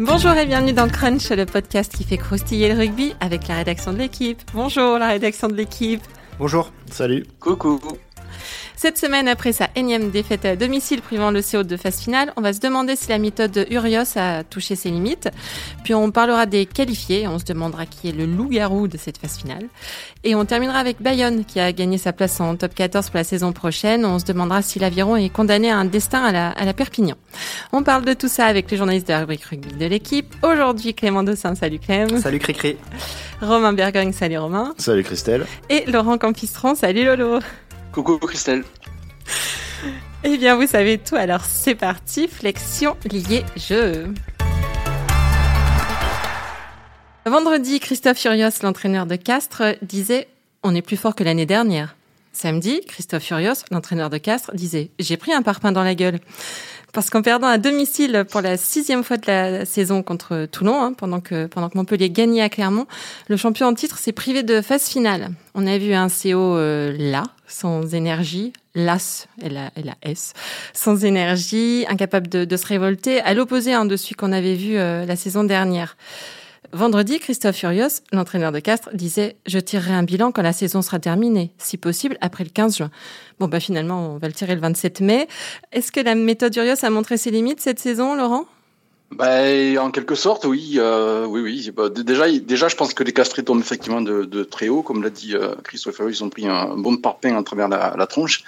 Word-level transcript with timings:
Bonjour 0.00 0.32
et 0.32 0.44
bienvenue 0.44 0.72
dans 0.72 0.88
Crunch, 0.88 1.30
le 1.30 1.46
podcast 1.46 1.94
qui 1.96 2.02
fait 2.02 2.16
croustiller 2.16 2.68
le 2.68 2.74
rugby 2.74 3.14
avec 3.20 3.46
la 3.46 3.58
rédaction 3.58 3.92
de 3.92 3.98
l'équipe. 3.98 4.42
Bonjour 4.52 4.98
la 4.98 5.06
rédaction 5.06 5.46
de 5.46 5.54
l'équipe. 5.54 6.02
Bonjour, 6.36 6.72
salut. 6.90 7.24
Coucou. 7.38 7.78
Cette 8.76 8.98
semaine, 8.98 9.28
après 9.28 9.52
sa 9.52 9.68
énième 9.76 10.10
défaite 10.10 10.44
à 10.44 10.56
domicile 10.56 11.00
privant 11.00 11.30
le 11.30 11.42
CO 11.42 11.62
de 11.62 11.76
phase 11.76 12.00
finale, 12.00 12.32
on 12.36 12.40
va 12.40 12.52
se 12.52 12.58
demander 12.58 12.96
si 12.96 13.08
la 13.08 13.18
méthode 13.18 13.52
de 13.52 13.66
Urios 13.70 14.16
a 14.16 14.42
touché 14.42 14.74
ses 14.74 14.90
limites. 14.90 15.28
Puis 15.84 15.94
on 15.94 16.10
parlera 16.10 16.44
des 16.46 16.66
qualifiés, 16.66 17.28
on 17.28 17.38
se 17.38 17.44
demandera 17.44 17.86
qui 17.86 18.08
est 18.08 18.12
le 18.12 18.26
loup-garou 18.26 18.88
de 18.88 18.98
cette 18.98 19.18
phase 19.18 19.38
finale. 19.38 19.68
Et 20.24 20.34
on 20.34 20.44
terminera 20.44 20.78
avec 20.78 21.00
Bayonne, 21.00 21.44
qui 21.44 21.60
a 21.60 21.72
gagné 21.72 21.98
sa 21.98 22.12
place 22.12 22.40
en 22.40 22.56
top 22.56 22.74
14 22.74 23.10
pour 23.10 23.18
la 23.18 23.24
saison 23.24 23.52
prochaine. 23.52 24.04
On 24.04 24.18
se 24.18 24.24
demandera 24.24 24.60
si 24.60 24.80
l'aviron 24.80 25.16
est 25.16 25.30
condamné 25.30 25.70
à 25.70 25.78
un 25.78 25.84
destin 25.84 26.24
à 26.24 26.32
la, 26.32 26.50
à 26.50 26.64
la 26.64 26.74
Perpignan. 26.74 27.16
On 27.72 27.84
parle 27.84 28.04
de 28.04 28.12
tout 28.12 28.28
ça 28.28 28.46
avec 28.46 28.70
les 28.70 28.76
journalistes 28.76 29.06
de 29.06 29.12
la 29.12 29.20
rubrique 29.20 29.44
rugby 29.44 29.72
de 29.74 29.86
l'équipe. 29.86 30.34
Aujourd'hui, 30.42 30.94
Clément 30.94 31.22
Dossin, 31.22 31.54
salut 31.54 31.78
Clem. 31.78 32.20
Salut 32.20 32.40
Cricri. 32.40 32.76
Romain 33.40 33.72
Bergogne, 33.72 34.12
salut 34.12 34.38
Romain. 34.38 34.74
Salut 34.78 35.04
Christelle. 35.04 35.46
Et 35.70 35.84
Laurent 35.86 36.18
Campistron, 36.18 36.74
salut 36.74 37.04
Lolo. 37.04 37.40
Coucou 37.94 38.18
Christelle. 38.18 38.64
Eh 40.24 40.36
bien, 40.36 40.56
vous 40.56 40.66
savez 40.66 40.98
tout, 40.98 41.14
alors 41.14 41.44
c'est 41.44 41.76
parti, 41.76 42.26
flexion 42.26 42.96
liée 43.08 43.44
jeu. 43.56 44.12
Vendredi, 47.24 47.78
Christophe 47.78 48.18
Furios, 48.18 48.50
l'entraîneur 48.64 49.06
de 49.06 49.14
Castres, 49.14 49.76
disait 49.80 50.26
On 50.64 50.74
est 50.74 50.82
plus 50.82 50.96
fort 50.96 51.14
que 51.14 51.22
l'année 51.22 51.46
dernière. 51.46 51.94
Samedi, 52.32 52.80
Christophe 52.88 53.22
Furios, 53.22 53.62
l'entraîneur 53.70 54.10
de 54.10 54.18
Castres, 54.18 54.50
disait 54.54 54.90
J'ai 54.98 55.16
pris 55.16 55.32
un 55.32 55.42
parpaing 55.42 55.70
dans 55.70 55.84
la 55.84 55.94
gueule. 55.94 56.18
Parce 56.94 57.10
qu'en 57.10 57.22
perdant 57.22 57.48
à 57.48 57.58
domicile 57.58 58.24
pour 58.30 58.40
la 58.40 58.56
sixième 58.56 59.02
fois 59.02 59.16
de 59.16 59.26
la 59.26 59.64
saison 59.64 60.04
contre 60.04 60.46
Toulon, 60.46 60.80
hein, 60.80 60.92
pendant, 60.92 61.20
que, 61.20 61.46
pendant 61.46 61.68
que 61.68 61.76
Montpellier 61.76 62.08
gagnait 62.08 62.40
à 62.40 62.48
Clermont, 62.48 62.86
le 63.26 63.36
champion 63.36 63.66
en 63.66 63.74
titre 63.74 63.98
s'est 63.98 64.12
privé 64.12 64.44
de 64.44 64.60
phase 64.60 64.88
finale. 64.88 65.30
On 65.56 65.66
a 65.66 65.76
vu 65.76 65.92
un 65.92 66.06
CO 66.06 66.56
euh, 66.56 66.94
là, 66.96 67.24
sans 67.48 67.94
énergie, 67.94 68.52
las, 68.76 69.26
L-A-S, 69.42 70.34
sans 70.72 71.04
énergie, 71.04 71.84
incapable 71.88 72.28
de, 72.28 72.44
de 72.44 72.56
se 72.56 72.66
révolter, 72.66 73.20
à 73.22 73.34
l'opposé 73.34 73.72
hein, 73.72 73.86
de 73.86 73.96
celui 73.96 74.14
qu'on 74.14 74.30
avait 74.30 74.54
vu 74.54 74.76
euh, 74.76 75.04
la 75.04 75.16
saison 75.16 75.42
dernière. 75.42 75.96
Vendredi, 76.72 77.18
Christophe 77.18 77.56
Furios, 77.56 78.00
l'entraîneur 78.12 78.50
de 78.50 78.58
Castres, 78.58 78.90
disait 78.94 79.36
«Je 79.46 79.58
tirerai 79.58 79.92
un 79.92 80.02
bilan 80.02 80.32
quand 80.32 80.42
la 80.42 80.52
saison 80.52 80.82
sera 80.82 80.98
terminée, 80.98 81.52
si 81.58 81.76
possible 81.76 82.18
après 82.20 82.44
le 82.44 82.50
15 82.50 82.78
juin». 82.78 82.90
Bon, 83.38 83.48
bah 83.48 83.60
finalement, 83.60 84.14
on 84.14 84.18
va 84.18 84.28
le 84.28 84.32
tirer 84.34 84.54
le 84.54 84.60
27 84.60 85.00
mai. 85.00 85.28
Est-ce 85.72 85.92
que 85.92 86.00
la 86.00 86.14
méthode 86.14 86.54
Furios 86.54 86.84
a 86.84 86.90
montré 86.90 87.16
ses 87.16 87.30
limites 87.30 87.60
cette 87.60 87.78
saison, 87.78 88.14
Laurent? 88.14 88.46
Bah, 89.12 89.42
en 89.78 89.90
quelque 89.90 90.14
sorte, 90.14 90.44
oui, 90.44 90.74
euh, 90.78 91.26
oui, 91.26 91.40
oui. 91.40 91.70
Bah, 91.76 91.88
déjà, 91.88 92.30
déjà, 92.30 92.68
je 92.68 92.76
pense 92.76 92.94
que 92.94 93.04
les 93.04 93.12
castrés 93.12 93.44
tombent 93.44 93.60
effectivement 93.60 94.00
de, 94.00 94.44
très 94.44 94.68
haut, 94.68 94.82
comme 94.82 95.02
l'a 95.02 95.10
dit 95.10 95.34
euh, 95.34 95.54
Christophe 95.62 96.00
ils 96.08 96.24
ont 96.24 96.30
pris 96.30 96.48
un 96.48 96.76
bon 96.76 96.96
parpaing 96.96 97.36
à 97.36 97.42
travers 97.42 97.68
la, 97.68 97.94
la 97.96 98.06
tronche. 98.06 98.42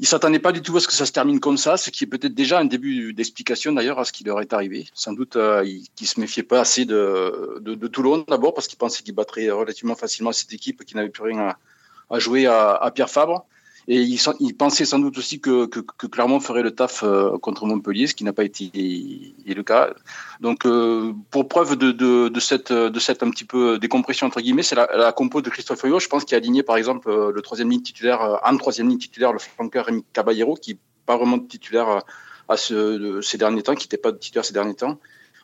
Ils 0.00 0.06
s'attendaient 0.06 0.38
pas 0.38 0.52
du 0.52 0.62
tout 0.62 0.76
à 0.76 0.80
ce 0.80 0.88
que 0.88 0.94
ça 0.94 1.06
se 1.06 1.12
termine 1.12 1.38
comme 1.38 1.56
ça, 1.56 1.76
ce 1.76 1.90
qui 1.90 2.04
est 2.04 2.06
peut-être 2.06 2.34
déjà 2.34 2.58
un 2.58 2.64
début 2.64 3.12
d'explication 3.12 3.72
d'ailleurs 3.72 3.98
à 3.98 4.04
ce 4.04 4.12
qui 4.12 4.24
leur 4.24 4.40
est 4.40 4.52
arrivé. 4.52 4.88
Sans 4.94 5.12
doute 5.12 5.36
euh, 5.36 5.64
se 6.00 6.20
méfiaient 6.20 6.42
pas 6.42 6.60
assez 6.60 6.84
de, 6.84 7.58
de, 7.60 7.86
Toulon 7.86 8.24
d'abord 8.26 8.54
parce 8.54 8.66
qu'ils 8.68 8.78
pensaient 8.78 9.02
qu'ils 9.02 9.14
battraient 9.14 9.50
relativement 9.50 9.94
facilement 9.94 10.32
cette 10.32 10.52
équipe 10.52 10.84
qui 10.84 10.96
n'avait 10.96 11.10
plus 11.10 11.24
rien 11.24 11.56
à, 12.10 12.18
jouer 12.18 12.46
à, 12.46 12.90
Pierre 12.94 13.10
Fabre. 13.10 13.46
Et 13.88 14.00
ils, 14.00 14.20
ils, 14.40 14.56
pensaient 14.56 14.84
sans 14.84 14.98
doute 14.98 15.18
aussi 15.18 15.40
que, 15.40 15.66
que, 15.66 16.06
Clermont 16.06 16.38
ferait 16.40 16.62
le 16.62 16.70
taf 16.70 17.02
euh, 17.02 17.36
contre 17.38 17.66
Montpellier, 17.66 18.06
ce 18.06 18.14
qui 18.14 18.22
n'a 18.22 18.32
pas 18.32 18.44
été 18.44 18.70
le 19.44 19.62
cas. 19.62 19.90
Donc, 20.40 20.66
euh, 20.66 21.12
pour 21.30 21.48
preuve 21.48 21.76
de, 21.76 22.30
cette, 22.38 22.72
de 22.72 23.24
un 23.24 23.30
petit 23.30 23.44
peu 23.44 23.78
décompression 23.78 24.26
entre 24.26 24.40
guillemets, 24.40 24.62
c'est 24.62 24.76
la, 24.76 24.88
la 24.96 25.12
compo 25.12 25.42
de 25.42 25.50
Christophe 25.50 25.80
Feuillot, 25.80 25.98
je 25.98 26.08
pense, 26.08 26.24
qui 26.24 26.34
a 26.34 26.38
aligné 26.38 26.62
par 26.62 26.76
exemple 26.76 27.10
euh, 27.10 27.32
le 27.32 27.42
troisième 27.42 27.70
ligne 27.70 27.82
titulaire, 27.82 28.40
en 28.44 28.56
troisième 28.56 28.88
ligne 28.88 28.98
titulaire, 28.98 29.32
le 29.32 29.40
flanqueur 29.40 29.86
Rémi 29.86 30.04
Caballero, 30.12 30.54
qui 30.54 30.72
n'est 30.72 30.78
pas 31.06 31.16
vraiment 31.16 31.40
titulaire 31.40 32.02
à 32.48 32.56
ce, 32.56 33.20
ces 33.20 33.38
derniers 33.38 33.62
temps, 33.62 33.74
qui 33.74 33.86
n'était 33.86 33.96
pas 33.96 34.12
titulaire 34.12 34.44
ces 34.44 34.54
derniers 34.54 34.74
temps. 34.74 34.98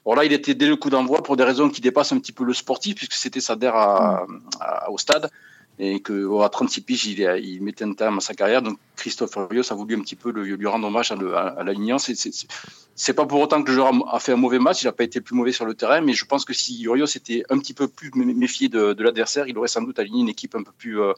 Or 0.05 0.15
là, 0.15 0.25
il 0.25 0.33
était 0.33 0.55
dès 0.55 0.67
le 0.67 0.77
coup 0.77 0.91
d'envoi 0.91 1.23
pour 1.23 1.37
des 1.37 1.45
raisons 1.45 1.69
qui 1.69 1.81
dépassent 1.81 2.13
un 2.13 2.19
petit 2.19 2.33
peu 2.33 2.45
le 2.45 2.55
sportif, 2.55 2.95
puisque 2.95 3.15
c'était 3.15 3.41
sa 3.41 3.55
à, 3.63 4.27
à, 4.61 4.91
au 4.91 4.97
stade 4.97 5.29
et 5.79 6.01
que 6.01 6.43
à 6.43 6.49
36 6.49 6.81
piges, 6.81 7.07
il, 7.07 7.21
il, 7.43 7.63
mettait 7.63 7.85
un 7.85 7.93
terme 7.93 8.19
à 8.19 8.21
sa 8.21 8.35
carrière. 8.35 8.63
Donc 8.63 8.79
Christophe 8.97 9.37
Rios 9.51 9.73
a 9.73 9.75
voulu 9.75 9.97
un 9.97 10.01
petit 10.01 10.17
peu 10.17 10.33
le, 10.33 10.43
lui 10.43 10.67
rendre 10.67 10.89
hommage 10.89 11.13
à, 11.13 11.15
à, 11.15 11.61
à 11.61 11.65
l'alignement. 11.65 11.99
C'est 11.99 13.13
pas 13.13 13.27
pour 13.27 13.41
autant 13.41 13.63
que 13.63 13.69
le 13.69 13.75
joueur 13.75 13.93
a 14.13 14.19
fait 14.19 14.33
un 14.33 14.37
mauvais 14.37 14.59
match, 14.59 14.83
il 14.83 14.87
n'a 14.87 14.93
pas 14.93 15.05
été 15.05 15.21
plus 15.21 15.37
mauvais 15.37 15.53
sur 15.53 15.65
le 15.65 15.75
terrain, 15.75 16.01
mais 16.01 16.15
je 16.15 16.25
pense 16.25 16.45
que 16.45 16.53
si 16.53 16.87
Rios 16.89 17.07
était 17.07 17.45
un 17.49 17.59
petit 17.59 17.75
peu 17.75 17.87
plus 17.87 18.11
méfié 18.13 18.69
de, 18.69 18.93
de 18.93 19.03
l'adversaire, 19.05 19.47
il 19.47 19.57
aurait 19.57 19.69
sans 19.69 19.83
doute 19.83 19.99
aligné 20.01 20.23
une 20.23 20.29
équipe 20.29 20.57
un 20.57 20.65
peu 20.65 20.73
plus, 20.77 21.01
euh, 21.01 21.13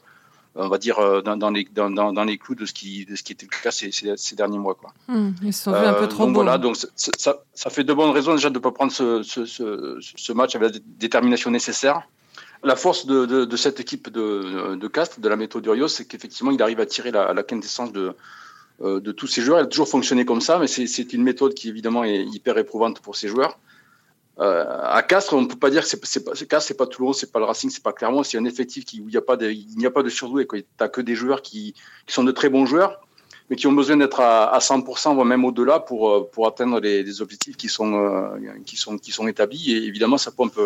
on 0.53 0.67
va 0.67 0.77
dire, 0.77 0.99
euh, 0.99 1.23
dans, 1.23 1.37
dans, 1.37 1.49
les, 1.49 1.67
dans, 1.73 1.89
dans, 1.89 2.23
les 2.23 2.37
clous 2.37 2.53
de 2.53 2.67
ce, 2.67 2.73
qui, 2.73 3.05
de 3.05 3.15
ce 3.15 3.23
qui 3.23 3.33
était 3.33 3.47
le 3.51 3.63
cas 3.63 3.71
ces, 3.71 3.91
ces, 3.91 4.15
ces 4.15 4.35
derniers 4.35 4.59
mois. 4.59 4.75
Quoi. 4.75 4.93
Mmh, 5.07 5.31
ils 5.41 5.53
se 5.53 5.63
sont 5.63 5.73
euh, 5.73 5.89
un 5.89 5.93
peu 5.93 6.07
trop 6.07 6.25
donc 6.25 6.33
beaux. 6.33 6.43
Voilà, 6.43 6.59
donc 6.59 6.75
ça, 6.75 7.39
ça, 7.51 7.69
fait 7.71 7.83
de 7.83 7.93
bonnes 7.93 8.11
raisons 8.11 8.35
déjà 8.35 8.51
de 8.51 8.59
ne 8.59 8.59
pas 8.59 8.71
prendre 8.71 8.91
ce, 8.91 9.23
ce, 9.23 9.45
ce, 9.45 9.97
ce 9.99 10.33
match 10.33 10.55
avec 10.55 10.75
la 10.75 10.79
détermination 10.99 11.49
nécessaire 11.49 12.03
la 12.63 12.75
force 12.75 13.05
de, 13.05 13.55
cette 13.55 13.79
équipe 13.79 14.09
de, 14.09 14.87
Castres, 14.87 15.19
de 15.19 15.29
la 15.29 15.35
méthode 15.35 15.65
Urios, 15.65 15.87
c'est 15.87 16.05
qu'effectivement, 16.05 16.51
il 16.51 16.61
arrive 16.61 16.79
à 16.79 16.85
tirer 16.85 17.11
la, 17.11 17.43
quintessence 17.43 17.91
de, 17.91 18.13
euh, 18.81 18.99
tous 18.99 19.27
ces 19.27 19.41
joueurs. 19.41 19.59
Elle 19.59 19.65
a 19.65 19.67
toujours 19.67 19.89
fonctionné 19.89 20.25
comme 20.25 20.41
ça, 20.41 20.59
mais 20.59 20.67
c'est 20.67 21.13
une 21.13 21.23
méthode 21.23 21.53
qui, 21.53 21.69
évidemment, 21.69 22.03
est 22.03 22.23
hyper 22.23 22.57
éprouvante 22.57 22.99
pour 22.99 23.15
ces 23.15 23.27
joueurs. 23.27 23.57
Euh, 24.39 24.65
à 24.83 25.03
Castres, 25.03 25.33
on 25.33 25.41
ne 25.41 25.47
peut 25.47 25.57
pas 25.57 25.69
dire 25.69 25.83
que 25.83 25.87
c'est 25.87 26.23
pas 26.23 26.33
Castres, 26.33 26.67
c'est 26.67 26.77
pas 26.77 26.87
Toulon, 26.87 27.13
c'est 27.13 27.31
pas 27.31 27.39
le 27.39 27.45
Racing, 27.45 27.69
c'est 27.69 27.83
pas 27.83 27.93
Clermont, 27.93 28.23
c'est 28.23 28.37
un 28.37 28.45
effectif 28.45 28.85
qui, 28.85 29.01
où 29.01 29.07
il 29.07 29.11
n'y 29.11 29.17
a 29.17 29.21
pas 29.21 29.37
de, 29.37 29.47
a 29.47 30.09
surdoué. 30.09 30.47
Tu 30.47 30.63
n'as 30.79 30.87
que 30.87 31.01
des 31.01 31.15
joueurs 31.15 31.41
qui, 31.41 31.75
sont 32.07 32.23
de 32.23 32.31
très 32.31 32.49
bons 32.49 32.65
joueurs, 32.65 33.01
mais 33.49 33.55
qui 33.55 33.67
ont 33.67 33.73
besoin 33.73 33.97
d'être 33.97 34.19
à, 34.19 34.53
à 34.53 34.59
100%, 34.59 35.13
voire 35.13 35.25
même 35.25 35.45
au-delà 35.45 35.79
pour, 35.79 36.29
pour 36.31 36.47
atteindre 36.47 36.79
les, 36.79 37.21
objectifs 37.21 37.57
qui 37.57 37.69
sont, 37.69 37.93
euh, 37.93 38.51
qui 38.65 38.77
sont, 38.77 38.97
qui 38.97 39.11
sont 39.11 39.27
établis. 39.27 39.73
Et 39.73 39.83
évidemment, 39.83 40.17
ça 40.17 40.31
pompe 40.31 40.59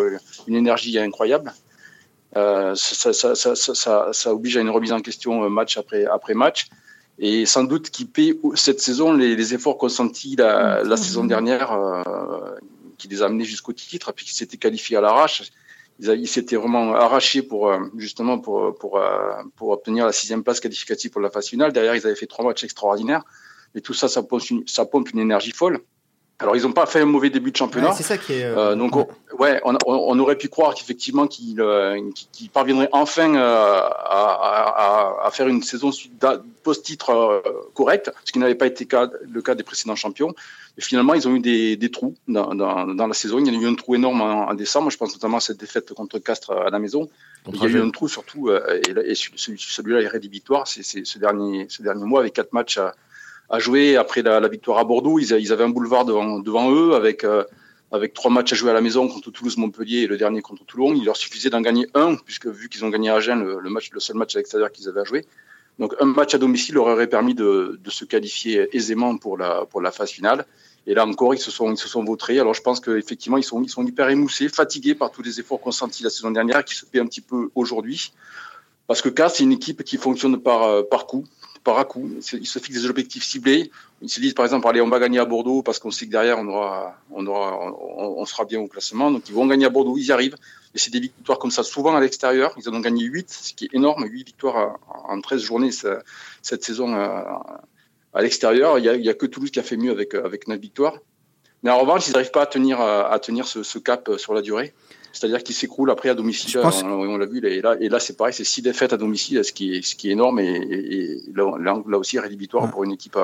une 0.48 0.56
énergie 0.56 0.98
incroyable. 1.00 1.54
Euh, 2.38 2.76
ça, 2.76 3.14
ça, 3.14 3.36
ça, 3.36 3.56
ça, 3.56 4.10
ça, 4.12 4.34
oblige 4.34 4.58
à 4.58 4.62
une 4.62 4.70
remise 4.70 4.92
en 4.92 5.00
question 5.00 5.50
match 5.50 5.78
après, 5.78 6.06
après 6.06 6.34
match. 6.34 6.68
Et 7.18 7.46
sans 7.46 7.64
doute 7.64 7.90
qu'il 7.90 8.08
paie 8.08 8.38
cette 8.56 8.82
saison 8.82 9.14
les, 9.14 9.36
les 9.36 9.54
efforts 9.54 9.78
consentis 9.78 10.36
la, 10.36 10.84
la 10.84 10.98
saison 10.98 11.24
dernière, 11.24 11.72
euh, 11.72 12.56
qui 12.98 13.08
les 13.08 13.22
a 13.22 13.26
amenés 13.28 13.46
jusqu'au 13.46 13.72
titre, 13.72 14.12
puis 14.12 14.26
qu'ils 14.26 14.36
s'étaient 14.36 14.58
qualifiés 14.58 14.98
à 14.98 15.02
l'arrache. 15.02 15.44
Ils, 16.00 16.10
ils 16.10 16.28
s'étaient 16.28 16.58
vraiment 16.58 16.94
arrachés 16.94 17.42
pour 17.42 17.72
justement 17.96 18.38
pour, 18.38 18.78
pour, 18.78 19.02
pour 19.56 19.70
obtenir 19.70 20.06
la 20.06 20.12
sixième 20.12 20.44
place 20.44 20.60
qualificative 20.60 21.12
pour 21.12 21.22
la 21.22 21.30
phase 21.30 21.48
finale. 21.48 21.72
Derrière, 21.72 21.96
ils 21.96 22.06
avaient 22.06 22.16
fait 22.16 22.28
trois 22.28 22.44
matchs 22.44 22.66
extraordinaires. 22.66 23.24
Et 23.76 23.82
tout 23.82 23.94
ça, 23.94 24.08
ça 24.08 24.24
pompe 24.24 24.50
une, 24.50 24.68
ça 24.68 24.86
pompe 24.86 25.12
une 25.12 25.20
énergie 25.20 25.52
folle. 25.52 25.80
Alors, 26.40 26.58
ils 26.58 26.64
n'ont 26.64 26.74
pas 26.74 26.86
fait 26.86 27.00
un 27.00 27.06
mauvais 27.06 27.30
début 27.30 27.52
de 27.52 27.56
championnat. 27.56 27.90
Ouais, 27.90 27.96
c'est 27.96 28.04
ça 28.04 28.18
qui 28.18 28.34
est. 28.34 28.44
Euh... 28.44 28.58
Euh, 28.58 28.76
donc, 28.76 28.96
on, 28.98 29.08
ouais, 29.40 29.62
on, 29.64 29.78
on, 29.86 30.20
aurait 30.20 30.36
pu 30.36 30.50
croire 30.50 30.74
qu'effectivement 30.76 31.28
qu'ils 31.28 31.62
euh, 31.62 31.98
qu 32.34 32.50
parviendraient 32.50 32.90
enfin 32.92 33.36
euh, 33.36 33.80
à, 33.82 35.16
à, 35.22 35.28
à, 35.28 35.32
faire 35.32 35.48
une 35.48 35.64
saison 35.64 35.92
post-titre 36.64 37.12
euh, 37.12 37.42
correcte, 37.74 38.12
ce 38.26 38.34
qui 38.34 38.40
n'avait 38.40 38.56
pas 38.56 38.68
été 38.68 38.86
cas, 38.86 39.10
le 39.32 39.42
cas 39.42 39.56
des 39.56 39.64
précédents 39.64 39.96
champions. 39.96 40.36
Et 40.78 40.82
finalement, 40.82 41.14
ils 41.14 41.26
ont 41.26 41.36
eu 41.36 41.40
des, 41.40 41.78
des 41.78 41.90
trous 41.90 42.16
dans, 42.28 42.54
dans, 42.54 42.86
dans, 42.86 43.08
la 43.08 43.14
saison. 43.14 43.40
Il 43.40 43.48
y 43.48 43.56
a 43.56 43.58
eu 43.58 43.66
un 43.66 43.76
trou 43.76 43.96
énorme 43.96 44.20
en, 44.20 44.50
en, 44.50 44.54
décembre. 44.56 44.92
Je 44.92 44.98
pense 44.98 45.14
notamment 45.14 45.38
à 45.38 45.40
cette 45.40 45.58
défaite 45.58 45.94
contre 45.94 46.20
Castres 46.20 46.52
à 46.52 46.70
la 46.70 46.80
maison. 46.80 47.10
Il 47.54 47.62
y 47.62 47.66
a 47.66 47.70
eu 47.70 47.80
un 47.80 47.92
trou 47.92 48.10
surtout, 48.10 48.50
euh, 48.50 48.82
et, 48.86 49.12
et 49.12 49.16
celui-là 49.16 50.02
est 50.02 50.08
rédhibitoire. 50.08 50.68
C'est 50.68 50.84
ce 50.84 51.18
dernier, 51.18 51.68
ce 51.70 51.82
dernier 51.82 52.04
mois 52.04 52.20
avec 52.20 52.34
quatre 52.34 52.52
matchs 52.52 52.78
à 52.78 52.94
à 53.50 53.60
jouer 53.60 53.96
après 53.96 54.22
la, 54.22 54.48
victoire 54.48 54.80
à 54.80 54.84
Bordeaux. 54.84 55.20
Ils, 55.20 55.52
avaient 55.52 55.64
un 55.64 55.70
boulevard 55.70 56.06
devant, 56.06 56.40
devant 56.40 56.72
eux 56.72 56.94
avec, 56.94 57.24
euh, 57.24 57.44
avec 57.92 58.14
trois 58.14 58.32
matchs 58.32 58.54
à 58.54 58.56
jouer 58.56 58.72
à 58.72 58.74
la 58.74 58.82
maison 58.82 59.08
contre 59.08 59.32
Toulouse, 59.32 59.58
Montpellier 59.58 60.00
et 60.00 60.08
le 60.08 60.18
dernier 60.18 60.42
contre 60.42 60.66
Toulon. 60.66 60.94
Il 60.94 61.06
leur 61.06 61.18
suffisait 61.18 61.50
d'en 61.50 61.62
gagner 61.62 61.88
un, 61.94 62.16
puisque 62.16 62.48
vu 62.48 62.70
qu'ils 62.70 62.86
ont 62.86 62.90
gagné 62.90 63.10
à 63.10 63.16
Agen, 63.16 63.44
le, 63.44 64.00
seul 64.00 64.16
match 64.16 64.36
à 64.36 64.40
l'extérieur 64.40 64.72
qu'ils 64.72 64.88
avaient 64.90 65.02
à 65.02 65.06
jouer. 65.06 65.26
Donc 65.78 65.94
un 66.00 66.06
match 66.06 66.34
à 66.34 66.38
domicile 66.38 66.76
leur 66.76 66.88
aurait 66.88 67.08
permis 67.08 67.36
de, 67.36 67.80
de, 67.84 67.90
se 67.90 68.06
qualifier 68.06 68.70
aisément 68.76 69.18
pour 69.18 69.38
la, 69.38 69.66
pour 69.66 69.82
la 69.82 69.92
phase 69.92 70.10
finale. 70.10 70.46
Et 70.88 70.94
là 70.94 71.06
encore, 71.06 71.34
ils 71.34 71.40
se 71.40 71.52
sont, 71.52 71.72
ils 71.72 71.78
se 71.78 71.88
sont 71.88 72.04
vautrés. 72.04 72.40
Alors 72.40 72.54
je 72.54 72.62
pense 72.62 72.80
qu'effectivement, 72.80 73.38
ils 73.38 73.44
sont, 73.44 73.62
ils 73.62 73.70
sont 73.70 73.86
hyper 73.86 74.10
émoussés, 74.10 74.48
fatigués 74.50 74.96
par 74.96 75.12
tous 75.12 75.22
les 75.22 75.40
efforts 75.40 75.60
consentis 75.60 76.04
la 76.04 76.10
saison 76.10 76.32
dernière, 76.32 76.64
qui 76.64 76.76
se 76.76 76.86
paient 76.86 77.00
un 77.00 77.08
petit 77.08 77.22
peu 77.22 77.50
aujourd'hui. 77.56 78.14
Parce 78.88 79.02
que 79.02 79.10
Casse, 79.10 79.38
c'est 79.38 79.44
une 79.44 79.52
équipe 79.52 79.84
qui 79.84 79.98
fonctionne 79.98 80.38
par, 80.40 80.64
euh, 80.64 80.84
par 80.84 81.08
coup 81.08 81.26
par 81.66 81.80
à 81.80 81.84
coup. 81.84 82.10
Ils 82.32 82.48
se 82.48 82.60
fixent 82.60 82.84
des 82.84 82.90
objectifs 82.90 83.24
ciblés. 83.24 83.72
Ils 84.02 84.10
se 84.10 84.22
disent, 84.22 84.36
par 84.36 84.46
exemple, 84.46 84.68
allez, 84.68 84.80
on 84.80 84.88
va 84.88 85.00
gagner 85.00 85.20
à 85.20 85.26
Bordeaux 85.26 85.64
parce 85.64 85.80
qu'on 85.80 85.92
sait 85.92 86.06
que 86.06 86.12
derrière, 86.12 86.40
on 86.40 86.48
aura, 86.48 86.96
on 87.12 87.26
aura, 87.26 87.60
on, 87.60 88.24
sera 88.26 88.46
bien 88.46 88.62
au 88.62 88.68
classement. 88.68 89.12
Donc, 89.12 89.28
ils 89.28 89.34
vont 89.34 89.48
gagner 89.48 89.66
à 89.66 89.70
Bordeaux, 89.70 89.98
ils 89.98 90.06
y 90.06 90.12
arrivent. 90.14 90.38
Et 90.76 90.78
c'est 90.78 90.92
des 90.92 91.00
victoires 91.00 91.40
comme 91.40 91.52
ça, 91.52 91.64
souvent 91.64 91.96
à 91.96 92.00
l'extérieur. 92.00 92.54
Ils 92.58 92.70
en 92.70 92.74
ont 92.74 92.80
gagné 92.80 93.04
8, 93.04 93.30
ce 93.30 93.54
qui 93.54 93.66
est 93.66 93.74
énorme. 93.74 94.06
8 94.06 94.24
victoires 94.24 94.78
en 94.88 95.20
13 95.20 95.42
journées 95.42 95.72
cette 95.72 96.64
saison 96.64 96.94
à, 96.94 97.64
à 98.14 98.22
l'extérieur. 98.22 98.78
Il 98.78 98.86
y 98.86 99.10
a, 99.10 99.12
a 99.12 99.14
que 99.16 99.26
Toulouse 99.26 99.52
qui 99.52 99.60
a 99.60 99.64
fait 99.64 99.78
mieux 99.78 99.92
avec, 99.92 100.14
avec 100.14 100.48
9 100.48 100.60
victoires. 100.60 101.00
Mais 101.64 101.72
en 101.72 101.80
revanche, 101.80 102.08
ils 102.08 102.12
n'arrivent 102.12 102.32
pas 102.32 102.44
à 102.44 102.46
tenir, 102.46 102.80
à 102.80 103.18
tenir 103.20 103.48
ce, 103.48 103.80
cap 103.80 104.10
sur 104.18 104.36
la 104.36 104.42
durée. 104.42 104.76
C'est-à-dire 105.16 105.42
qu'ils 105.44 105.56
s'écroulent 105.56 105.92
après 105.92 106.10
à 106.10 106.14
domicile. 106.14 106.60
On, 106.60 107.18
l'a 107.18 107.26
vu. 107.26 107.40
Et 107.48 107.62
là, 107.62 107.78
et 107.80 107.88
là 107.88 108.00
c'est 108.00 108.18
pareil, 108.18 108.34
c'est 108.34 108.44
six 108.44 108.62
défaites 108.62 108.92
à 108.92 108.98
domicile, 108.98 109.44
ce 109.44 109.54
qui 109.54 109.76
est, 109.76 109.82
ce 109.82 109.96
qui 109.96 110.10
est 110.10 110.12
énorme. 110.12 110.40
Et, 110.40 111.22
là, 111.34 111.98
aussi, 111.98 112.20
rédhibitoire 112.20 112.70
pour 112.70 112.84
une 112.84 112.92
équipe 112.92 113.18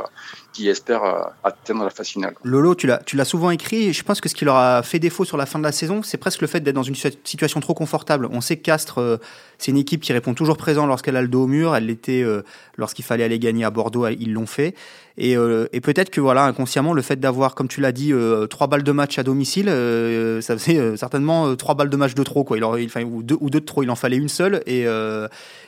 qui 0.53 0.69
espère 0.69 1.33
atteindre 1.43 1.83
la 1.83 1.89
phase 1.89 2.07
finale. 2.07 2.35
Lolo, 2.43 2.75
tu 2.75 2.87
l'as 2.87 3.25
souvent 3.25 3.51
écrit. 3.51 3.93
Je 3.93 4.03
pense 4.03 4.21
que 4.21 4.29
ce 4.29 4.35
qui 4.35 4.45
leur 4.45 4.55
a 4.55 4.83
fait 4.83 4.99
défaut 4.99 5.25
sur 5.25 5.37
la 5.37 5.45
fin 5.45 5.59
de 5.59 5.63
la 5.63 5.71
saison, 5.71 6.01
c'est 6.01 6.17
presque 6.17 6.41
le 6.41 6.47
fait 6.47 6.61
d'être 6.61 6.75
dans 6.75 6.83
une 6.83 6.95
situation 6.95 7.59
trop 7.59 7.73
confortable. 7.73 8.27
On 8.31 8.41
sait 8.41 8.55
que 8.57 8.61
Castres, 8.61 8.99
euh, 8.99 9.17
c'est 9.57 9.71
une 9.71 9.77
équipe 9.77 10.01
qui 10.01 10.13
répond 10.13 10.33
toujours 10.33 10.57
présent 10.57 10.85
lorsqu'elle 10.85 11.17
a 11.17 11.21
le 11.21 11.27
dos 11.27 11.43
au 11.43 11.47
mur. 11.47 11.75
Elle 11.75 11.87
l'était 11.87 12.21
euh, 12.21 12.43
lorsqu'il 12.77 13.03
fallait 13.03 13.23
aller 13.23 13.39
gagner 13.39 13.65
à 13.65 13.69
Bordeaux. 13.69 14.07
Ils 14.07 14.33
l'ont 14.33 14.47
fait. 14.47 14.75
Euh, 15.19 15.67
et, 15.73 15.81
peut-être 15.81 16.09
que 16.09 16.21
voilà, 16.21 16.45
inconsciemment, 16.45 16.93
le 16.93 17.01
fait 17.01 17.19
d'avoir, 17.19 17.55
comme 17.55 17.67
tu 17.67 17.81
l'as 17.81 17.91
dit, 17.91 18.13
euh, 18.13 18.47
trois 18.47 18.67
balles 18.67 18.83
de 18.83 18.91
match 18.91 19.19
à 19.19 19.23
domicile, 19.23 19.69
euh, 19.69 20.41
ça 20.41 20.57
faisait 20.57 20.97
certainement 20.97 21.55
trois 21.55 21.75
balles 21.75 21.89
de 21.89 21.97
match 21.97 22.13
de 22.13 22.23
trop, 22.23 22.43
quoi. 22.43 22.57
Il, 22.57 22.89
il 22.97 23.05
ou, 23.05 23.23
deux, 23.23 23.37
ou 23.39 23.49
deux 23.49 23.59
de 23.59 23.65
trop. 23.65 23.83
Il 23.83 23.89
en 23.89 23.95
fallait 23.95 24.17
une 24.17 24.29
seule. 24.29 24.61
Et, 24.65 24.85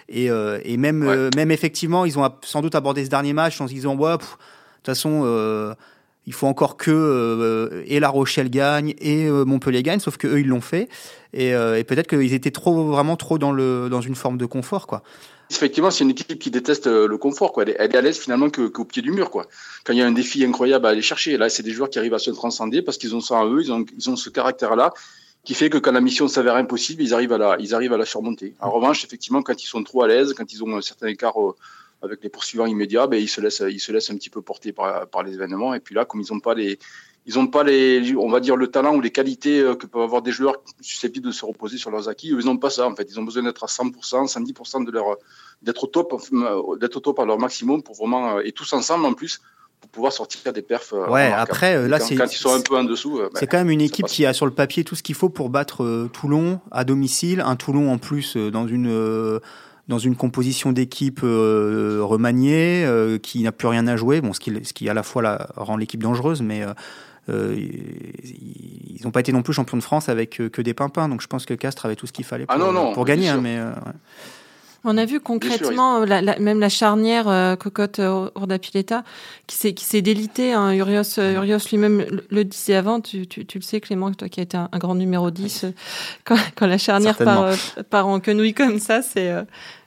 et, 0.09 0.27
et, 0.27 0.77
même, 0.77 1.29
même 1.35 1.51
effectivement, 1.51 2.05
ils 2.05 2.17
ont 2.17 2.29
sans 2.41 2.61
doute 2.61 2.75
abordé 2.75 3.03
ce 3.05 3.09
dernier 3.09 3.33
match 3.33 3.59
en 3.61 3.67
se 3.67 3.73
disant, 3.73 3.95
ouais, 3.95 4.13
de 4.13 4.17
toute 4.17 4.85
façon, 4.85 5.75
il 6.25 6.33
faut 6.33 6.47
encore 6.47 6.77
que 6.77 7.83
et 7.85 7.99
La 7.99 8.09
Rochelle 8.09 8.49
gagne 8.49 8.93
et 8.99 9.29
Montpellier 9.29 9.83
gagne, 9.83 9.99
sauf 9.99 10.17
que 10.17 10.27
eux 10.27 10.39
ils 10.39 10.47
l'ont 10.47 10.61
fait. 10.61 10.87
Et, 11.33 11.49
et 11.49 11.83
peut-être 11.83 12.07
qu'ils 12.07 12.33
étaient 12.33 12.51
trop, 12.51 12.85
vraiment 12.85 13.17
trop 13.17 13.37
dans 13.37 13.51
le 13.51 13.89
dans 13.89 14.01
une 14.01 14.15
forme 14.15 14.37
de 14.37 14.45
confort, 14.45 14.87
quoi 14.87 15.03
effectivement, 15.49 15.91
c'est 15.91 16.03
une 16.03 16.11
équipe 16.11 16.39
qui 16.39 16.51
déteste 16.51 16.87
euh, 16.87 17.07
le 17.07 17.17
confort. 17.17 17.53
Quoi. 17.53 17.63
Elle, 17.63 17.69
est, 17.69 17.95
à 17.95 18.01
l'aise 18.01 18.17
finalement 18.17 18.49
qu'au 18.49 18.85
pied 18.85 19.01
du 19.01 19.11
mur. 19.11 19.29
Quand 19.31 19.43
il 19.93 19.97
y 19.97 20.01
a 20.01 20.07
un 20.07 20.11
défi 20.11 20.43
incroyable 20.43 20.85
à 20.85 20.89
aller 20.89 21.01
chercher, 21.01 21.37
là, 21.37 21.49
c'est 21.49 21.63
des 21.63 21.71
joueurs 21.71 21.89
qui 21.89 21.99
arrivent 21.99 22.13
à 22.13 22.19
se 22.19 22.31
transcender 22.31 22.81
parce 22.81 22.97
qu'ils 22.97 23.15
ont 23.15 23.21
ça 23.21 23.35
en 23.35 23.49
eux, 23.49 23.61
ils 23.63 24.09
ont, 24.09 24.15
ce 24.15 24.29
caractère-là 24.29 24.93
qui 25.43 25.53
fait 25.53 25.69
que 25.69 25.77
quand 25.77 25.91
la 25.91 26.01
mission 26.01 26.27
s'avère 26.29 26.55
impossible, 26.55 27.03
ils 27.03 27.13
arrivent 27.13 27.33
à 27.33 27.37
la, 27.37 27.57
ils 27.59 27.75
arrivent 27.75 27.91
à 27.91 27.97
la 27.97 28.05
surmonter. 28.05 28.55
En 28.61 28.71
revanche, 28.71 29.03
effectivement, 29.03 29.41
quand 29.41 29.61
ils 29.61 29.67
sont 29.67 29.83
trop 29.83 30.03
à 30.03 30.07
l'aise, 30.07 30.33
quand 30.33 30.51
ils 30.53 30.63
ont 30.63 30.77
un 30.77 30.81
certain 30.81 31.07
écart 31.07 31.41
euh, 31.41 31.53
avec 32.01 32.23
les 32.23 32.29
poursuivants 32.29 32.65
immédiats, 32.65 33.07
ben, 33.07 33.17
ils 33.21 33.27
se 33.27 33.41
laissent, 33.41 33.63
ils 33.67 33.79
se 33.79 33.91
laissent 33.91 34.09
un 34.09 34.15
petit 34.15 34.29
peu 34.29 34.41
porter 34.41 34.71
par, 34.71 35.05
par 35.07 35.23
les 35.23 35.33
événements. 35.33 35.73
Et 35.73 35.81
puis 35.81 35.95
là, 35.95 36.05
comme 36.05 36.21
ils 36.21 36.33
n'ont 36.33 36.39
pas 36.39 36.53
les, 36.53 36.79
ils 37.25 37.35
n'ont 37.35 37.47
pas 37.47 37.63
les, 37.63 38.15
on 38.17 38.29
va 38.29 38.39
dire, 38.39 38.55
le 38.57 38.67
talent 38.67 38.95
ou 38.95 39.01
les 39.01 39.11
qualités 39.11 39.61
euh, 39.61 39.75
que 39.75 39.87
peuvent 39.87 40.01
avoir 40.01 40.21
des 40.21 40.31
joueurs 40.31 40.55
susceptibles 40.81 41.27
de 41.27 41.31
se 41.31 41.45
reposer 41.45 41.77
sur 41.77 41.89
leurs 41.89 42.09
acquis. 42.09 42.27
ils 42.27 42.45
n'ont 42.45 42.57
pas 42.57 42.69
ça, 42.69 42.85
en 42.87 42.95
fait. 42.95 43.07
Ils 43.09 43.19
ont 43.19 43.23
besoin 43.23 43.43
d'être 43.43 43.63
à 43.63 43.67
100%, 43.67 43.93
110% 44.27 44.85
de 44.85 44.91
leur, 44.91 45.17
d'être 45.61 45.85
au 45.85 45.87
top, 45.87 46.13
euh, 46.33 46.77
d'être 46.77 46.97
au 46.97 46.99
top 46.99 47.19
à 47.19 47.25
leur 47.25 47.39
maximum 47.39 47.81
pour 47.81 47.95
vraiment, 47.95 48.37
euh, 48.37 48.41
et 48.43 48.51
tous 48.51 48.73
ensemble 48.73 49.05
en 49.05 49.13
plus, 49.13 49.39
pour 49.79 49.89
pouvoir 49.89 50.11
sortir 50.11 50.51
des 50.51 50.61
perfs. 50.61 50.93
Ouais, 51.09 51.31
après, 51.31 51.87
là, 51.87 51.99
c'est. 51.99 52.15
Quand 52.15 52.31
ils 52.31 52.37
sont 52.37 52.53
un 52.53 52.61
peu 52.61 52.75
en 52.75 52.83
dessous. 52.83 53.19
Ben, 53.19 53.29
c'est 53.35 53.47
quand 53.47 53.57
même 53.57 53.69
une 53.69 53.81
équipe 53.81 54.07
qui 54.07 54.25
a 54.25 54.33
sur 54.33 54.45
le 54.45 54.53
papier 54.53 54.83
tout 54.83 54.95
ce 54.95 55.03
qu'il 55.03 55.15
faut 55.15 55.29
pour 55.29 55.49
battre 55.49 56.09
Toulon 56.11 56.59
à 56.71 56.83
domicile. 56.83 57.41
Un 57.41 57.55
Toulon 57.55 57.91
en 57.91 57.97
plus 57.97 58.37
dans 58.37 58.67
une 58.67 59.39
dans 59.89 59.97
une 59.99 60.15
composition 60.15 60.71
d'équipe 60.71 61.19
remaniée, 61.21 62.87
qui 63.21 63.43
n'a 63.43 63.51
plus 63.51 63.67
rien 63.67 63.85
à 63.87 63.97
jouer, 63.97 64.21
bon, 64.21 64.31
ce 64.31 64.39
qui, 64.39 64.53
ce 64.63 64.71
qui 64.71 64.87
à 64.87 64.93
la 64.93 65.03
fois 65.03 65.21
la, 65.21 65.49
rend 65.57 65.75
l'équipe 65.75 66.01
dangereuse, 66.01 66.41
mais 66.41 66.63
euh, 66.63 66.73
ils 67.27 69.01
n'ont 69.03 69.11
pas 69.11 69.21
été 69.21 69.31
non 69.31 69.41
plus 69.41 69.53
champions 69.53 69.77
de 69.77 69.83
France 69.83 70.09
avec 70.09 70.39
euh, 70.39 70.49
que 70.49 70.61
des 70.61 70.73
pimpins. 70.73 71.07
Donc 71.09 71.21
je 71.21 71.27
pense 71.27 71.45
que 71.45 71.53
Castres 71.53 71.85
avait 71.85 71.95
tout 71.95 72.07
ce 72.07 72.13
qu'il 72.13 72.25
fallait 72.25 72.45
ah 72.47 72.57
pour, 72.57 72.93
pour 72.93 73.05
gagner. 73.05 73.29
Hein, 73.29 73.39
mais, 73.41 73.57
euh, 73.57 73.71
On 74.83 74.97
a 74.97 75.05
vu 75.05 75.19
concrètement, 75.19 76.05
même 76.05 76.59
la 76.59 76.69
charnière 76.69 77.57
Cocotte 77.59 77.99
Urdapileta 77.99 79.03
qui 79.47 79.55
s'est 79.55 79.73
qui 79.73 79.85
s'est 79.85 80.01
délitée. 80.01 80.53
Hein. 80.53 80.73
Urios, 80.73 81.17
Urios 81.17 81.59
lui-même 81.69 82.05
le 82.29 82.43
disait 82.43 82.75
avant. 82.75 82.99
Tu, 83.01 83.27
tu, 83.27 83.45
tu, 83.45 83.57
le 83.59 83.63
sais, 83.63 83.79
Clément, 83.79 84.11
toi 84.13 84.29
qui 84.29 84.39
as 84.39 84.43
été 84.43 84.57
un, 84.57 84.69
grand 84.73 84.95
numéro 84.95 85.31
10, 85.31 85.65
quand, 86.25 86.37
quand 86.55 86.67
la 86.67 86.77
charnière 86.77 87.17
part, 87.17 87.53
part, 87.89 88.07
en 88.07 88.19
quenouille 88.19 88.53
comme 88.53 88.79
ça, 88.79 89.01
c'est 89.01 89.33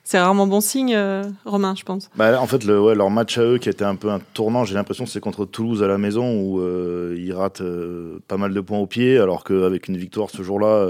c'est 0.06 0.20
rarement 0.20 0.46
bon 0.46 0.60
signe, 0.60 0.94
euh, 0.94 1.24
Romain, 1.44 1.74
je 1.76 1.82
pense. 1.82 2.10
Bah, 2.14 2.40
en 2.40 2.46
fait, 2.46 2.62
leur 2.62 3.10
match 3.10 3.38
à 3.38 3.42
eux 3.42 3.58
qui 3.58 3.68
été 3.68 3.82
un 3.82 3.96
peu 3.96 4.08
un 4.08 4.20
tournant, 4.34 4.64
j'ai 4.64 4.76
l'impression 4.76 5.04
c'est 5.04 5.18
contre 5.18 5.44
Toulouse 5.44 5.82
à 5.82 5.88
la 5.88 5.98
maison 5.98 6.40
où 6.40 6.60
euh, 6.60 7.16
ils 7.18 7.32
ratent 7.32 7.60
euh, 7.60 8.20
pas 8.28 8.36
mal 8.36 8.54
de 8.54 8.60
points 8.60 8.78
au 8.78 8.86
pied, 8.86 9.18
alors 9.18 9.42
qu'avec 9.42 9.88
une 9.88 9.96
victoire 9.96 10.30
ce 10.30 10.44
jour-là, 10.44 10.86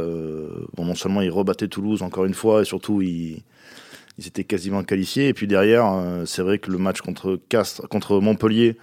bon, 0.77 0.85
non 0.85 0.95
seulement 0.95 1.23
ils 1.23 1.31
rebattaient 1.31 1.67
Toulouse 1.67 2.03
encore 2.03 2.27
une 2.27 2.35
fois, 2.35 2.61
et 2.61 2.67
surtout 2.67 3.01
ils, 3.01 3.43
ils 4.19 4.27
étaient 4.27 4.45
quasiment 4.45 4.83
qualifiés. 4.83 5.29
Et 5.29 5.33
puis 5.33 5.47
derrière, 5.47 5.91
c'est 6.27 6.43
vrai 6.43 6.59
que 6.59 6.71
le 6.71 6.77
match 6.77 7.01
contre 7.01 7.41
Castres, 7.49 7.89
contre 7.89 8.21
Montpellier, 8.21 8.77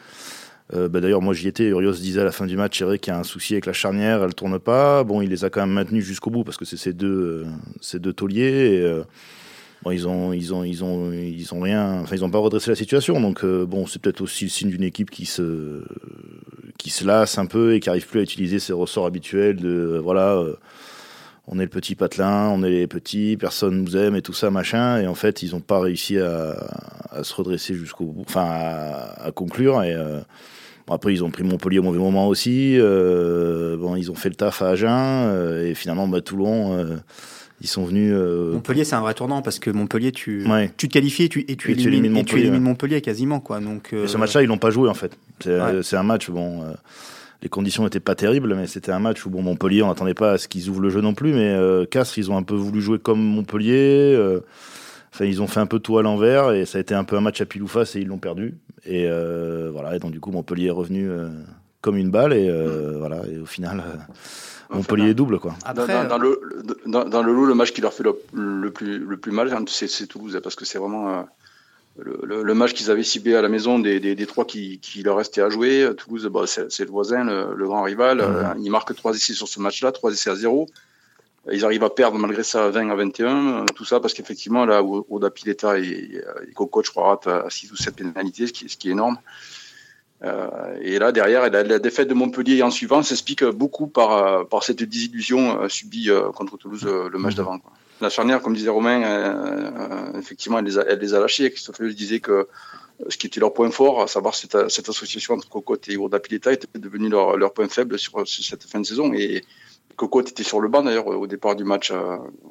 bah 0.72 1.00
D'ailleurs, 1.02 1.22
moi 1.22 1.36
j'y 1.36 1.48
étais. 1.48 1.66
Urios 1.66 1.92
disait 1.92 2.22
à 2.22 2.24
la 2.24 2.32
fin 2.32 2.48
du 2.48 2.58
match, 2.58 2.80
c'est 2.80 2.86
vrai 2.86 2.98
qu'il 2.98 3.14
y 3.14 3.16
a 3.16 3.20
un 3.20 3.24
souci 3.24 3.54
avec 3.54 3.68
la 3.68 3.74
charnière, 3.74 4.24
elle 4.24 4.34
tourne 4.34 4.58
pas. 4.58 5.04
Bon, 5.04 5.22
il 5.22 5.30
les 5.30 5.46
a 5.46 5.52
quand 5.52 5.62
même 5.62 5.70
maintenus 5.70 6.04
jusqu'au 6.04 6.32
bout 6.32 6.44
parce 6.44 6.58
que 6.58 6.66
c'est 6.66 6.78
ces 6.78 6.94
deux, 6.94 7.46
ces 7.82 8.00
deux 8.00 8.14
tauliers. 8.14 8.84
Ils 9.92 10.08
ont, 10.08 10.32
ils 10.34 10.54
ont, 10.54 10.64
ils 10.64 10.84
ont, 10.84 11.12
ils 11.12 11.54
ont 11.54 11.60
rien. 11.60 12.02
Enfin, 12.02 12.16
ils 12.16 12.24
ont 12.24 12.30
pas 12.30 12.38
redressé 12.40 12.70
la 12.70 12.76
situation. 12.76 13.20
Donc, 13.20 13.44
euh, 13.44 13.66
bon, 13.66 13.86
c'est 13.86 14.02
peut-être 14.02 14.22
aussi 14.22 14.46
le 14.46 14.50
signe 14.50 14.70
d'une 14.70 14.84
équipe 14.84 15.12
qui 15.12 15.26
se, 15.26 15.84
qui 16.78 16.90
se 16.90 17.06
lasse 17.06 17.38
un 17.38 17.46
peu 17.46 17.74
et 17.74 17.80
qui 17.80 17.90
arrive 17.90 18.08
plus 18.08 18.20
à 18.20 18.24
utiliser 18.24 18.60
ses 18.60 18.74
ressorts 18.74 19.06
habituels 19.06 19.58
de, 19.58 19.70
euh, 19.70 20.00
voilà, 20.00 20.36
euh, 20.36 20.56
on 21.48 21.60
est 21.60 21.64
le 21.64 21.70
petit 21.70 21.96
patelin, 21.96 22.48
on 22.50 22.64
est 22.64 22.70
les 22.70 22.88
petits, 22.88 23.36
personne 23.38 23.84
nous 23.84 23.98
aime 23.98 24.16
et 24.16 24.22
tout 24.22 24.34
ça, 24.34 24.50
machin. 24.52 25.02
Et 25.02 25.08
en 25.08 25.16
fait, 25.16 25.44
ils 25.44 25.52
n'ont 25.52 25.62
pas 25.62 25.82
réussi 25.82 26.18
à, 26.18 26.56
se 27.22 27.34
redresser 27.36 27.74
jusqu'au 27.74 28.06
bout, 28.06 28.24
enfin, 28.26 28.46
à, 28.46 29.32
conclure. 29.36 29.84
Et 29.84 29.94
bon, 30.88 30.94
après, 30.94 31.14
ils 31.14 31.24
ont 31.24 31.32
pris 31.32 31.44
Montpellier 31.44 31.80
au 31.80 31.84
mauvais 31.84 32.00
moment 32.00 32.30
aussi. 32.30 32.78
bon, 32.80 33.96
ils 33.98 34.10
ont 34.10 34.16
fait 34.16 34.30
le 34.30 34.36
taf 34.36 34.62
à 34.62 34.70
Agen 34.70 35.60
et 35.66 35.76
finalement, 35.76 36.08
bah, 36.08 36.22
Toulon 36.22 37.02
ils 37.64 37.70
sont 37.70 37.86
venus. 37.86 38.12
Euh, 38.14 38.52
Montpellier, 38.52 38.84
c'est 38.84 38.96
un 38.96 39.02
vrai 39.02 39.14
tournant 39.14 39.42
parce 39.42 39.58
que 39.58 39.72
Montpellier, 39.72 40.12
tu, 40.12 40.46
tu 40.78 40.88
te 40.90 40.94
qualifies 40.94 41.24
et 41.24 41.30
tu, 41.30 41.46
et 41.48 41.56
tu, 41.56 41.72
élimines, 41.72 42.12
Montpellier, 42.12 42.52
Montpellier, 42.52 43.02
quasiment. 43.02 43.40
Quoi. 43.40 43.62
Donc, 43.62 43.96
ce 44.06 44.18
match-là, 44.18 44.44
ils 44.44 44.48
l'ont 44.48 44.58
pas 44.58 44.70
joué 44.70 44.90
en 44.90 44.94
fait. 44.94 45.18
C'est 45.40 45.96
un 45.96 46.04
match, 46.04 46.30
bon, 46.30 46.62
euh, 46.64 46.74
les 47.42 47.50
conditions 47.50 47.84
n'étaient 47.86 48.02
pas 48.02 48.16
terribles, 48.16 48.54
mais 48.54 48.68
c'était 48.68 48.92
un 48.92 49.00
match 49.00 49.26
où 49.26 49.30
bon, 49.30 49.42
Montpellier, 49.42 49.82
on 49.82 49.88
n'attendait 49.88 50.14
pas 50.14 50.34
à 50.34 50.38
ce 50.38 50.50
qu'ils 50.50 50.70
ouvrent 50.70 50.82
le 50.82 50.90
jeu 50.90 51.00
non 51.00 51.14
plus, 51.14 51.34
mais 51.34 51.50
euh, 51.50 51.86
Castres, 51.86 52.18
ils 52.18 52.30
ont 52.30 52.38
un 52.38 52.44
peu 52.44 52.56
voulu 52.56 52.82
jouer 52.82 53.00
comme 53.00 53.22
Montpellier. 53.22 54.20
Enfin, 55.14 55.26
ils 55.26 55.42
ont 55.42 55.48
fait 55.48 55.60
un 55.60 55.68
peu 55.68 55.80
tout 55.80 55.98
à 55.98 56.02
l'envers 56.02 56.52
et 56.52 56.66
ça 56.66 56.80
a 56.80 56.82
été 56.82 56.96
un 56.96 57.04
peu 57.04 57.16
un 57.16 57.22
match 57.22 57.40
à 57.40 57.46
pile 57.46 57.64
ou 57.64 57.68
face 57.68 57.96
et 57.96 58.02
ils 58.02 58.08
l'ont 58.08 58.18
perdu. 58.18 58.58
Et 58.86 59.08
voilà, 59.72 59.96
et 59.96 60.00
donc 60.00 60.12
du 60.12 60.20
coup, 60.20 60.32
Montpellier 60.32 60.68
est 60.68 60.72
revenu 60.72 61.10
comme 61.84 61.98
une 61.98 62.10
balle 62.10 62.34
et 62.34 62.50
voilà, 62.98 63.22
et 63.28 63.38
au 63.38 63.46
final. 63.46 63.84
Montpellier 64.74 65.14
double 65.14 65.40
quoi. 65.40 65.54
dans, 65.76 65.86
dans, 65.86 66.18
le, 66.18 66.42
dans, 66.86 67.22
le 67.22 67.34
lot, 67.34 67.46
le 67.46 67.54
match 67.54 67.72
qui 67.72 67.82
leur 67.82 67.94
fait 67.94 68.04
le, 68.04 68.72
plus, 68.72 69.00
le 69.00 69.18
plus 69.18 69.32
mal, 69.32 69.54
c'est 69.68 70.08
Toulouse, 70.08 70.40
parce 70.44 70.56
que 70.56 70.66
c'est 70.66 70.80
vraiment 70.80 71.10
euh, 71.10 71.24
le, 71.98 72.54
match 72.54 72.74
qu'ils 72.74 72.90
avaient 72.90 73.04
ciblé 73.04 73.36
à 73.36 73.42
la 73.42 73.50
maison 73.50 73.80
des, 73.80 74.00
des, 74.00 74.26
trois 74.26 74.46
qui, 74.46 74.80
qui, 74.80 75.04
leur 75.04 75.18
restaient 75.18 75.42
à 75.42 75.50
jouer. 75.50 75.90
Toulouse, 75.98 76.28
bah, 76.32 76.46
c'est 76.48 76.80
le 76.80 76.90
voisin, 76.90 77.24
le, 77.24 77.68
grand 77.68 77.84
rival. 77.84 78.22
Euh, 78.22 78.54
ils 78.60 78.72
marquent 78.72 78.96
3 78.96 79.16
essais 79.16 79.34
sur 79.34 79.48
ce 79.48 79.60
match-là, 79.60 79.92
3 79.92 80.12
essais 80.12 80.30
à 80.30 80.36
0. 80.36 80.68
Ils 81.52 81.66
arrivent 81.66 81.84
à 81.84 81.90
perdre 81.90 82.18
malgré 82.18 82.42
ça 82.42 82.70
20 82.70 82.90
à 82.90 82.96
21. 82.96 83.66
Tout 83.76 83.86
ça 83.86 84.00
parce 84.00 84.14
qu'effectivement, 84.14 84.66
là, 84.66 84.82
Oda 84.82 85.30
Pileta 85.30 85.78
et, 85.78 86.22
et 86.48 86.54
Coco, 86.54 86.82
je 86.84 86.90
crois, 86.90 87.10
ratent 87.10 87.52
6 87.52 87.72
ou 87.72 87.76
7 87.76 87.96
pénalités, 87.96 88.48
ce 88.48 88.54
qui, 88.54 88.70
ce 88.70 88.78
qui 88.78 88.88
est 88.88 88.92
énorme. 88.92 89.18
Euh, 90.24 90.78
et 90.82 91.00
là, 91.00 91.12
derrière, 91.12 91.50
la, 91.50 91.64
la, 91.64 91.80
défaite 91.80 92.08
de 92.08 92.14
Montpellier 92.14 92.64
en 92.64 92.72
suivant 92.72 93.04
s'explique 93.04 93.44
beaucoup 93.44 93.88
par, 93.88 94.12
euh, 94.12 94.44
par 94.46 94.64
cette 94.64 94.82
désillusion 94.82 95.62
euh, 95.62 95.70
subie 95.70 96.10
contre 96.36 96.58
Toulouse 96.58 96.86
le 96.86 97.18
match 97.18 97.34
mmh. 97.34 97.38
d'avant. 97.38 97.60
La 98.02 98.10
charnière, 98.10 98.42
comme 98.42 98.54
disait 98.54 98.70
Romain, 98.70 100.14
effectivement, 100.18 100.60
elle 100.60 100.66
les 100.66 100.78
a, 100.78 100.86
elle 100.88 101.00
les 101.00 101.14
a 101.14 101.20
lâchés. 101.20 101.50
Christophe 101.52 101.82
disait 101.82 102.20
que 102.20 102.48
ce 103.08 103.18
qui 103.18 103.28
était 103.28 103.40
leur 103.40 103.54
point 103.54 103.70
fort, 103.72 104.02
à 104.02 104.08
savoir 104.08 104.36
cette, 104.36 104.70
cette 104.70 104.90
association 104.90 105.36
entre 105.36 105.48
Cocotte 105.48 105.88
et 105.90 105.94
Urda 105.94 106.20
Pileta, 106.20 106.52
était 106.52 106.68
devenu 106.76 107.08
leur, 107.08 107.38
leur, 107.38 107.54
point 107.54 107.68
faible 107.70 107.98
sur, 108.00 108.28
cette 108.28 108.64
fin 108.64 108.82
de 108.82 108.86
saison. 108.86 109.14
Et 109.14 109.44
Cocotte 109.96 110.32
était 110.32 110.44
sur 110.44 110.60
le 110.60 110.70
banc 110.70 110.84
d'ailleurs 110.84 111.08
au 111.08 111.28
départ 111.28 111.56
du 111.56 111.64
match 111.64 111.94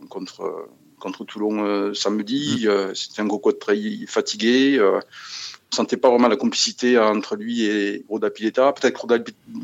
contre, 0.08 0.68
contre 0.98 1.24
Toulon 1.24 1.92
samedi. 1.92 2.66
Mmh. 2.66 2.94
C'était 2.94 3.20
un 3.20 3.28
Cocotte 3.28 3.58
très 3.58 3.78
fatigué 4.06 4.80
sentait 5.74 5.96
pas 5.96 6.10
vraiment 6.10 6.28
la 6.28 6.36
complicité 6.36 6.98
entre 6.98 7.36
lui 7.36 7.64
et 7.64 8.04
Roda 8.08 8.30
Pileta. 8.30 8.72
Peut-être 8.72 8.94
que 8.94 9.06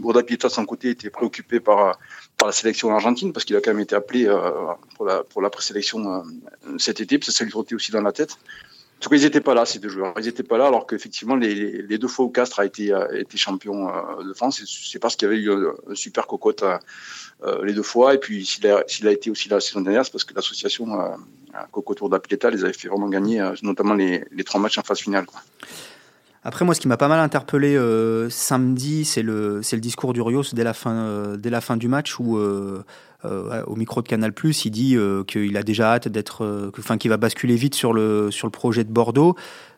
Roda 0.03 0.23
Pileta, 0.23 0.49
de 0.49 0.53
son 0.53 0.65
côté, 0.65 0.91
était 0.91 1.11
préoccupé 1.11 1.61
par, 1.61 1.99
la 2.45 2.53
sélection 2.53 2.95
argentine, 2.95 3.33
parce 3.33 3.45
qu'il 3.45 3.57
a 3.57 3.61
quand 3.61 3.73
même 3.73 3.81
été 3.81 3.95
appelé 3.95 4.27
euh, 4.27 4.51
pour, 4.97 5.05
la, 5.05 5.23
pour 5.23 5.43
la 5.43 5.51
présélection 5.51 6.15
euh, 6.15 6.79
cet 6.79 7.01
été, 7.01 7.19
ça, 7.23 7.33
ça 7.33 7.45
lui 7.45 7.51
trottait 7.51 7.75
aussi 7.75 7.91
dans 7.91 8.01
la 8.01 8.13
tête. 8.13 8.33
En 8.33 9.01
tout 9.01 9.11
cas, 9.11 9.17
ils 9.17 9.23
n'étaient 9.23 9.41
pas 9.41 9.55
là, 9.55 9.67
ces 9.67 9.79
deux 9.79 9.89
joueurs. 9.89 10.15
Ils 10.19 10.25
n'étaient 10.25 10.43
pas 10.43 10.57
là, 10.57 10.67
alors 10.67 10.87
qu'effectivement, 10.87 11.37
les, 11.37 11.99
deux 11.99 12.09
fois 12.09 12.25
où 12.25 12.31
Castres 12.31 12.61
a 12.61 12.65
été, 12.65 12.93
champion 13.35 13.89
euh, 13.89 14.25
de 14.25 14.33
France, 14.33 14.63
c'est 14.67 14.99
parce 14.99 15.15
qu'il 15.15 15.29
y 15.29 15.31
avait 15.31 15.41
eu 15.41 15.51
un, 15.51 15.95
super 15.95 16.27
cocotte 16.27 16.65
les 17.63 17.73
deux 17.73 17.83
fois. 17.83 18.15
Et 18.15 18.19
puis, 18.19 18.47
s'il 18.47 18.67
a, 18.67 19.13
été 19.13 19.31
aussi 19.31 19.49
là 19.49 19.57
la 19.57 19.61
saison 19.61 19.83
dernière, 19.83 20.05
c'est 20.05 20.11
parce 20.13 20.25
que 20.25 20.35
l'association 20.35 20.87
Coco 21.71 21.95
Tour 21.95 22.09
d'Apileta 22.09 22.51
les 22.51 22.65
avait 22.65 22.73
fait 22.73 22.89
vraiment 22.89 23.09
gagner, 23.09 23.47
notamment 23.63 23.95
les, 23.95 24.25
trois 24.45 24.61
matchs 24.61 24.79
en 24.79 24.83
phase 24.83 25.01
finale. 25.01 25.27
Après, 26.45 26.65
moi, 26.65 26.75
ce 26.75 26.81
qui 26.81 26.89
m'a 26.89 26.97
pas 26.97 27.09
mal 27.09 27.21
interpellé 27.21 27.75
euh, 27.77 28.31
samedi, 28.31 29.05
c'est 29.05 29.23
le, 29.23 29.61
c'est 29.63 29.77
le 29.77 29.81
discours 29.83 30.13
d'Urios 30.13 30.45
dès, 30.53 30.65
la 30.65 30.73
fin, 30.73 30.93
euh, 30.93 31.37
dès 31.37 31.51
la 31.51 31.61
fin 31.61 31.77
du 31.77 31.89
match 31.89 32.19
où, 32.21 32.39
euh, 32.39 32.85
euh, 33.25 33.63
au 33.67 33.75
micro 33.75 34.03
de 34.03 34.09
Canal, 34.09 34.33
il 34.65 34.71
dit 34.71 34.97
euh, 34.97 35.25
qu'il 35.25 35.57
a 35.57 35.63
déjà 35.63 35.95
hâte 35.95 36.09
d'être. 36.09 36.45
euh, 36.45 36.71
Enfin, 36.79 36.97
qu'il 36.97 37.11
va 37.11 37.17
basculer 37.17 37.57
vite 37.57 37.75
sur 37.75 37.93
le, 37.93 38.31
sur 38.31 38.47
le 38.47 38.53
projet 38.53 38.85
de 38.85 38.91
Bordeaux. 38.93 39.35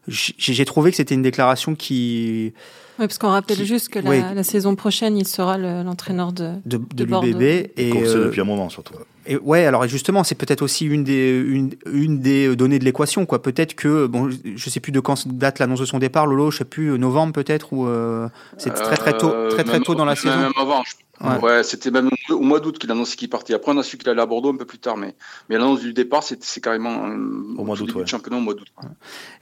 J'ai 0.09 0.65
trouvé 0.65 0.91
que 0.91 0.97
c'était 0.97 1.15
une 1.15 1.23
déclaration 1.23 1.75
qui. 1.75 2.53
Oui, 2.99 3.07
parce 3.07 3.19
qu'on 3.19 3.29
rappelle 3.29 3.57
Qui- 3.59 3.67
juste 3.67 3.89
que 3.89 3.99
la, 3.99 4.43
saison 4.43 4.75
prochaine, 4.77 5.17
il 5.17 5.27
sera 5.27 5.57
le- 5.59 5.83
l'entraîneur 5.83 6.33
de. 6.33 6.53
de, 6.67 6.77
de, 6.79 6.85
De 6.95 7.05
Bordeaux. 7.05 7.27
l'UBB. 7.27 7.43
Et, 7.77 7.93
euh, 7.95 8.25
depuis 8.27 8.41
un 8.41 8.45
moment 8.45 8.69
surtout. 8.69 8.95
Et 9.31 9.37
ouais, 9.39 9.65
alors 9.65 9.87
justement, 9.87 10.25
c'est 10.25 10.35
peut-être 10.35 10.61
aussi 10.61 10.85
une 10.87 11.05
des, 11.05 11.31
une, 11.39 11.71
une 11.91 12.19
des 12.19 12.55
données 12.57 12.79
de 12.81 12.85
l'équation. 12.85 13.27
quoi. 13.27 13.41
Peut-être 13.41 13.75
que, 13.75 14.07
bon, 14.07 14.29
je 14.29 14.71
sais 14.71 14.81
plus 14.81 14.91
de 14.93 14.99
quand 15.01 15.27
date 15.29 15.61
l'annonce 15.61 15.81
de 15.81 15.85
son 15.85 15.99
départ, 16.01 16.27
Lolo, 16.27 16.51
je 16.51 16.59
sais 16.59 16.65
plus, 16.65 16.99
novembre 16.99 17.33
peut-être, 17.33 17.73
ou 17.73 17.87
euh, 17.87 18.29
c'est 18.59 18.75
très 18.75 18.97
très 18.97 19.17
tôt, 19.17 19.31
Euh, 19.33 19.49
très 19.51 19.63
très 19.65 19.79
tôt 19.81 19.95
dans 19.95 20.05
la 20.05 20.17
saison. 20.17 20.37
Même 20.37 20.53
avant. 20.61 20.83
je- 20.85 20.95
Ouais. 21.23 21.39
Ouais, 21.43 21.63
c'était 21.65 21.91
même 21.91 22.09
au 22.31 22.41
mois 22.41 22.61
d'août 22.61 22.79
qu'il 22.79 22.89
a 22.91 22.95
annoncé 22.95 23.15
qu'il 23.15 23.29
partait. 23.29 23.53
Après, 23.53 23.71
on 23.73 23.77
a 23.77 23.83
su 23.83 23.99
qu'il 23.99 24.09
allait 24.09 24.23
à 24.23 24.25
Bordeaux 24.25 24.55
un 24.55 24.57
peu 24.57 24.65
plus 24.65 24.79
tard, 24.79 24.97
mais, 24.97 25.15
mais 25.51 25.59
l'annonce 25.59 25.81
du 25.81 25.93
départ, 25.93 26.23
c'est 26.23 26.61
carrément 26.63 27.07
euh, 27.07 27.15
Au 27.59 27.65
mois 27.65 27.77
d'août, 27.77 27.95
ouais. 27.95 28.07
championnat 28.07 28.39
au 28.39 28.41
mois 28.41 28.55
d'août. 28.55 28.69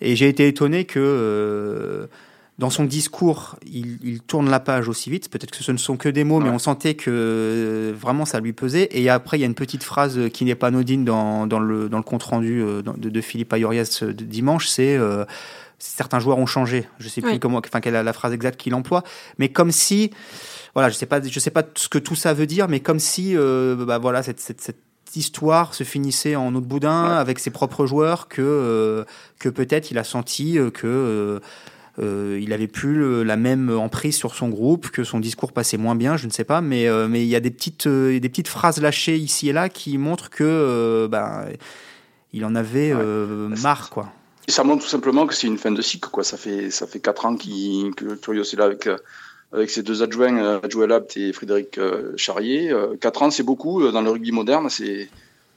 Et 0.01 0.17
j'ai 0.17 0.29
été 0.29 0.49
étonné 0.49 0.87
que 0.87 0.99
euh, 0.99 2.07
dans 2.59 2.71
son 2.71 2.85
discours, 2.85 3.55
il, 3.67 3.99
il 4.03 4.21
tourne 4.21 4.51
la 4.51 4.59
page 4.59 4.89
aussi 4.89 5.11
vite. 5.11 5.31
Peut-être 5.31 5.53
que 5.53 5.63
ce 5.63 5.71
ne 5.71 5.77
sont 5.79 5.97
que 5.97 6.09
des 6.09 6.25
mots, 6.25 6.41
mais 6.41 6.51
on 6.51 6.59
sentait 6.59 6.95
que 6.95 7.09
euh, 7.09 7.93
vraiment 7.97 8.25
ça 8.25 8.41
lui 8.41 8.53
pesait. 8.53 8.89
Et 8.91 9.09
après, 9.09 9.39
il 9.39 9.43
y 9.43 9.45
a 9.45 9.47
une 9.47 9.55
petite 9.55 9.85
phrase 9.85 10.19
qui 10.33 10.45
n'est 10.45 10.57
pas 10.57 10.67
anodine 10.69 11.05
dans, 11.05 11.47
dans 11.47 11.61
le, 11.61 11.89
dans 11.89 11.99
le 11.99 12.03
compte 12.03 12.25
rendu 12.25 12.61
euh, 12.61 12.83
de, 12.83 13.11
de 13.11 13.21
Philippe 13.21 13.53
Ayorias 13.53 14.01
de 14.03 14.11
dimanche. 14.25 14.67
C'est 14.67 14.97
euh, 14.97 15.25
certains 15.79 16.19
joueurs 16.19 16.39
ont 16.39 16.47
changé. 16.47 16.89
Je 16.99 17.09
sais 17.09 17.21
plus 17.21 17.31
Oui. 17.35 17.39
comment, 17.39 17.59
enfin 17.65 17.81
quelle 17.81 17.95
est 17.95 18.03
la 18.03 18.13
phrase 18.13 18.33
exacte 18.33 18.61
qu'il 18.61 18.75
emploie, 18.75 19.05
mais 19.39 19.51
comme 19.51 19.71
si, 19.71 20.11
voilà, 20.75 20.89
je 20.89 20.97
sais 20.97 21.07
pas, 21.07 21.23
je 21.23 21.39
sais 21.39 21.51
pas 21.53 21.63
ce 21.77 21.89
que 21.89 21.99
tout 21.99 22.17
ça 22.17 22.35
veut 22.35 22.47
dire, 22.47 22.67
mais 22.67 22.81
comme 22.81 22.99
si, 22.99 23.37
euh, 23.37 23.77
bah 23.85 23.99
voilà, 23.99 24.25
cette, 24.25 24.41
cette, 24.41 24.61
cette 24.61 24.79
histoire 25.15 25.75
se 25.75 25.85
finissait 25.85 26.35
en 26.35 26.53
autre 26.57 26.67
boudin 26.67 27.05
Ouais. 27.05 27.17
avec 27.19 27.39
ses 27.39 27.51
propres 27.51 27.87
joueurs 27.87 28.27
que 28.27 28.43
euh, 28.43 29.05
que 29.39 29.49
peut-être 29.49 29.93
il 29.93 29.99
a 29.99 30.05
senti 30.05 30.59
euh, 30.59 30.71
que 30.71 30.87
euh, 30.89 31.39
euh, 31.99 32.39
il 32.41 32.53
avait 32.53 32.69
plus 32.69 32.95
le- 32.95 33.23
la 33.25 33.37
même 33.37 33.71
emprise 33.77 34.17
sur 34.17 34.35
son 34.35 34.49
groupe, 34.49 34.91
que 34.91 35.05
son 35.05 35.19
discours 35.21 35.53
passait 35.53 35.77
moins 35.79 35.95
bien, 35.95 36.17
je 36.17 36.27
ne 36.27 36.31
sais 36.33 36.45
pas, 36.45 36.61
mais 36.61 36.87
euh, 36.89 37.09
mais 37.09 37.23
il 37.23 37.29
y 37.29 37.37
a 37.37 37.41
des 37.41 37.51
petites 37.51 37.87
euh, 37.87 38.19
des 38.21 38.29
petites 38.29 38.49
phrases 38.49 38.81
lâchées 38.81 39.17
ici 39.17 39.49
et 39.49 39.53
là 39.53 39.69
qui 39.69 39.99
montrent 39.99 40.31
que 40.31 41.09
ben 41.11 41.47
il 42.33 42.45
en 42.45 42.55
avait 42.55 42.95
Ouais. 42.95 43.03
marre 43.63 43.91
quoi. 43.91 44.13
Et 44.47 44.51
ça 44.51 44.65
montre 44.65 44.83
tout 44.85 44.89
simplement 44.91 45.27
que 45.27 45.35
c'est 45.35 45.47
une 45.47 45.59
fin 45.59 45.71
de 45.71 45.83
cycle. 45.83 46.09
Quoi. 46.11 46.25
Ça 46.25 46.37
fait 46.37 46.71
ça 46.71 46.87
fait 46.87 47.01
quatre 47.01 47.27
ans 47.27 47.37
qu'il 47.37 47.95
que 47.95 48.15
Curios 48.15 48.45
est 48.45 48.57
là 48.57 48.65
avec 48.65 48.89
avec 49.53 49.71
ses 49.71 49.83
deux 49.83 50.03
adjoints, 50.03 50.61
Joël 50.69 50.93
Abt 50.93 51.17
et 51.17 51.33
Frédéric 51.33 51.81
Charrier. 52.17 52.71
Quatre 53.01 53.23
ans, 53.23 53.31
c'est 53.31 53.43
beaucoup 53.43 53.83
dans 53.91 54.03
le 54.03 54.11
rugby 54.11 54.31
moderne. 54.33 54.69
C'est 54.71 55.09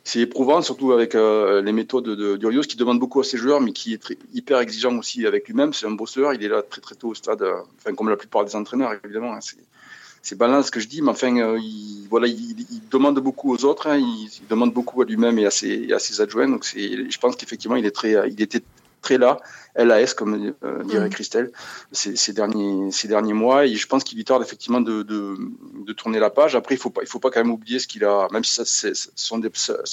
c'est 0.04 0.20
éprouvant, 0.20 0.62
surtout 0.62 0.92
avec 0.92 1.14
euh, 1.16 1.62
les 1.62 1.72
méthodes 1.72 2.06
de 2.06 2.36
d'Urios 2.36 2.62
qui 2.62 2.76
demande 2.76 3.00
beaucoup 3.00 3.20
à 3.20 3.24
ses 3.24 3.38
joueurs, 3.38 3.62
mais 3.62 3.72
qui 3.72 3.94
est 3.94 3.98
très, 3.98 4.18
hyper 4.34 4.60
exigeant 4.60 4.98
aussi 4.98 5.28
avec 5.28 5.48
lui-même. 5.48 5.74
C'est 5.74 5.86
un 5.86 5.92
bosseur. 5.92 6.34
Il 6.34 6.44
est 6.44 6.48
là 6.48 6.64
très 6.64 6.82
très 6.82 6.96
tôt 6.96 7.10
au 7.10 7.16
stade, 7.16 7.44
enfin 7.78 7.94
comme 7.94 8.10
la 8.10 8.18
plupart 8.18 8.44
des 8.44 8.56
entraîneurs 8.56 8.94
évidemment. 9.04 9.34
hein. 9.34 9.40
c'est 10.24 10.38
banal 10.38 10.64
ce 10.64 10.72
que 10.72 10.80
je 10.80 10.88
dis, 10.88 11.02
mais 11.02 11.10
enfin, 11.10 11.36
euh, 11.38 11.60
il, 11.60 12.08
voilà, 12.10 12.28
il, 12.28 12.66
il 12.72 12.82
demande 12.90 13.20
beaucoup 13.20 13.54
aux 13.54 13.64
autres, 13.66 13.88
hein, 13.88 13.98
il, 13.98 14.30
demande 14.50 14.74
beaucoup 14.74 15.02
à 15.02 15.06
lui-même 15.06 15.38
et 15.40 15.46
à 15.46 15.52
ses, 15.52 15.92
à 15.94 16.00
ses 16.00 16.22
adjoints. 16.22 16.48
Donc, 16.48 16.66
je 16.66 17.18
pense 17.20 17.36
qu'effectivement, 17.36 17.76
il 17.76 17.86
est 17.86 17.92
très, 17.92 18.16
euh, 18.16 18.28
il 18.28 18.42
était 18.42 18.62
très 19.02 19.18
là, 19.18 19.40
LAS 19.76 20.14
comme 20.14 20.54
euh, 20.64 20.84
dirait 20.84 21.06
Mhm. 21.06 21.10
Christelle, 21.10 21.52
ces, 21.92 22.16
ces 22.16 22.34
derniers, 22.34 22.92
ces 22.92 23.08
derniers 23.08 23.34
mois. 23.34 23.66
Et 23.66 23.76
je 23.76 23.88
pense 23.88 24.04
qu'il 24.04 24.18
lui 24.18 24.26
tarde 24.26 24.44
effectivement 24.44 24.82
de, 24.82 25.02
de, 25.04 25.36
de 25.88 25.94
tourner 25.94 26.20
la 26.20 26.30
page. 26.30 26.56
Après, 26.56 26.76
il 26.76 26.78
faut 26.78 26.90
pas, 26.90 27.02
il 27.02 27.08
faut 27.08 27.20
pas 27.20 27.32
quand 27.32 27.40
même 27.40 27.52
oublier 27.52 27.80
ce 27.80 27.88
qu'il 27.88 28.04
a, 28.06 28.28
même 28.32 28.44
si 28.44 28.54
ça, 28.54 28.64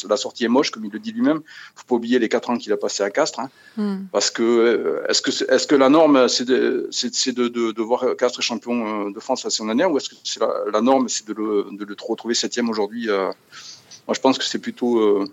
la 0.09 0.17
sortie 0.17 0.45
est 0.45 0.49
moche, 0.49 0.71
comme 0.71 0.85
il 0.85 0.91
le 0.93 0.99
dit 0.99 1.13
lui-même. 1.13 1.41
Il 1.45 1.79
faut 1.81 1.87
pas 1.87 1.95
oublier 1.95 2.19
les 2.19 2.29
quatre 2.29 2.51
ans 2.51 2.57
qu'il 2.59 2.73
a 2.73 2.77
passé 2.77 3.03
à 3.03 3.11
Castres. 3.11 3.41
hein. 3.41 3.51
Hmm. 3.77 4.07
Parce 4.13 4.31
que 4.31 4.43
euh, 4.43 5.07
est-ce 5.09 5.23
que 5.23 5.31
est-ce 5.53 5.67
que 5.67 5.75
la 5.75 5.89
norme 5.89 6.29
c'est 6.29 6.45
de 6.45 6.89
de, 6.91 7.49
de, 7.49 7.73
de 7.73 7.83
voir 7.83 8.17
Castres 8.17 8.43
champion 8.43 9.07
euh, 9.09 9.13
de 9.13 9.21
France 9.21 9.45
la 9.45 9.51
saison 9.51 9.67
dernière 9.67 9.91
ou 9.91 9.97
est-ce 9.99 10.09
que 10.11 10.17
c'est 10.25 10.41
la, 10.41 10.51
la 10.73 10.81
norme 10.81 11.09
c'est 11.09 11.27
de 11.29 11.35
le 11.35 11.67
de 11.73 11.85
le 11.85 11.97
retrouver 12.01 12.35
septième 12.35 12.69
aujourd'hui 12.69 13.09
euh, 13.09 13.27
Moi 14.07 14.15
je 14.15 14.21
pense 14.21 14.37
que 14.39 14.45
c'est 14.45 14.59
plutôt 14.59 14.99
euh, 14.99 15.25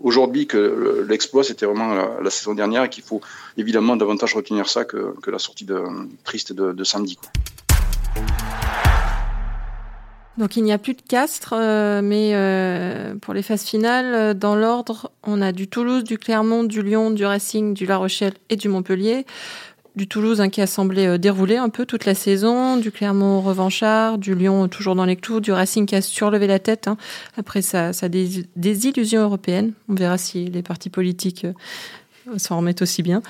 aujourd'hui 0.00 0.46
que 0.46 0.56
le- 0.56 1.06
l'exploit 1.08 1.44
c'était 1.44 1.66
vraiment 1.66 1.94
la, 1.94 2.30
saison 2.30 2.54
dernière 2.54 2.84
et 2.84 2.88
qu'il 2.88 3.04
faut 3.04 3.20
évidemment 3.56 3.96
davantage 3.96 4.34
retenir 4.34 4.68
ça 4.68 4.84
que, 4.84 5.14
que 5.20 5.30
la 5.30 5.38
sortie 5.38 5.64
de 5.64 5.82
triste 6.24 6.52
de, 6.52 6.72
de 6.72 6.84
samedi. 6.84 7.18
Donc 10.40 10.56
il 10.56 10.62
n'y 10.62 10.72
a 10.72 10.78
plus 10.78 10.94
de 10.94 11.02
Castres, 11.02 11.52
euh, 11.54 12.00
mais 12.02 12.30
euh, 12.32 13.14
pour 13.20 13.34
les 13.34 13.42
phases 13.42 13.64
finales, 13.64 14.14
euh, 14.14 14.32
dans 14.32 14.54
l'ordre, 14.54 15.10
on 15.22 15.42
a 15.42 15.52
du 15.52 15.68
Toulouse, 15.68 16.02
du 16.02 16.16
Clermont, 16.16 16.64
du 16.64 16.82
Lyon, 16.82 17.10
du 17.10 17.26
Racing, 17.26 17.74
du 17.74 17.84
La 17.84 17.98
Rochelle 17.98 18.32
et 18.48 18.56
du 18.56 18.68
Montpellier. 18.68 19.26
Du 19.96 20.06
Toulouse 20.06 20.40
hein, 20.40 20.48
qui 20.48 20.60
a 20.60 20.66
semblé 20.66 21.06
euh, 21.06 21.18
dérouler 21.18 21.56
un 21.56 21.68
peu 21.68 21.84
toute 21.84 22.04
la 22.04 22.14
saison, 22.14 22.76
du 22.76 22.92
Clermont 22.92 23.40
revanchard, 23.40 24.18
du 24.18 24.34
Lyon 24.34 24.68
toujours 24.68 24.94
dans 24.94 25.04
les 25.04 25.16
clous, 25.16 25.40
du 25.40 25.52
Racing 25.52 25.86
qui 25.86 25.96
a 25.96 26.02
surlevé 26.02 26.46
la 26.46 26.58
tête 26.58 26.86
hein, 26.86 26.96
après 27.36 27.60
sa, 27.60 27.92
sa 27.92 28.08
dés- 28.08 28.46
désillusion 28.56 29.22
européenne. 29.22 29.72
On 29.88 29.94
verra 29.94 30.16
si 30.16 30.46
les 30.46 30.62
partis 30.62 30.90
politiques 30.90 31.44
euh, 31.44 32.38
s'en 32.38 32.58
remettent 32.58 32.82
aussi 32.82 33.02
bien. 33.02 33.22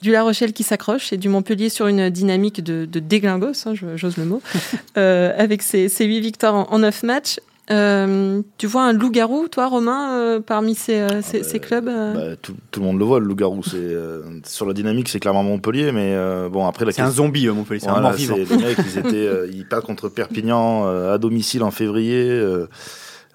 Du 0.00 0.12
La 0.12 0.22
Rochelle 0.22 0.52
qui 0.52 0.62
s'accroche 0.62 1.12
et 1.12 1.16
du 1.16 1.28
Montpellier 1.28 1.68
sur 1.68 1.88
une 1.88 2.08
dynamique 2.08 2.62
de, 2.62 2.86
déglingos, 2.86 3.66
hein, 3.66 3.74
j'ose 3.96 4.16
le 4.16 4.24
mot, 4.24 4.40
euh, 4.96 5.32
avec 5.36 5.62
ses, 5.62 5.88
8 5.88 6.20
victoires 6.20 6.72
en, 6.72 6.78
9 6.78 7.02
matchs. 7.02 7.40
Euh, 7.70 8.40
tu 8.56 8.66
vois 8.66 8.82
un 8.84 8.92
loup-garou, 8.92 9.48
toi, 9.48 9.66
Romain, 9.66 10.12
euh, 10.14 10.40
parmi 10.40 10.74
ces, 10.74 11.00
euh, 11.00 11.20
ces, 11.22 11.40
bah, 11.40 11.44
ces 11.48 11.58
clubs 11.60 11.88
euh 11.88 12.14
Bah, 12.32 12.36
tout, 12.40 12.54
tout 12.70 12.80
le 12.80 12.86
monde 12.86 12.98
le 12.98 13.04
voit, 13.04 13.20
le 13.20 13.26
loup-garou. 13.26 13.62
C'est 13.62 13.76
euh, 13.76 14.22
sur 14.46 14.64
la 14.66 14.72
dynamique, 14.72 15.08
c'est 15.08 15.20
clairement 15.20 15.42
Montpellier, 15.42 15.92
mais 15.92 16.14
euh, 16.14 16.48
bon 16.48 16.66
après 16.66 16.84
la 16.84 16.92
C'est 16.92 17.02
un 17.02 17.10
zombie, 17.10 17.46
euh, 17.46 17.52
Montpellier, 17.52 17.80
c'est 17.80 17.88
un 17.88 17.92
Voilà, 17.92 18.08
mort 18.08 18.16
vivant. 18.16 18.36
c'est- 18.36 18.56
les 18.56 18.62
mecs, 18.64 18.78
ils 18.86 18.98
étaient, 18.98 19.14
euh, 19.16 19.48
ils 19.52 19.66
perdent 19.66 19.84
contre 19.84 20.08
Perpignan 20.08 20.86
euh, 20.86 21.14
à 21.14 21.18
domicile 21.18 21.62
en 21.62 21.70
février. 21.70 22.28
euh, 22.30 22.66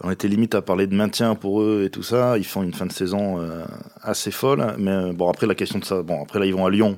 on 0.04 0.10
était 0.12 0.28
limite 0.28 0.56
à 0.56 0.62
parler 0.62 0.88
de 0.88 0.96
maintien 0.96 1.36
pour 1.36 1.62
eux 1.62 1.84
et 1.86 1.90
tout 1.90 2.04
ça. 2.04 2.38
Ils 2.38 2.44
font 2.44 2.64
une 2.64 2.74
fin 2.74 2.88
de 2.88 2.92
saison 2.92 3.40
euh, 3.40 3.64
assez 4.02 4.32
folle. 4.32 4.74
Mais 4.80 4.92
euh, 4.92 5.14
bon, 5.14 5.30
après 5.30 5.46
la 5.48 5.56
question 5.56 5.80
de 5.80 5.86
ça, 5.86 6.02
bon, 6.02 6.22
après 6.24 6.40
là 6.40 6.46
ils 6.46 6.54
vont 6.54 6.66
à 6.66 6.70
Lyon, 6.72 6.98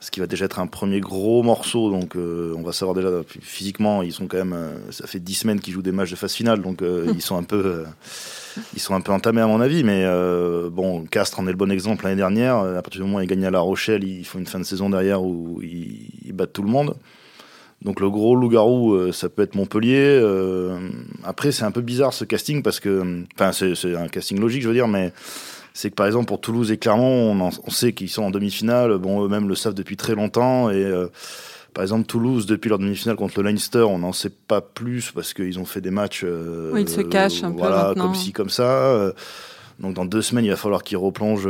ce 0.00 0.10
qui 0.10 0.18
va 0.18 0.26
déjà 0.26 0.46
être 0.46 0.58
un 0.58 0.66
premier 0.66 1.00
gros 1.00 1.42
morceau. 1.42 1.90
Donc 1.90 2.16
euh, 2.16 2.54
on 2.56 2.62
va 2.62 2.72
savoir 2.72 2.96
déjà 2.96 3.10
physiquement, 3.40 4.02
ils 4.02 4.12
sont 4.12 4.26
quand 4.26 4.38
même. 4.38 4.54
euh, 4.54 4.90
ça 4.90 5.06
fait 5.06 5.20
dix 5.20 5.34
semaines 5.34 5.60
qu'ils 5.60 5.74
jouent 5.74 5.82
des 5.82 5.92
matchs 5.92 6.10
de 6.10 6.16
phase 6.16 6.32
finale, 6.32 6.62
donc 6.62 6.82
euh, 6.82 7.12
ils 7.14 7.20
sont 7.22 7.36
un 7.36 7.42
peu. 7.42 7.84
ils 8.74 8.80
sont 8.80 8.94
un 8.94 9.02
peu 9.02 9.12
entamés 9.12 9.42
à 9.42 9.46
mon 9.46 9.60
avis, 9.60 9.84
mais 9.84 10.04
bon, 10.70 11.04
Castres 11.04 11.38
en 11.38 11.46
est 11.46 11.50
le 11.50 11.56
bon 11.56 11.70
exemple 11.70 12.04
l'année 12.04 12.16
dernière. 12.16 12.56
À 12.56 12.82
partir 12.82 13.02
du 13.02 13.06
moment 13.06 13.18
où 13.18 13.20
ils 13.20 13.26
gagnent 13.26 13.46
à 13.46 13.50
La 13.50 13.60
Rochelle, 13.60 14.02
ils 14.02 14.24
font 14.24 14.38
une 14.38 14.46
fin 14.46 14.58
de 14.58 14.64
saison 14.64 14.88
derrière 14.90 15.22
où 15.22 15.60
ils, 15.62 16.08
ils 16.24 16.32
battent 16.32 16.54
tout 16.54 16.62
le 16.62 16.70
monde. 16.70 16.96
Donc 17.82 18.00
le 18.00 18.10
gros 18.10 18.36
loup-garou, 18.36 19.10
ça 19.12 19.28
peut 19.28 19.42
être 19.42 19.54
Montpellier. 19.54 20.20
Après, 21.24 21.52
c'est 21.52 21.64
un 21.64 21.70
peu 21.70 21.80
bizarre 21.82 22.12
ce 22.12 22.24
casting 22.24 22.62
parce 22.62 22.80
que, 22.80 23.24
enfin, 23.34 23.52
c'est 23.52 23.74
c'est 23.74 23.94
un 23.96 24.08
casting 24.08 24.38
logique, 24.40 24.62
je 24.62 24.68
veux 24.68 24.74
dire, 24.74 24.88
mais 24.88 25.12
c'est 25.80 25.90
que 25.90 25.94
par 25.94 26.06
exemple 26.06 26.26
pour 26.26 26.40
Toulouse 26.40 26.70
et 26.70 26.76
Clermont, 26.78 27.32
on, 27.32 27.40
en- 27.40 27.50
on 27.66 27.70
sait 27.70 27.92
qu'ils 27.92 28.10
sont 28.10 28.22
en 28.22 28.30
demi-finale. 28.30 28.98
Bon, 28.98 29.24
eux-mêmes 29.24 29.48
le 29.48 29.54
savent 29.54 29.74
depuis 29.74 29.96
très 29.96 30.14
longtemps 30.14 30.68
et 30.70 30.84
euh, 30.84 31.06
par 31.72 31.82
exemple, 31.82 32.04
Toulouse, 32.06 32.46
depuis 32.46 32.68
leur 32.68 32.78
demi-finale 32.80 33.16
contre 33.16 33.40
le 33.40 33.48
Leinster, 33.48 33.78
on 33.82 33.98
n'en 34.00 34.12
sait 34.12 34.28
pas 34.30 34.60
plus 34.60 35.12
parce 35.12 35.32
qu'ils 35.34 35.58
ont 35.60 35.64
fait 35.64 35.80
des 35.80 35.92
matchs. 35.92 36.22
euh, 36.24 36.70
Oui, 36.72 36.82
ils 36.82 36.88
se 36.88 37.00
cachent 37.00 37.44
un 37.44 37.52
peu 37.52 37.58
voilà, 37.58 37.88
maintenant. 37.88 38.06
comme 38.06 38.14
ci, 38.16 38.32
comme 38.32 38.50
ça. 38.50 38.64
Euh, 38.64 39.12
Donc, 39.78 39.94
dans 39.94 40.04
deux 40.04 40.20
semaines, 40.20 40.44
il 40.44 40.50
va 40.50 40.56
falloir 40.56 40.82
qu'ils 40.82 40.98
replongent 40.98 41.44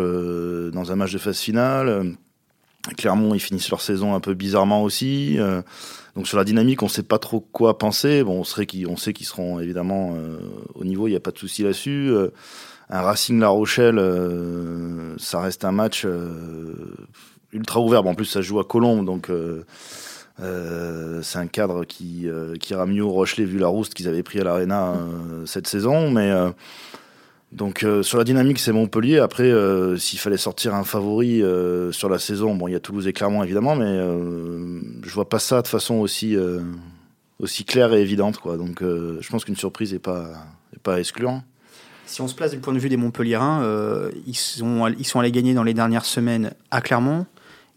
dans 0.73 0.93
un 0.93 0.97
match 0.97 1.13
de 1.13 1.19
phase 1.19 1.39
finale. 1.41 2.15
Clermont, 2.97 3.35
ils 3.35 3.41
finissent 3.41 3.71
leur 3.71 3.81
saison 3.81 4.15
un 4.15 4.21
peu 4.21 4.35
bizarrement 4.35 4.83
aussi. 4.83 5.39
Donc, 6.17 6.29
sur 6.29 6.37
la 6.39 6.45
dynamique, 6.45 6.83
on 6.83 6.87
ne 6.87 6.91
sait 6.91 7.03
pas 7.03 7.19
trop 7.19 7.41
quoi 7.41 7.79
penser. 7.79 8.23
Bon, 8.23 8.41
on, 8.41 8.45
serait 8.45 8.67
on 8.87 8.97
sait 8.97 9.13
qu'ils 9.15 9.27
seront 9.27 9.59
évidemment 9.59 10.15
au 10.75 10.85
niveau, 10.85 11.09
il 11.09 11.11
n'y 11.13 11.17
a 11.17 11.21
pas 11.21 11.31
de 11.33 11.39
souci 11.39 11.63
là-dessus. 11.63 12.13
Un 12.93 13.03
Racing 13.03 13.39
La 13.39 13.49
Rochelle, 13.49 14.01
euh, 14.01 15.15
ça 15.17 15.41
reste 15.41 15.65
un 15.65 15.71
match 15.71 16.03
euh, 16.05 16.75
ultra 17.53 17.81
ouvert. 17.81 18.05
En 18.05 18.17
plus, 18.17 18.25
ça 18.25 18.43
joue 18.43 18.59
à 18.59 18.65
Colombe, 18.65 19.07
donc 19.07 19.31
euh, 19.31 19.63
c'est 21.23 21.39
un 21.39 21.47
cadre 21.47 21.85
qui, 21.85 22.27
qui 22.59 22.73
ira 22.73 22.87
mieux 22.87 23.05
au 23.05 23.11
Rochelet 23.11 23.45
vu 23.45 23.59
la 23.59 23.69
rouste 23.69 23.95
qu'ils 23.95 24.09
avaient 24.09 24.25
pris 24.25 24.41
à 24.41 24.45
l'Arena 24.45 24.95
cette 25.47 25.69
saison. 25.69 26.11
Mais 26.11 26.33
donc 27.53 27.85
sur 28.03 28.17
la 28.17 28.25
dynamique, 28.25 28.59
c'est 28.59 28.73
Montpellier. 28.73 29.19
Après, 29.19 29.53
s'il 29.99 30.19
fallait 30.19 30.39
sortir 30.39 30.75
un 30.75 30.83
favori 30.83 31.43
sur 31.93 32.09
la 32.09 32.19
saison, 32.19 32.55
bon, 32.55 32.69
il 32.69 32.73
y 32.73 32.75
a 32.75 32.81
Toulouse 32.81 33.07
et 33.07 33.13
Clermont 33.13 33.43
évidemment, 33.43 33.77
mais 33.77 33.99
je 35.03 35.13
vois 35.13 35.29
pas 35.29 35.39
ça 35.39 35.61
de 35.61 35.69
façon 35.69 35.97
aussi 35.97 36.39
aussi 37.39 37.65
claire 37.67 37.93
et 37.93 38.01
évidente. 38.01 38.41
Donc, 38.43 38.79
je 38.81 39.29
pense 39.29 39.45
qu'une 39.45 39.57
surprise 39.57 39.93
est 39.93 39.99
pas 39.99 40.33
est 40.75 40.81
pas. 40.81 40.97
Si 42.11 42.21
on 42.21 42.27
se 42.27 42.35
place 42.35 42.51
du 42.51 42.59
point 42.59 42.75
de 42.75 42.81
vue 42.81 42.89
des 42.89 42.97
Montpelliérains, 42.97 43.63
euh, 43.63 44.11
ils, 44.27 44.35
sont, 44.35 44.93
ils 44.99 45.07
sont 45.07 45.21
allés 45.21 45.31
gagner 45.31 45.55
dans 45.55 45.63
les 45.63 45.75
dernières 45.75 46.05
semaines 46.05 46.53
à 46.73 46.81
Clermont. 46.81 47.25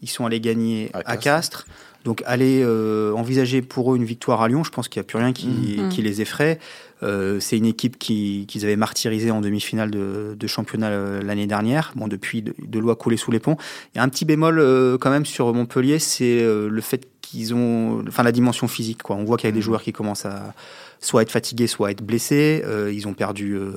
Ils 0.02 0.10
sont 0.10 0.26
allés 0.26 0.40
gagner 0.40 0.90
à, 0.92 1.16
Castres. 1.16 1.66
Donc 2.02 2.20
aller 2.26 2.60
euh, 2.64 3.12
envisager 3.12 3.62
pour 3.62 3.94
eux 3.94 3.96
une 3.96 4.04
victoire 4.04 4.42
à 4.42 4.48
Lyon, 4.48 4.64
je 4.64 4.70
pense 4.70 4.88
qu'il 4.88 5.00
n'y 5.00 5.04
a 5.04 5.06
plus 5.06 5.18
rien 5.18 5.32
qui, 5.32 5.76
mm. 5.78 5.88
qui 5.88 6.02
les 6.02 6.20
effraie. 6.20 6.58
Euh, 7.04 7.38
c'est 7.38 7.58
une 7.58 7.66
équipe 7.66 7.98
qu'ils 7.98 8.46
qui 8.46 8.64
avaient 8.64 8.76
martyrisé 8.76 9.30
en 9.30 9.40
demi-finale 9.40 9.90
de, 9.90 10.34
de, 10.38 10.46
championnat 10.46 10.88
euh, 10.88 11.22
l'année 11.22 11.46
dernière. 11.46 11.92
Bon, 11.96 12.08
depuis, 12.08 12.42
de, 12.42 12.54
de 12.58 12.78
l'eau 12.78 12.90
a 12.90 12.96
coulé 12.96 13.16
sous 13.16 13.30
les 13.30 13.40
ponts. 13.40 13.56
Il 13.94 13.98
y 13.98 14.00
a 14.00 14.02
un 14.02 14.08
petit 14.08 14.24
bémol 14.24 14.58
euh, 14.58 14.96
quand 14.98 15.10
même 15.10 15.26
sur 15.26 15.52
Montpellier, 15.52 15.98
c'est 15.98 16.40
euh, 16.40 16.68
le 16.68 16.80
fait 16.80 17.08
qu'ils 17.34 17.54
ont, 17.54 18.04
enfin 18.06 18.22
la 18.22 18.32
dimension 18.32 18.68
physique. 18.68 19.02
Quoi. 19.02 19.16
On 19.16 19.24
voit 19.24 19.36
qu'il 19.36 19.48
y 19.48 19.52
a 19.52 19.52
des 19.52 19.58
mm. 19.58 19.62
joueurs 19.62 19.82
qui 19.82 19.92
commencent 19.92 20.26
à 20.26 20.54
soit 21.00 21.22
être 21.22 21.30
fatigués, 21.30 21.66
soit 21.66 21.90
être 21.90 22.02
blessés. 22.02 22.62
Euh, 22.64 22.92
ils 22.92 23.06
ont 23.06 23.12
perdu 23.12 23.54
euh, 23.54 23.72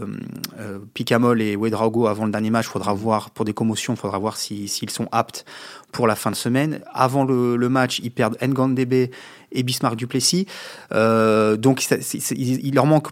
euh, 0.59 0.79
Picamol 0.93 1.41
et 1.41 1.55
Wedrago 1.55 2.07
avant 2.07 2.25
le 2.25 2.31
dernier 2.31 2.49
match. 2.49 2.67
Faudra 2.67 2.93
voir 2.93 3.31
pour 3.31 3.43
des 3.45 3.53
commotions, 3.53 3.93
il 3.93 3.97
faudra 3.97 4.17
voir 4.17 4.37
s'ils 4.37 4.89
sont 4.89 5.07
aptes 5.11 5.45
pour 5.91 6.07
la 6.07 6.15
fin 6.15 6.31
de 6.31 6.35
semaine. 6.35 6.81
Avant 6.93 7.25
le, 7.25 7.55
le 7.57 7.69
match, 7.69 7.99
ils 8.03 8.11
perdent 8.11 8.37
Ngandebe 8.41 9.09
et 9.51 9.63
Bismarck 9.63 9.95
Duplessis. 9.95 10.45
Euh, 10.91 11.57
donc 11.57 11.85
il, 12.31 12.75
leur 12.75 12.85
manque 12.85 13.07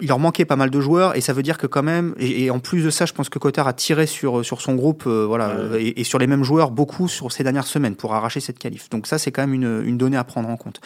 il 0.00 0.08
leur 0.08 0.18
manquait 0.18 0.44
pas 0.44 0.56
mal 0.56 0.70
de 0.70 0.80
joueurs 0.80 1.16
et 1.16 1.20
ça 1.20 1.32
veut 1.32 1.42
dire 1.42 1.58
que 1.58 1.66
quand 1.66 1.82
même 1.82 2.14
et, 2.18 2.50
en 2.50 2.60
plus 2.60 2.84
de 2.84 2.90
ça 2.90 3.04
je 3.06 3.12
pense 3.12 3.28
que 3.28 3.38
Cotard 3.38 3.66
a 3.66 3.72
tiré 3.72 4.06
sur 4.06 4.44
sur 4.44 4.60
son 4.60 4.74
groupe 4.74 5.04
euh, 5.06 5.24
voilà 5.26 5.56
et, 5.78 6.00
et, 6.00 6.04
sur 6.04 6.18
les 6.18 6.26
mêmes 6.26 6.44
joueurs 6.44 6.70
beaucoup 6.70 7.08
sur 7.08 7.32
ces 7.32 7.42
dernières 7.42 7.66
semaines 7.66 7.96
pour 7.96 8.14
arracher 8.14 8.40
cette 8.40 8.58
qualif 8.58 8.88
donc 8.90 9.06
ça 9.06 9.18
c'est 9.18 9.32
quand 9.32 9.42
même 9.42 9.54
une, 9.54 9.82
une 9.84 9.98
donnée 9.98 10.16
à 10.16 10.24
prendre 10.24 10.48
en 10.48 10.56
compte 10.56 10.80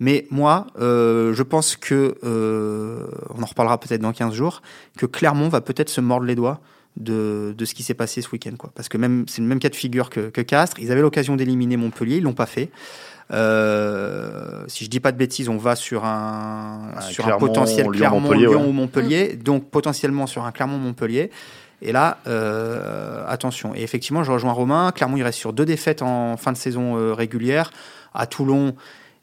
mais 0.00 0.26
moi, 0.30 0.66
euh, 0.80 1.34
je 1.34 1.42
pense 1.42 1.76
que, 1.76 2.16
euh, 2.24 3.06
on 3.28 3.42
en 3.42 3.46
reparlera 3.46 3.78
peut-être 3.78 4.00
dans 4.00 4.14
15 4.14 4.32
jours, 4.32 4.62
que 4.96 5.04
Clermont 5.04 5.48
va 5.48 5.60
peut-être 5.60 5.90
se 5.90 6.00
mordre 6.00 6.24
les 6.24 6.34
doigts 6.34 6.60
de, 6.96 7.54
de 7.56 7.64
ce 7.66 7.74
qui 7.74 7.82
s'est 7.82 7.94
passé 7.94 8.22
ce 8.22 8.30
week-end. 8.30 8.54
Quoi. 8.58 8.72
Parce 8.74 8.88
que 8.88 8.96
même 8.96 9.26
c'est 9.28 9.42
le 9.42 9.46
même 9.46 9.60
cas 9.60 9.68
de 9.68 9.76
figure 9.76 10.08
que, 10.08 10.30
que 10.30 10.40
Castres. 10.40 10.80
Ils 10.80 10.90
avaient 10.90 11.02
l'occasion 11.02 11.36
d'éliminer 11.36 11.76
Montpellier, 11.76 12.16
ils 12.16 12.22
l'ont 12.22 12.32
pas 12.32 12.46
fait. 12.46 12.70
Euh, 13.32 14.64
si 14.66 14.84
je 14.84 14.90
dis 14.90 15.00
pas 15.00 15.12
de 15.12 15.16
bêtises, 15.16 15.48
on 15.48 15.56
va 15.56 15.76
sur 15.76 16.04
un, 16.04 16.90
sur 17.10 17.28
un 17.28 17.38
potentiel 17.38 17.86
Clermont-Lyon 17.86 18.50
Lyon, 18.50 18.68
ou 18.68 18.72
Montpellier, 18.72 19.36
donc 19.36 19.70
potentiellement 19.70 20.26
sur 20.26 20.44
un 20.44 20.52
Clermont-Montpellier. 20.52 21.30
Et 21.82 21.92
là, 21.92 22.18
euh, 22.26 23.24
attention. 23.26 23.74
Et 23.74 23.82
effectivement, 23.82 24.22
je 24.22 24.32
rejoins 24.32 24.52
Romain. 24.52 24.92
Clermont, 24.92 25.16
il 25.16 25.22
reste 25.22 25.38
sur 25.38 25.52
deux 25.52 25.64
défaites 25.64 26.02
en 26.02 26.36
fin 26.36 26.52
de 26.52 26.56
saison 26.56 26.96
euh, 26.96 27.14
régulière. 27.14 27.70
À 28.12 28.26
Toulon, 28.26 28.74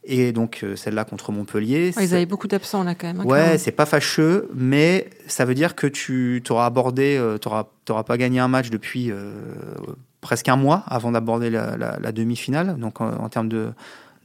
et 0.07 0.31
donc 0.31 0.61
euh, 0.63 0.75
celle-là 0.75 1.03
contre 1.03 1.31
Montpellier. 1.31 1.91
ils 1.99 2.15
avaient 2.15 2.25
beaucoup 2.25 2.47
d'absents 2.47 2.83
là 2.83 2.95
quand 2.95 3.07
même. 3.07 3.19
Hein, 3.19 3.25
ouais, 3.25 3.57
c'est 3.57 3.73
pas 3.73 3.85
fâcheux, 3.85 4.49
mais 4.55 5.09
ça 5.27 5.43
veut 5.45 5.53
dire 5.53 5.75
que 5.75 5.85
tu 5.85 6.41
auras 6.49 6.65
abordé, 6.65 7.17
euh, 7.17 7.37
tu 7.37 7.49
n'auras 7.49 8.03
pas 8.03 8.17
gagné 8.17 8.39
un 8.39 8.47
match 8.47 8.69
depuis 8.69 9.11
euh, 9.11 9.33
presque 10.27 10.50
un 10.50 10.57
mois 10.57 10.84
avant 10.88 11.13
d'aborder 11.13 11.50
la, 11.50 11.77
la, 11.77 12.12
demi-finale. 12.12 12.77
Donc 12.77 13.00
en, 13.00 13.29
termes 13.29 13.48
de, 13.48 13.69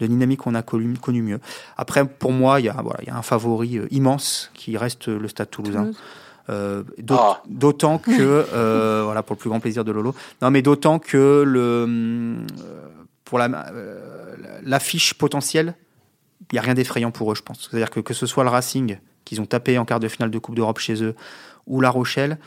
de, 0.00 0.06
dynamique, 0.08 0.44
on 0.48 0.54
a 0.56 0.62
connu, 0.62 0.94
connu, 0.98 1.22
mieux. 1.22 1.38
Après, 1.76 2.04
pour 2.04 2.32
moi, 2.32 2.58
il 2.58 2.66
y, 2.66 2.68
a, 2.68 2.72
voilà, 2.82 2.98
y 3.06 3.10
a 3.10 3.16
un 3.16 3.22
favori 3.22 3.78
immense 3.92 4.50
qui 4.52 4.76
reste 4.76 5.06
le 5.06 5.28
Stade 5.28 5.48
Toulousain. 5.50 5.92
Euh, 6.50 6.82
ah. 7.10 7.40
D'autant 7.48 7.98
que, 8.18 8.44
voilà, 9.04 9.22
pour 9.22 9.36
le 9.36 9.38
plus 9.38 9.48
grand 9.48 9.60
plaisir 9.60 9.84
de 9.84 9.92
Lolo. 9.92 10.12
Non, 10.42 10.50
mais 10.50 10.60
d'autant 10.60 10.98
que 10.98 11.44
le, 11.46 12.36
pour 13.24 13.38
la, 13.38 13.48
l'affiche 14.64 15.14
potentielle, 15.14 15.76
il 16.50 16.56
n'y 16.56 16.58
a 16.58 16.62
rien 16.62 16.74
d'effrayant 16.74 17.12
pour 17.12 17.30
eux, 17.30 17.36
je 17.36 17.42
pense. 17.42 17.68
C'est-à-dire 17.70 17.90
que 17.90 18.00
que 18.00 18.12
ce 18.12 18.26
soit 18.26 18.42
le 18.42 18.50
Racing, 18.50 18.98
qu'ils 19.24 19.40
ont 19.40 19.46
tapé 19.46 19.78
en 19.78 19.84
quart 19.84 20.00
de 20.00 20.08
finale 20.08 20.32
de 20.32 20.38
Coupe 20.40 20.56
d'Europe 20.56 20.80
chez 20.80 21.00
eux, 21.00 21.14
ou 21.68 21.80
La 21.80 21.90
Rochelle, 21.90 22.38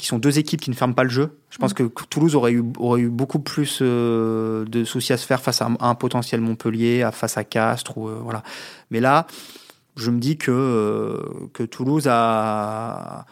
qui 0.00 0.06
sont 0.06 0.18
deux 0.18 0.38
équipes 0.38 0.62
qui 0.62 0.70
ne 0.70 0.74
ferment 0.74 0.94
pas 0.94 1.04
le 1.04 1.10
jeu. 1.10 1.36
Je 1.50 1.58
pense 1.58 1.72
mm. 1.72 1.90
que 1.90 2.04
Toulouse 2.08 2.34
aurait 2.34 2.52
eu, 2.52 2.64
aurait 2.78 3.02
eu 3.02 3.10
beaucoup 3.10 3.38
plus 3.38 3.80
euh, 3.82 4.64
de 4.64 4.82
soucis 4.84 5.12
à 5.12 5.18
se 5.18 5.26
faire 5.26 5.42
face 5.42 5.60
à 5.60 5.68
un, 5.78 5.94
potentiel 5.94 6.40
Montpellier, 6.40 7.02
à, 7.02 7.12
face 7.12 7.36
à 7.36 7.44
Castres. 7.44 7.98
Ou, 7.98 8.08
euh, 8.08 8.18
voilà. 8.22 8.42
Mais 8.90 9.00
là, 9.00 9.26
je 9.96 10.10
me 10.10 10.18
dis 10.18 10.38
que, 10.38 10.50
euh, 10.50 11.48
que 11.52 11.62
Toulouse 11.62 12.08
a 12.08 13.26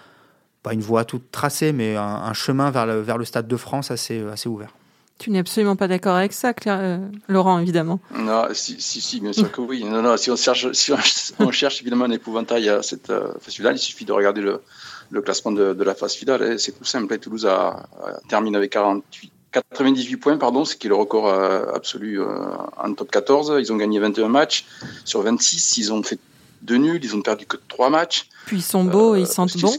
pas 0.63 0.75
une 0.75 0.83
voie 0.83 1.07
toute 1.07 1.31
tracée, 1.33 1.73
mais 1.73 1.97
un, 1.97 2.03
un 2.03 2.35
chemin 2.35 2.71
vers 2.71 2.85
le, 2.85 3.01
vers 3.01 3.17
le 3.17 3.25
Stade 3.25 3.49
de 3.49 3.57
France 3.57 3.91
assez, 3.91 4.23
assez 4.31 4.51
ouvert. 4.51 4.75
Tu 5.19 5.31
n'es 5.31 5.41
absolument 5.41 5.75
pas 5.75 5.89
d'accord 5.89 6.15
avec 6.15 6.33
ça, 6.33 6.55
euh, 6.69 6.99
Laurent, 7.27 7.59
évidemment. 7.59 7.99
Non, 8.17 8.47
si, 8.53 8.81
si, 8.81 9.01
si, 9.01 9.21
bien 9.21 9.33
sûr 9.33 9.51
que 9.51 9.61
oui. 9.61 9.83
Non, 9.83 10.01
non, 10.01 10.17
si 10.17 10.31
on 10.31 10.37
cherche, 10.37 10.71
si 10.73 10.93
on, 11.41 11.51
cherche 11.51 11.81
évidemment 11.81 12.05
un 12.05 12.13
épouvantail 12.13 12.69
à 12.69 12.83
cette 12.83 13.11
euh, 13.11 13.33
finale, 13.49 13.75
il 13.75 13.81
suffit 13.81 14.05
de 14.05 14.13
regarder 14.13 14.41
le, 14.41 14.63
le 15.11 15.23
classement 15.23 15.53
de, 15.53 15.73
de, 15.75 15.85
la 15.85 15.95
phase 15.95 16.15
finale. 16.15 16.43
Hein. 16.43 16.59
C'est 16.59 16.73
tout 16.73 16.85
simple. 16.85 17.19
Toulouse 17.19 17.47
a, 17.47 17.89
terminé 18.29 18.57
avec 18.57 18.73
48, 18.73 19.33
98 19.53 20.17
points, 20.17 20.37
pardon, 20.37 20.65
ce 20.65 20.77
qui 20.77 20.87
est 20.87 20.91
le 20.91 20.97
record 20.97 21.29
euh, 21.29 21.73
absolu 21.75 22.21
en 22.23 22.93
top 22.95 23.11
14. 23.11 23.55
Ils 23.59 23.73
ont 23.73 23.77
gagné 23.77 23.99
21 23.99 24.29
matchs 24.29 24.67
sur 25.05 25.23
26. 25.23 25.79
Ils 25.79 25.93
ont 25.93 26.03
fait 26.03 26.19
deux 26.63 26.77
nuls. 26.77 27.01
Ils 27.03 27.15
ont 27.17 27.23
perdu 27.23 27.47
que 27.47 27.57
trois 27.69 27.91
matchs. 27.91 28.29
Puis 28.47 28.59
ils 28.59 28.63
sont 28.63 28.85
beaux, 28.85 29.15
ils 29.17 29.27
sentent 29.27 29.57
bons. 29.59 29.77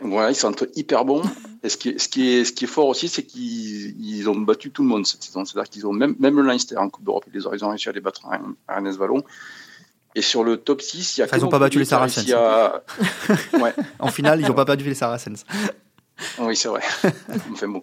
Ouais, 0.00 0.32
ils 0.32 0.36
sentent 0.36 0.64
hyper 0.76 1.04
bons. 1.04 1.22
Et 1.64 1.68
ce 1.68 1.76
qui 1.76 1.88
est, 1.90 1.98
ce 1.98 2.08
qui 2.08 2.28
est, 2.28 2.44
ce 2.44 2.52
qui 2.52 2.64
est 2.64 2.68
fort 2.68 2.86
aussi, 2.86 3.08
c'est 3.08 3.24
qu'ils 3.24 4.28
ont 4.28 4.36
battu 4.36 4.70
tout 4.70 4.82
le 4.82 4.88
monde 4.88 5.06
cette 5.06 5.22
saison. 5.22 5.44
C'est-à-dire 5.44 5.68
qu'ils 5.68 5.86
ont 5.86 5.92
même, 5.92 6.14
même 6.20 6.36
le 6.36 6.42
Leinster 6.42 6.76
en 6.76 6.88
Coupe 6.88 7.04
d'Europe, 7.04 7.24
ils 7.34 7.46
ont 7.64 7.70
réussi 7.70 7.88
à 7.88 7.92
les 7.92 8.00
battre 8.00 8.22
à 8.26 8.38
Ernest 8.76 8.98
Vallon. 8.98 9.24
Et 10.14 10.22
sur 10.22 10.42
le 10.42 10.56
top 10.56 10.82
6, 10.82 11.16
il 11.16 11.20
y 11.20 11.22
a. 11.22 11.28
ils 11.36 11.40
n'ont 11.40 11.48
pas 11.48 11.58
battu 11.58 11.78
les 11.78 11.84
Saracens. 11.84 12.26
ouais. 13.52 13.74
en 13.98 14.08
finale, 14.08 14.40
ils 14.40 14.46
n'ont 14.46 14.54
pas 14.54 14.64
battu 14.64 14.84
les 14.84 14.94
Saracens. 14.94 15.44
Oui, 16.38 16.56
c'est 16.56 16.68
vrai. 16.68 16.82
enfin, 17.52 17.68
bon. 17.68 17.82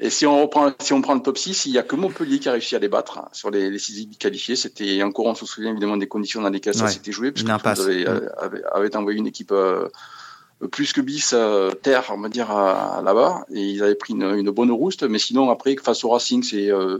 Et 0.00 0.10
si 0.10 0.26
on 0.26 0.42
reprend, 0.42 0.72
si 0.80 0.92
on 0.92 1.00
prend 1.00 1.14
le 1.14 1.22
top 1.22 1.38
6, 1.38 1.66
il 1.66 1.72
n'y 1.72 1.78
a 1.78 1.82
que 1.82 1.94
Montpellier 1.94 2.38
qui 2.38 2.48
a 2.48 2.52
réussi 2.52 2.74
à 2.74 2.78
les 2.78 2.88
battre 2.88 3.28
sur 3.32 3.50
les, 3.50 3.70
les 3.70 3.78
six 3.78 4.00
équipes 4.00 4.18
qualifiées. 4.18 4.56
C'était 4.56 5.02
encore, 5.02 5.26
on 5.26 5.34
se 5.34 5.46
souvient 5.46 5.70
évidemment 5.70 5.96
des 5.96 6.08
conditions 6.08 6.40
dans 6.42 6.50
lesquelles 6.50 6.74
ça 6.74 6.88
s'était 6.88 7.12
joué, 7.12 7.30
parce 7.30 7.44
que 7.44 7.50
avait, 7.50 8.06
avait, 8.38 8.62
avait, 8.72 8.96
envoyé 8.96 9.18
une 9.18 9.26
équipe 9.26 9.52
euh, 9.52 9.88
plus 10.72 10.92
que 10.92 11.00
bis 11.00 11.32
euh, 11.32 11.70
terre, 11.70 12.06
on 12.10 12.20
va 12.20 12.28
dire, 12.28 12.48
là-bas. 12.48 13.44
Et 13.52 13.60
ils 13.60 13.82
avaient 13.82 13.94
pris 13.94 14.14
une, 14.14 14.50
bonne 14.50 14.72
rouste. 14.72 15.04
Mais 15.04 15.18
sinon, 15.18 15.50
après, 15.50 15.76
face 15.76 16.04
au 16.04 16.10
Racing, 16.10 16.42
c'est 16.42 16.70
euh, 16.70 16.98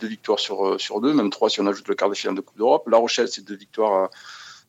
deux 0.00 0.08
victoires 0.08 0.38
sur, 0.38 0.66
euh, 0.66 0.78
sur 0.78 1.00
deux, 1.00 1.12
même 1.12 1.30
trois 1.30 1.50
si 1.50 1.60
on 1.60 1.66
ajoute 1.66 1.88
le 1.88 1.94
quart 1.94 2.08
de 2.08 2.14
finale 2.14 2.36
de 2.36 2.40
Coupe 2.40 2.56
d'Europe. 2.56 2.88
La 2.88 2.98
Rochelle, 2.98 3.28
c'est 3.28 3.44
deux 3.44 3.56
victoires 3.56 4.10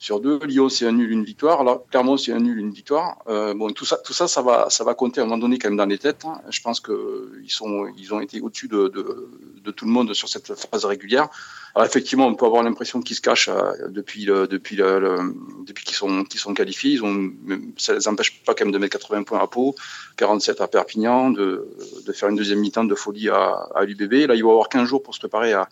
sur 0.01 0.19
deux. 0.19 0.39
Lyon, 0.45 0.67
c'est 0.67 0.87
un 0.87 0.93
nul, 0.93 1.11
une 1.11 1.23
victoire. 1.23 1.63
Là, 1.63 1.79
Clermont, 1.91 2.17
c'est 2.17 2.33
un 2.33 2.39
nul, 2.39 2.57
une 2.57 2.71
victoire. 2.71 3.19
bon, 3.27 3.71
tout 3.71 3.85
ça, 3.85 3.97
tout 4.03 4.13
ça, 4.13 4.27
ça 4.27 4.41
va, 4.41 4.67
ça 4.71 4.83
va 4.83 4.95
compter 4.95 5.21
à 5.21 5.23
un 5.23 5.27
moment 5.27 5.37
donné 5.37 5.59
quand 5.59 5.69
même 5.69 5.77
dans 5.77 5.85
les 5.85 5.99
têtes. 5.99 6.25
Hein. 6.25 6.41
Je 6.49 6.59
pense 6.61 6.79
qu'ils 6.79 7.51
sont, 7.51 7.85
ils 7.95 8.11
ont 8.11 8.19
été 8.19 8.41
au-dessus 8.41 8.67
de, 8.67 8.87
de, 8.87 9.29
de, 9.63 9.71
tout 9.71 9.85
le 9.85 9.91
monde 9.91 10.11
sur 10.15 10.27
cette 10.27 10.55
phase 10.55 10.85
régulière. 10.85 11.29
Alors 11.75 11.85
effectivement, 11.85 12.25
on 12.25 12.33
peut 12.33 12.47
avoir 12.47 12.63
l'impression 12.63 12.99
qu'ils 12.99 13.15
se 13.15 13.21
cachent 13.21 13.47
euh, 13.49 13.89
depuis 13.89 14.25
le, 14.25 14.47
depuis 14.47 14.75
le, 14.75 15.19
depuis 15.67 15.85
qu'ils 15.85 15.95
sont 15.95 16.23
qu'ils 16.23 16.39
sont 16.39 16.55
qualifiés. 16.55 16.93
Ils 16.93 17.03
ont, 17.03 17.31
ça 17.77 17.93
les 17.93 18.07
empêche 18.07 18.43
pas 18.43 18.55
quand 18.55 18.65
même 18.65 18.73
de 18.73 18.79
mettre 18.79 18.97
80 18.97 19.21
points 19.21 19.39
à 19.39 19.45
Pau, 19.45 19.75
47 20.17 20.61
à 20.61 20.67
Perpignan, 20.67 21.29
de, 21.29 21.67
de 22.07 22.11
faire 22.11 22.29
une 22.29 22.35
deuxième 22.35 22.59
mi-temps 22.59 22.85
de 22.85 22.95
folie 22.95 23.29
à, 23.29 23.67
à 23.75 23.85
l'UBB. 23.85 24.27
Là, 24.27 24.33
il 24.33 24.43
va 24.43 24.49
avoir 24.49 24.67
15 24.67 24.87
jours 24.87 25.03
pour 25.03 25.13
se 25.13 25.19
préparer 25.19 25.53
à, 25.53 25.69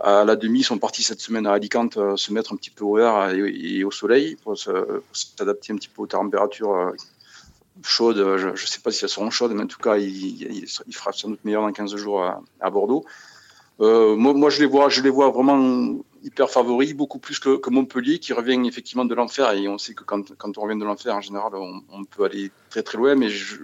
à 0.00 0.24
la 0.24 0.36
demi. 0.36 0.60
Ils 0.60 0.64
sont 0.64 0.78
partis 0.78 1.02
cette 1.02 1.20
semaine 1.20 1.46
à 1.46 1.52
Alicante 1.52 1.96
euh, 1.96 2.16
se 2.16 2.32
mettre 2.32 2.52
un 2.52 2.56
petit 2.56 2.70
peu 2.70 2.84
au 2.84 2.96
vert 2.96 3.30
et, 3.30 3.84
au 3.84 3.90
soleil 3.90 4.36
pour 4.36 4.56
s'adapter 4.56 5.72
un 5.72 5.76
petit 5.76 5.88
peu 5.88 6.02
aux 6.02 6.06
températures 6.06 6.74
euh, 6.74 6.92
chaudes. 7.82 8.36
Je 8.38 8.48
ne 8.48 8.56
sais 8.56 8.80
pas 8.80 8.90
si 8.90 9.04
elles 9.04 9.10
seront 9.10 9.30
chaudes, 9.30 9.52
mais 9.52 9.62
en 9.62 9.66
tout 9.66 9.80
cas, 9.80 9.96
il, 9.96 10.66
fera 10.92 11.12
sans 11.12 11.28
doute 11.28 11.44
meilleur 11.44 11.62
dans 11.62 11.72
15 11.72 11.96
jours 11.96 12.24
à, 12.24 12.40
à 12.60 12.70
Bordeaux. 12.70 13.04
Euh, 13.80 14.16
moi, 14.16 14.32
moi, 14.34 14.50
je 14.50 14.60
les 14.60 14.66
vois, 14.66 14.88
je 14.88 15.00
les 15.02 15.10
vois 15.10 15.30
vraiment 15.30 15.96
hyper 16.22 16.50
favoris, 16.50 16.94
beaucoup 16.94 17.18
plus 17.18 17.38
que, 17.38 17.56
que, 17.56 17.70
Montpellier, 17.70 18.18
qui 18.18 18.32
revient 18.32 18.60
effectivement 18.66 19.04
de 19.04 19.14
l'enfer. 19.14 19.52
Et 19.52 19.68
on 19.68 19.78
sait 19.78 19.94
que 19.94 20.04
quand, 20.04 20.36
quand 20.36 20.56
on 20.58 20.62
revient 20.62 20.78
de 20.78 20.84
l'enfer, 20.84 21.14
en 21.14 21.20
général, 21.20 21.54
on, 21.54 21.82
on, 21.90 22.04
peut 22.04 22.24
aller 22.24 22.50
très 22.70 22.82
très 22.82 22.98
loin. 22.98 23.14
Mais 23.14 23.28
je, 23.28 23.56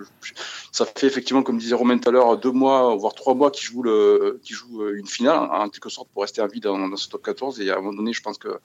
ça 0.73 0.87
fait 0.87 1.07
effectivement, 1.07 1.43
comme 1.43 1.59
disait 1.59 1.75
Romain 1.75 1.99
tout 1.99 2.09
à 2.09 2.13
l'heure, 2.13 2.37
deux 2.39 2.53
mois, 2.53 2.95
voire 2.97 3.15
trois 3.15 3.35
mois 3.35 3.51
qui 3.51 3.65
joue 3.65 3.83
le, 3.83 4.41
qui 4.43 4.55
joue 4.55 4.89
une 4.91 5.07
finale, 5.07 5.49
en 5.51 5.69
quelque 5.69 5.89
sorte, 5.89 6.09
pour 6.13 6.23
rester 6.23 6.41
en 6.41 6.47
vie 6.47 6.61
dans, 6.61 6.89
dans 6.89 6.97
ce 6.97 7.09
top 7.09 7.23
14. 7.23 7.61
Et 7.61 7.71
à 7.71 7.75
un 7.75 7.81
moment 7.81 7.95
donné, 7.95 8.13
je 8.13 8.23
pense 8.23 8.39
que 8.39 8.59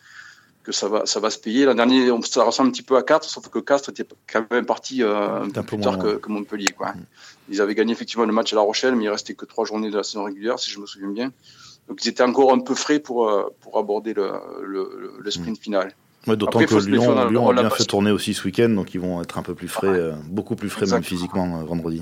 que 0.64 0.72
ça 0.72 0.88
va, 0.88 1.06
ça 1.06 1.20
va 1.20 1.30
se 1.30 1.38
payer. 1.38 1.66
L'an 1.66 1.76
dernier, 1.76 2.10
ça 2.24 2.44
ressemble 2.44 2.70
un 2.70 2.72
petit 2.72 2.82
peu 2.82 2.96
à 2.96 3.04
4, 3.04 3.26
sauf 3.26 3.50
que 3.50 3.60
Castres 3.60 3.90
était 3.90 4.06
quand 4.32 4.50
même 4.50 4.66
parti 4.66 5.04
euh, 5.04 5.44
un, 5.44 5.50
peu 5.50 5.62
plus 5.62 5.80
tard 5.80 6.00
que, 6.00 6.16
que, 6.16 6.30
Montpellier. 6.30 6.72
Quoi. 6.72 6.94
Mm. 6.94 7.06
Ils 7.50 7.62
avaient 7.62 7.76
gagné 7.76 7.92
effectivement 7.92 8.26
le 8.26 8.34
match 8.34 8.54
à 8.54 8.56
La 8.56 8.62
Rochelle, 8.62 8.96
mais 8.96 9.04
il 9.04 9.10
restait 9.10 9.36
que 9.36 9.46
trois 9.46 9.66
journées 9.66 9.92
de 9.92 9.98
la 9.98 10.04
saison 10.04 10.24
régulière, 10.24 10.58
si 10.60 10.72
je 10.72 10.80
me 10.80 10.86
souviens 10.86 11.10
bien. 11.10 11.32
Donc 11.88 12.04
ils 12.06 12.10
étaient 12.10 12.24
encore 12.24 12.54
un 12.54 12.60
peu 12.60 12.76
frais 12.76 13.00
pour, 13.00 13.30
euh, 13.30 13.54
pour 13.62 13.78
aborder 13.78 14.14
le, 14.14 14.32
le, 14.64 15.14
le 15.20 15.32
sprint 15.32 15.60
mm. 15.60 15.62
final. 15.62 15.96
Ouais, 16.28 16.38
D'autant 16.38 16.60
que 16.60 16.76
Lyon, 16.76 17.30
Lyon 17.30 17.50
a 17.50 17.54
bien 17.54 17.70
fait 17.70 17.84
tourner 17.84 18.12
aussi 18.12 18.34
ce 18.34 18.46
week-end, 18.46 18.70
donc 18.70 18.94
ils 18.94 19.00
vont 19.00 19.22
être 19.22 19.38
un 19.38 19.44
peu 19.44 19.56
plus 19.56 19.68
frais, 19.68 19.88
euh, 19.88 20.14
beaucoup 20.30 20.56
plus 20.56 20.70
frais 20.70 20.86
même 20.86 21.04
physiquement 21.04 21.60
euh, 21.60 21.64
vendredi. 21.66 22.02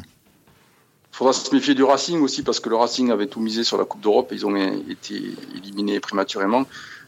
Il 1.14 1.18
faudra 1.18 1.34
se 1.34 1.54
méfier 1.54 1.74
du 1.74 1.84
Racing 1.84 2.22
aussi, 2.22 2.44
parce 2.44 2.60
que 2.60 2.70
le 2.70 2.76
Racing 2.76 3.10
avait 3.12 3.28
tout 3.28 3.42
misé 3.42 3.64
sur 3.64 3.78
la 3.78 3.86
Coupe 3.86 4.02
d'Europe 4.02 4.30
ils 4.32 4.46
ont 4.46 4.56
été 4.56 5.22
éliminés 5.56 6.00
prématurément 6.00 6.66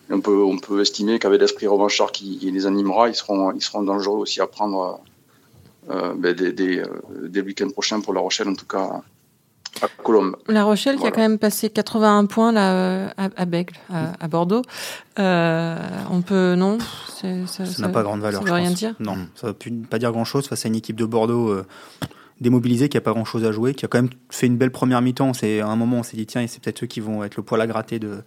on 0.10 0.20
peut, 0.20 0.44
on 0.44 0.58
peut 0.58 0.82
estimer 0.82 1.18
qu'avec 1.18 1.40
l'esprit 1.40 1.68
revanchard 1.68 2.12
qui, 2.12 2.38
les 2.42 2.66
animera, 2.66 3.08
ils 3.08 3.16
seront, 3.16 3.54
ils 3.54 3.62
seront 3.62 3.84
dangereux 3.84 4.18
aussi 4.18 4.42
à 4.42 4.48
prendre 4.48 5.00
euh, 5.90 6.14
ben, 6.14 6.36
des, 6.36 6.52
des, 6.52 6.84
des 7.22 7.42
week-ends 7.42 7.70
prochains 7.70 8.02
pour 8.02 8.14
La 8.14 8.20
Rochelle, 8.20 8.50
en 8.50 8.56
tout 8.56 8.66
cas, 8.66 9.02
à. 9.82 10.36
La 10.48 10.64
Rochelle 10.64 10.98
qui 10.98 11.06
a 11.08 11.12
quand 11.12 11.22
même 11.22 11.40
passé 11.40 11.70
81 11.70 12.26
points 12.26 12.52
là 12.52 12.74
euh, 12.74 13.08
à, 13.18 13.30
à 13.36 13.46
Bègle, 13.46 13.74
à, 13.92 14.14
à 14.20 14.28
Bordeaux. 14.28 14.62
Euh, 15.20 15.78
on 16.12 16.22
peut 16.22 16.56
non, 16.56 16.78
c'est- 17.16 17.46
ça 17.48 17.64
n'a 17.82 17.90
pas 17.90 18.04
grande 18.04 18.22
valeur. 18.22 18.42
Ça 18.42 18.48
je 18.48 18.52
veut 18.52 18.58
rien 18.58 18.70
pense. 18.70 18.78
dire. 18.78 18.96
Non, 19.00 19.18
ça 19.36 19.48
va 19.48 19.54
plus- 19.54 19.72
pas 19.72 20.00
dire 20.00 20.12
grand 20.12 20.26
chose 20.26 20.48
face 20.48 20.66
à 20.66 20.68
une 20.70 20.76
équipe 20.76 20.96
de 20.96 21.06
Bordeaux 21.06 21.50
euh, 21.50 21.66
démobilisée 22.42 22.90
qui 22.90 22.98
a 22.98 23.02
pas 23.02 23.12
grand 23.12 23.26
chose 23.26 23.46
à 23.46 23.52
jouer, 23.52 23.74
qui 23.74 23.86
a 23.86 23.88
quand 23.88 24.00
même 24.00 24.12
fait 24.30 24.48
une 24.48 24.58
belle 24.58 24.72
première 24.72 25.02
mi-temps. 25.02 25.34
C'est 25.34 25.62
à 25.62 25.68
un 25.68 25.76
moment 25.76 25.98
on 25.98 26.04
s'est 26.04 26.18
dit 26.18 26.26
tiens, 26.26 26.46
c'est 26.48 26.62
peut-être 26.62 26.84
eux 26.84 26.88
qui 26.88 27.00
vont 27.00 27.24
être 27.24 27.36
le 27.38 27.44
poil 27.44 27.62
à 27.62 27.68
gratter 27.68 28.00
de 28.00 28.24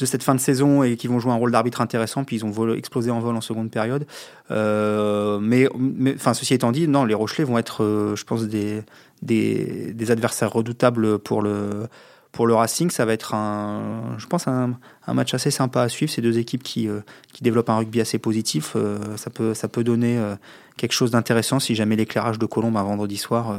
de 0.00 0.06
cette 0.06 0.22
fin 0.22 0.34
de 0.34 0.40
saison 0.40 0.82
et 0.82 0.96
qui 0.96 1.06
vont 1.06 1.20
jouer 1.20 1.32
un 1.32 1.36
rôle 1.36 1.52
d'arbitre 1.52 1.80
intéressant. 1.80 2.24
Puis 2.24 2.36
ils 2.36 2.44
ont 2.44 2.74
explosé 2.74 3.10
en 3.10 3.20
vol 3.20 3.36
en 3.36 3.40
seconde 3.40 3.70
période. 3.70 4.06
Euh, 4.50 5.38
mais, 5.40 5.68
enfin, 6.14 6.34
ceci 6.34 6.54
étant 6.54 6.72
dit, 6.72 6.88
non, 6.88 7.04
les 7.04 7.14
Rochelais 7.14 7.44
vont 7.44 7.58
être, 7.58 7.84
euh, 7.84 8.16
je 8.16 8.24
pense, 8.24 8.44
des, 8.44 8.82
des, 9.22 10.10
adversaires 10.10 10.52
redoutables 10.52 11.18
pour 11.18 11.42
le, 11.42 11.86
pour 12.32 12.46
le 12.46 12.54
Racing. 12.54 12.90
Ça 12.90 13.04
va 13.04 13.12
être, 13.12 13.34
un, 13.34 14.16
je 14.18 14.26
pense, 14.26 14.48
un, 14.48 14.78
match 15.08 15.34
assez 15.34 15.50
sympa 15.50 15.82
à 15.82 15.88
suivre. 15.88 16.10
Ces 16.10 16.22
deux 16.22 16.38
équipes 16.38 16.62
qui, 16.62 16.88
euh, 16.88 17.00
qui 17.32 17.42
développent 17.42 17.70
un 17.70 17.76
rugby 17.76 18.00
assez 18.00 18.18
positif. 18.18 18.76
ça, 19.16 19.30
peut, 19.30 19.54
ça 19.54 19.68
peut 19.68 19.84
donner 19.84 20.18
quelque 20.80 20.92
chose 20.92 21.10
d'intéressant 21.10 21.60
si 21.60 21.74
jamais 21.74 21.94
l'éclairage 21.94 22.38
de 22.38 22.46
Colombe 22.46 22.76
un 22.76 22.82
vendredi 22.82 23.18
soir 23.18 23.50
euh, 23.50 23.58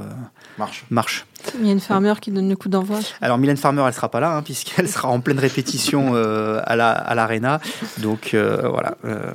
Marche. 0.57 0.85
marche. 0.89 1.25
Il 1.59 1.65
y 1.65 1.69
a 1.69 1.71
une 1.71 1.79
farmer 1.79 2.13
qui 2.19 2.31
donne 2.31 2.49
le 2.49 2.55
coup 2.55 2.67
d'envoi. 2.67 2.99
Alors 3.21 3.37
Mylène 3.37 3.57
Farmer, 3.57 3.83
elle 3.87 3.93
sera 3.93 4.09
pas 4.09 4.19
là, 4.19 4.35
hein, 4.35 4.41
puisqu'elle 4.41 4.89
sera 4.89 5.07
en 5.09 5.19
pleine 5.21 5.39
répétition 5.39 6.11
euh, 6.15 6.61
à 6.65 6.75
la 6.75 6.91
à 6.91 7.13
l'arena. 7.15 7.61
Donc 7.99 8.33
euh, 8.33 8.67
voilà. 8.69 8.97
euh, 9.05 9.31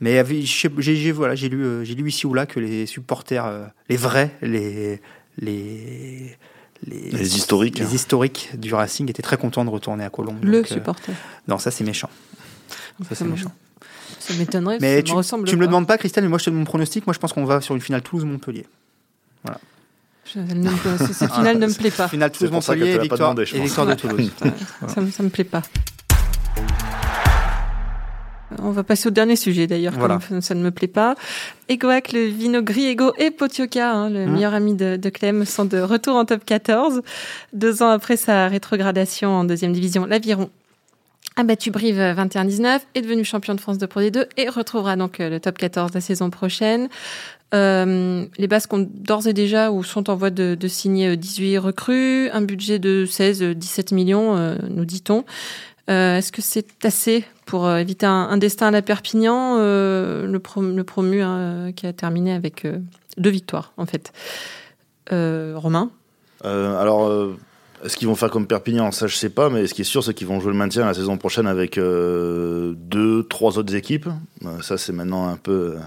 mais 0.00 0.24
j'ai 0.42 1.12
voilà, 1.12 1.34
j'ai 1.34 1.50
lu 1.50 1.84
j'ai 1.84 1.94
lu 1.94 2.08
ici 2.08 2.26
ou 2.26 2.32
là 2.32 2.46
que 2.46 2.58
les 2.58 2.86
supporters, 2.86 3.46
les 3.90 3.96
vrais, 3.98 4.30
les 4.40 5.02
les 5.38 6.36
Les 6.86 7.36
historiques. 7.36 7.78
les 7.78 7.94
historiques 7.94 8.50
du 8.58 8.72
Racing 8.72 9.08
étaient 9.10 9.22
très 9.22 9.36
contents 9.36 9.64
de 9.64 9.70
retourner 9.70 10.04
à 10.04 10.10
Colombe. 10.10 10.42
Le 10.42 10.62
Donc, 10.62 10.70
euh, 10.70 10.74
supporter. 10.74 11.12
non, 11.48 11.58
ça 11.58 11.70
c'est 11.70 11.84
méchant. 11.84 12.08
Ça 13.08 13.14
c'est 13.14 13.24
méchant. 13.24 13.52
Ça 14.20 14.34
m'étonnerait. 14.34 14.78
Mais 14.80 14.96
ça 14.98 15.02
tu, 15.02 15.12
me 15.12 15.16
ressemble 15.16 15.48
tu 15.48 15.56
me 15.56 15.60
le 15.60 15.66
pas. 15.66 15.70
demandes 15.72 15.86
pas, 15.88 15.98
Christelle, 15.98 16.22
mais 16.24 16.30
moi 16.30 16.38
je 16.38 16.44
te 16.44 16.50
donne 16.50 16.60
mon 16.60 16.64
pronostic. 16.64 17.06
Moi 17.06 17.14
je 17.14 17.18
pense 17.18 17.32
qu'on 17.32 17.44
va 17.44 17.60
sur 17.60 17.74
une 17.74 17.80
finale 17.80 18.02
Toulouse-Montpellier. 18.02 18.66
Je- 20.32 20.38
elle 20.38 20.60
ne 20.60 20.70
me- 20.70 20.98
ce- 21.08 21.12
Cette 21.12 21.32
finale 21.32 21.58
ne 21.58 21.66
me 21.66 21.72
plaît 21.74 21.90
pas. 21.90 22.06
Finale 22.06 22.30
Toulouse-Montpellier 22.30 22.82
te 22.82 22.86
et 22.86 22.92
l'a 22.92 22.96
pas 22.98 23.02
victoire, 23.02 23.34
demandé, 23.34 23.50
et 23.52 23.60
victoire 23.60 23.86
de 23.86 23.94
Toulouse. 23.94 24.30
Ça, 24.86 25.00
me- 25.00 25.10
ça 25.10 25.22
me 25.24 25.28
plaît 25.28 25.42
pas. 25.44 25.62
On 28.62 28.72
va 28.72 28.82
passer 28.82 29.06
au 29.08 29.10
dernier 29.12 29.36
sujet 29.36 29.66
d'ailleurs, 29.68 29.94
Voilà. 29.96 30.18
comme 30.28 30.40
ça 30.40 30.54
ne 30.56 30.62
me 30.62 30.70
plaît 30.72 30.88
pas. 30.88 31.14
Egoac, 31.68 32.12
le 32.12 32.24
Vino 32.26 32.62
Griego 32.62 33.12
et 33.16 33.30
Potioka, 33.30 33.92
hein, 33.92 34.10
le 34.10 34.26
Mmh. 34.26 34.32
meilleur 34.32 34.54
ami 34.54 34.74
de, 34.74 34.96
de 34.96 35.08
Clem, 35.08 35.44
sont 35.44 35.64
de 35.64 35.78
retour 35.78 36.16
en 36.16 36.24
top 36.24 36.44
14. 36.44 37.00
Deux 37.52 37.82
ans 37.82 37.90
après 37.90 38.16
sa 38.16 38.48
rétrogradation 38.48 39.30
en 39.30 39.44
deuxième 39.44 39.72
division, 39.72 40.04
l'Aviron 40.04 40.50
a 41.40 41.44
battu 41.44 41.70
Brive 41.70 41.98
21-19, 41.98 42.80
est 42.94 43.00
devenu 43.02 43.24
champion 43.24 43.54
de 43.54 43.60
France 43.60 43.78
de 43.78 43.86
Pro 43.86 44.00
D2 44.00 44.26
et 44.36 44.48
retrouvera 44.48 44.96
donc 44.96 45.20
euh, 45.20 45.30
le 45.30 45.40
top 45.40 45.58
14 45.58 45.92
la 45.94 46.00
saison 46.00 46.30
prochaine. 46.30 46.88
Euh, 47.52 48.26
les 48.38 48.46
Basques 48.46 48.72
ont 48.72 48.86
d'ores 48.88 49.26
et 49.26 49.32
déjà 49.32 49.72
ou 49.72 49.82
sont 49.82 50.08
en 50.10 50.14
voie 50.14 50.30
de, 50.30 50.56
signer 50.68 51.08
euh, 51.08 51.16
18 51.16 51.58
recrues, 51.58 52.30
un 52.30 52.42
budget 52.42 52.78
de 52.78 53.06
16-17 53.06 53.94
millions, 53.94 54.36
euh, 54.36 54.54
nous 54.68 54.84
dit-on. 54.84 55.24
Euh, 55.90 56.18
Est-ce 56.18 56.30
que 56.30 56.42
c'est 56.42 56.84
assez 56.84 57.24
pour 57.46 57.66
euh, 57.66 57.78
éviter 57.78 58.06
un, 58.06 58.36
destin 58.36 58.68
à 58.68 58.70
la 58.70 58.82
Perpignan, 58.82 59.56
euh, 59.58 60.26
le, 60.26 60.38
prom- 60.38 60.76
le 60.76 60.84
promu 60.84 61.22
hein, 61.22 61.72
qui 61.74 61.86
a 61.86 61.92
terminé 61.92 62.32
avec 62.32 62.64
euh, 62.64 62.78
deux 63.16 63.30
victoires 63.30 63.72
en 63.76 63.86
fait 63.86 64.12
euh, 65.10 65.54
Romain? 65.56 65.90
Euh, 66.44 66.78
alors, 66.80 67.10
est-ce 67.84 67.96
qu'ils 67.96 68.08
vont 68.08 68.14
faire 68.14 68.30
comme 68.30 68.46
Perpignan 68.46 68.90
Ça, 68.92 69.06
je 69.06 69.16
sais 69.16 69.30
pas, 69.30 69.48
mais 69.50 69.66
ce 69.66 69.74
qui 69.74 69.82
est 69.82 69.84
sûr, 69.84 70.02
c'est 70.04 70.14
qu'ils 70.14 70.26
vont 70.26 70.40
jouer 70.40 70.52
le 70.52 70.58
maintien 70.58 70.84
la 70.84 70.94
saison 70.94 71.16
prochaine 71.16 71.46
avec 71.46 71.78
euh, 71.78 72.74
deux, 72.76 73.22
trois 73.24 73.58
autres 73.58 73.74
équipes. 73.74 74.08
Euh, 74.44 74.60
ça, 74.62 74.76
c'est 74.78 74.92
maintenant 74.92 75.28
un 75.28 75.36
peu. 75.36 75.74
euh, 75.76 75.78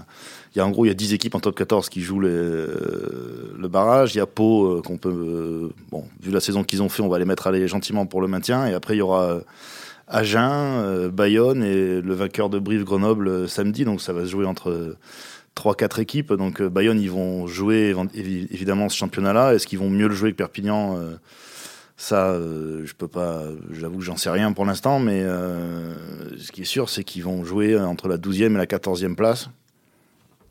Il 0.54 0.58
y 0.58 0.60
a 0.60 0.66
en 0.66 0.70
gros, 0.70 0.84
il 0.84 0.88
y 0.88 0.90
a 0.90 0.94
10 0.94 1.12
équipes 1.14 1.34
en 1.34 1.40
top 1.40 1.54
14 1.56 1.88
qui 1.88 2.00
jouent 2.00 2.22
euh, 2.24 3.54
le 3.58 3.68
barrage. 3.68 4.14
Il 4.14 4.18
y 4.18 4.20
a 4.20 4.26
Pau 4.26 4.82
qu'on 4.84 4.96
peut. 4.98 5.70
bon, 5.90 6.04
vu 6.22 6.30
la 6.32 6.40
saison 6.40 6.64
qu'ils 6.64 6.82
ont 6.82 6.88
fait, 6.88 7.02
on 7.02 7.08
va 7.08 7.18
les 7.18 7.24
mettre 7.24 7.46
aller 7.46 7.66
gentiment 7.68 8.06
pour 8.06 8.20
le 8.20 8.26
maintien. 8.28 8.66
Et 8.66 8.74
après, 8.74 8.94
il 8.94 8.98
y 8.98 9.02
aura 9.02 9.40
Agen, 10.08 11.08
Bayonne 11.08 11.62
et 11.62 12.00
le 12.00 12.14
vainqueur 12.14 12.50
de 12.50 12.58
Brive-Grenoble 12.58 13.28
euh, 13.28 13.46
samedi. 13.46 13.84
Donc, 13.84 14.00
ça 14.00 14.12
va 14.12 14.22
se 14.22 14.30
jouer 14.30 14.46
entre. 14.46 14.70
euh, 14.70 14.96
3-4 15.56 16.00
équipes. 16.00 16.32
Donc 16.32 16.60
Bayonne, 16.62 17.00
ils 17.00 17.12
vont 17.12 17.46
jouer 17.46 17.94
évi- 17.94 18.10
évi- 18.16 18.48
évidemment 18.50 18.88
ce 18.88 18.96
championnat-là. 18.96 19.54
Est-ce 19.54 19.68
qu'ils 19.68 19.78
vont 19.78 19.88
mieux 19.88 20.08
le 20.08 20.14
jouer 20.16 20.32
que 20.32 20.36
Perpignan 20.36 20.98
Ça, 21.96 22.30
euh, 22.30 22.84
je 22.84 22.94
peux 22.94 23.08
pas. 23.08 23.44
J'avoue 23.70 23.98
que 23.98 24.04
j'en 24.04 24.16
sais 24.16 24.30
rien 24.30 24.52
pour 24.52 24.64
l'instant, 24.64 24.98
mais 24.98 25.22
euh, 25.22 25.94
ce 26.38 26.50
qui 26.50 26.62
est 26.62 26.66
sûr, 26.66 26.88
c'est 26.88 27.04
qu'ils 27.04 27.22
vont 27.22 27.44
jouer 27.44 27.78
entre 27.78 28.08
la 28.08 28.18
12e 28.18 28.54
et 28.54 28.56
la 28.56 28.66
14e 28.66 29.14
place. 29.14 29.48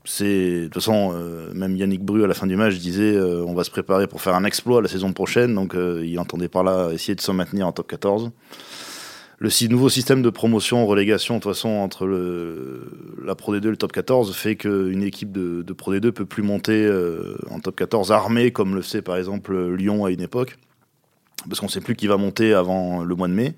C'est 0.05 0.61
de 0.61 0.63
toute 0.65 0.75
façon, 0.75 1.13
euh, 1.13 1.53
même 1.53 1.75
Yannick 1.75 2.03
Bru 2.03 2.23
à 2.23 2.27
la 2.27 2.33
fin 2.33 2.47
du 2.47 2.55
match 2.57 2.75
disait 2.75 3.17
on 3.19 3.53
va 3.53 3.63
se 3.63 3.71
préparer 3.71 4.07
pour 4.07 4.21
faire 4.21 4.35
un 4.35 4.43
exploit 4.43 4.81
la 4.81 4.87
saison 4.87 5.13
prochaine. 5.13 5.53
Donc 5.55 5.75
il 5.75 6.17
entendait 6.19 6.49
par 6.49 6.63
là 6.63 6.91
essayer 6.91 7.15
de 7.15 7.21
se 7.21 7.31
maintenir 7.31 7.67
en 7.67 7.71
top 7.71 7.87
14 7.87 8.31
le 9.39 9.67
nouveau 9.67 9.89
système 9.89 10.21
de 10.21 10.29
promotion, 10.29 10.85
relégation, 10.85 11.35
de 11.35 11.41
toute 11.41 11.51
façon, 11.51 11.67
entre 11.67 12.07
la 13.25 13.35
Pro 13.35 13.53
D2 13.53 13.67
et 13.67 13.71
le 13.71 13.77
top 13.77 13.91
14, 13.91 14.33
fait 14.33 14.55
qu'une 14.55 15.03
équipe 15.03 15.33
de, 15.33 15.63
de 15.63 15.73
Pro 15.73 15.93
D2 15.93 16.11
peut 16.11 16.25
plus 16.25 16.43
monter 16.43 16.89
en 17.49 17.59
top 17.59 17.75
14 17.75 18.13
armée, 18.13 18.51
comme 18.51 18.73
le 18.73 18.81
sait 18.81 19.01
par 19.01 19.17
exemple 19.17 19.75
Lyon 19.75 20.05
à 20.05 20.11
une 20.11 20.21
époque, 20.21 20.57
parce 21.47 21.59
qu'on 21.59 21.67
sait 21.67 21.81
plus 21.81 21.95
qui 21.95 22.07
va 22.07 22.17
monter 22.17 22.53
avant 22.53 23.03
le 23.03 23.15
mois 23.15 23.27
de 23.27 23.33
mai. 23.33 23.55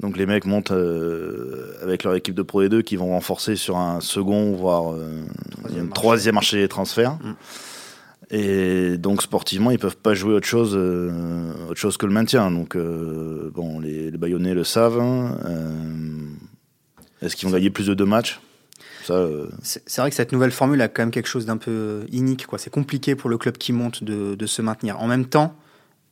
Donc 0.00 0.16
les 0.16 0.26
mecs 0.26 0.46
montent 0.46 0.72
euh, 0.72 1.74
avec 1.82 2.02
leur 2.02 2.14
équipe 2.14 2.34
de 2.34 2.42
Pro 2.42 2.62
D2 2.62 2.82
qui 2.82 2.96
vont 2.96 3.10
renforcer 3.10 3.54
sur 3.56 3.76
un 3.76 4.00
second, 4.00 4.52
voire 4.52 4.92
euh, 4.92 5.22
Troisième 5.60 5.80
un 5.80 5.84
marché. 5.84 5.92
troisième 5.94 6.34
marché 6.34 6.56
des 6.60 6.68
transferts. 6.68 7.12
Mm. 7.22 7.34
Et 8.34 8.96
donc 8.98 9.22
sportivement, 9.22 9.70
ils 9.70 9.78
peuvent 9.78 9.96
pas 9.98 10.14
jouer 10.14 10.32
autre 10.34 10.46
chose, 10.46 10.72
euh, 10.74 11.52
autre 11.68 11.78
chose 11.78 11.96
que 11.98 12.06
le 12.06 12.12
maintien. 12.12 12.50
Donc 12.50 12.76
bon, 12.76 13.78
les, 13.80 14.10
les 14.10 14.18
Bayonnais 14.18 14.54
le 14.54 14.64
savent. 14.64 15.00
Est-ce 17.20 17.36
qu'ils 17.36 17.46
vont 17.48 17.54
gagner 17.54 17.70
plus 17.70 17.86
de 17.86 17.94
deux 17.94 18.06
matchs? 18.06 18.40
Euh, 19.10 19.46
C'est 19.62 20.00
vrai 20.00 20.10
que 20.10 20.16
cette 20.16 20.32
nouvelle 20.32 20.50
formule 20.52 20.80
a 20.80 20.88
quand 20.88 21.02
même 21.02 21.10
quelque 21.10 21.28
chose 21.28 21.46
d'un 21.46 21.56
peu 21.56 22.04
inique. 22.10 22.46
C'est 22.58 22.70
compliqué 22.70 23.14
pour 23.14 23.30
le 23.30 23.38
club 23.38 23.56
qui 23.58 23.72
monte 23.72 24.04
de, 24.04 24.34
de 24.34 24.46
se 24.46 24.62
maintenir. 24.62 25.00
En 25.00 25.06
même 25.06 25.26
temps, 25.26 25.54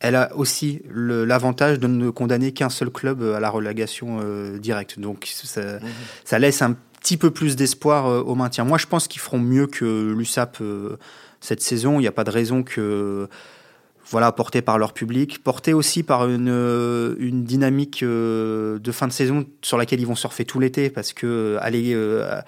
elle 0.01 0.17
a 0.17 0.35
aussi 0.35 0.83
l'avantage 0.93 1.79
de 1.79 1.87
ne 1.87 2.11
condamner 2.11 2.53
qu'un 2.53 2.71
seul 2.71 2.91
club 2.91 3.23
à 3.23 3.41
la 3.41 3.51
relégation 3.51 4.19
euh, 4.23 4.59
directe. 4.59 4.99
Donc 4.99 5.29
ça, 5.31 5.79
ça 6.25 6.39
laisse 6.39 6.63
un 6.63 6.75
petit 7.01 7.17
peu 7.17 7.31
plus 7.31 7.55
d'espoir 7.57 8.07
euh, 8.07 8.21
au 8.21 8.35
maintien. 8.35 8.65
Moi, 8.65 8.79
je 8.79 8.87
pense 8.87 9.09
qu'ils 9.09 9.21
feront 9.21 9.39
mieux 9.39 9.67
que 9.67 10.13
l'USAP 10.13 10.59
euh, 10.61 10.97
cette 11.41 11.61
saison. 11.61 11.99
Il 11.99 12.03
n'y 12.03 12.09
a 12.09 12.13
pas 12.13 12.25
de 12.25 12.31
raison 12.31 12.63
que 12.63 13.29
voilà, 14.11 14.33
porté 14.33 14.61
par 14.61 14.79
leur 14.79 14.93
public, 14.93 15.43
porté 15.43 15.73
aussi 15.73 16.03
par 16.03 16.29
une, 16.29 16.49
euh, 16.51 17.15
une 17.19 17.45
dynamique 17.45 18.03
euh, 18.03 18.79
de 18.79 18.93
fin 18.93 19.07
de 19.07 19.13
saison 19.13 19.47
sur 19.63 19.79
laquelle 19.79 20.01
ils 20.01 20.07
vont 20.07 20.17
surfer 20.17 20.45
tout 20.45 20.59
l'été, 20.59 20.91
parce 20.91 21.13
que 21.13 21.27
euh, 21.27 21.59
aller, 21.61 21.93
euh, 21.95 22.41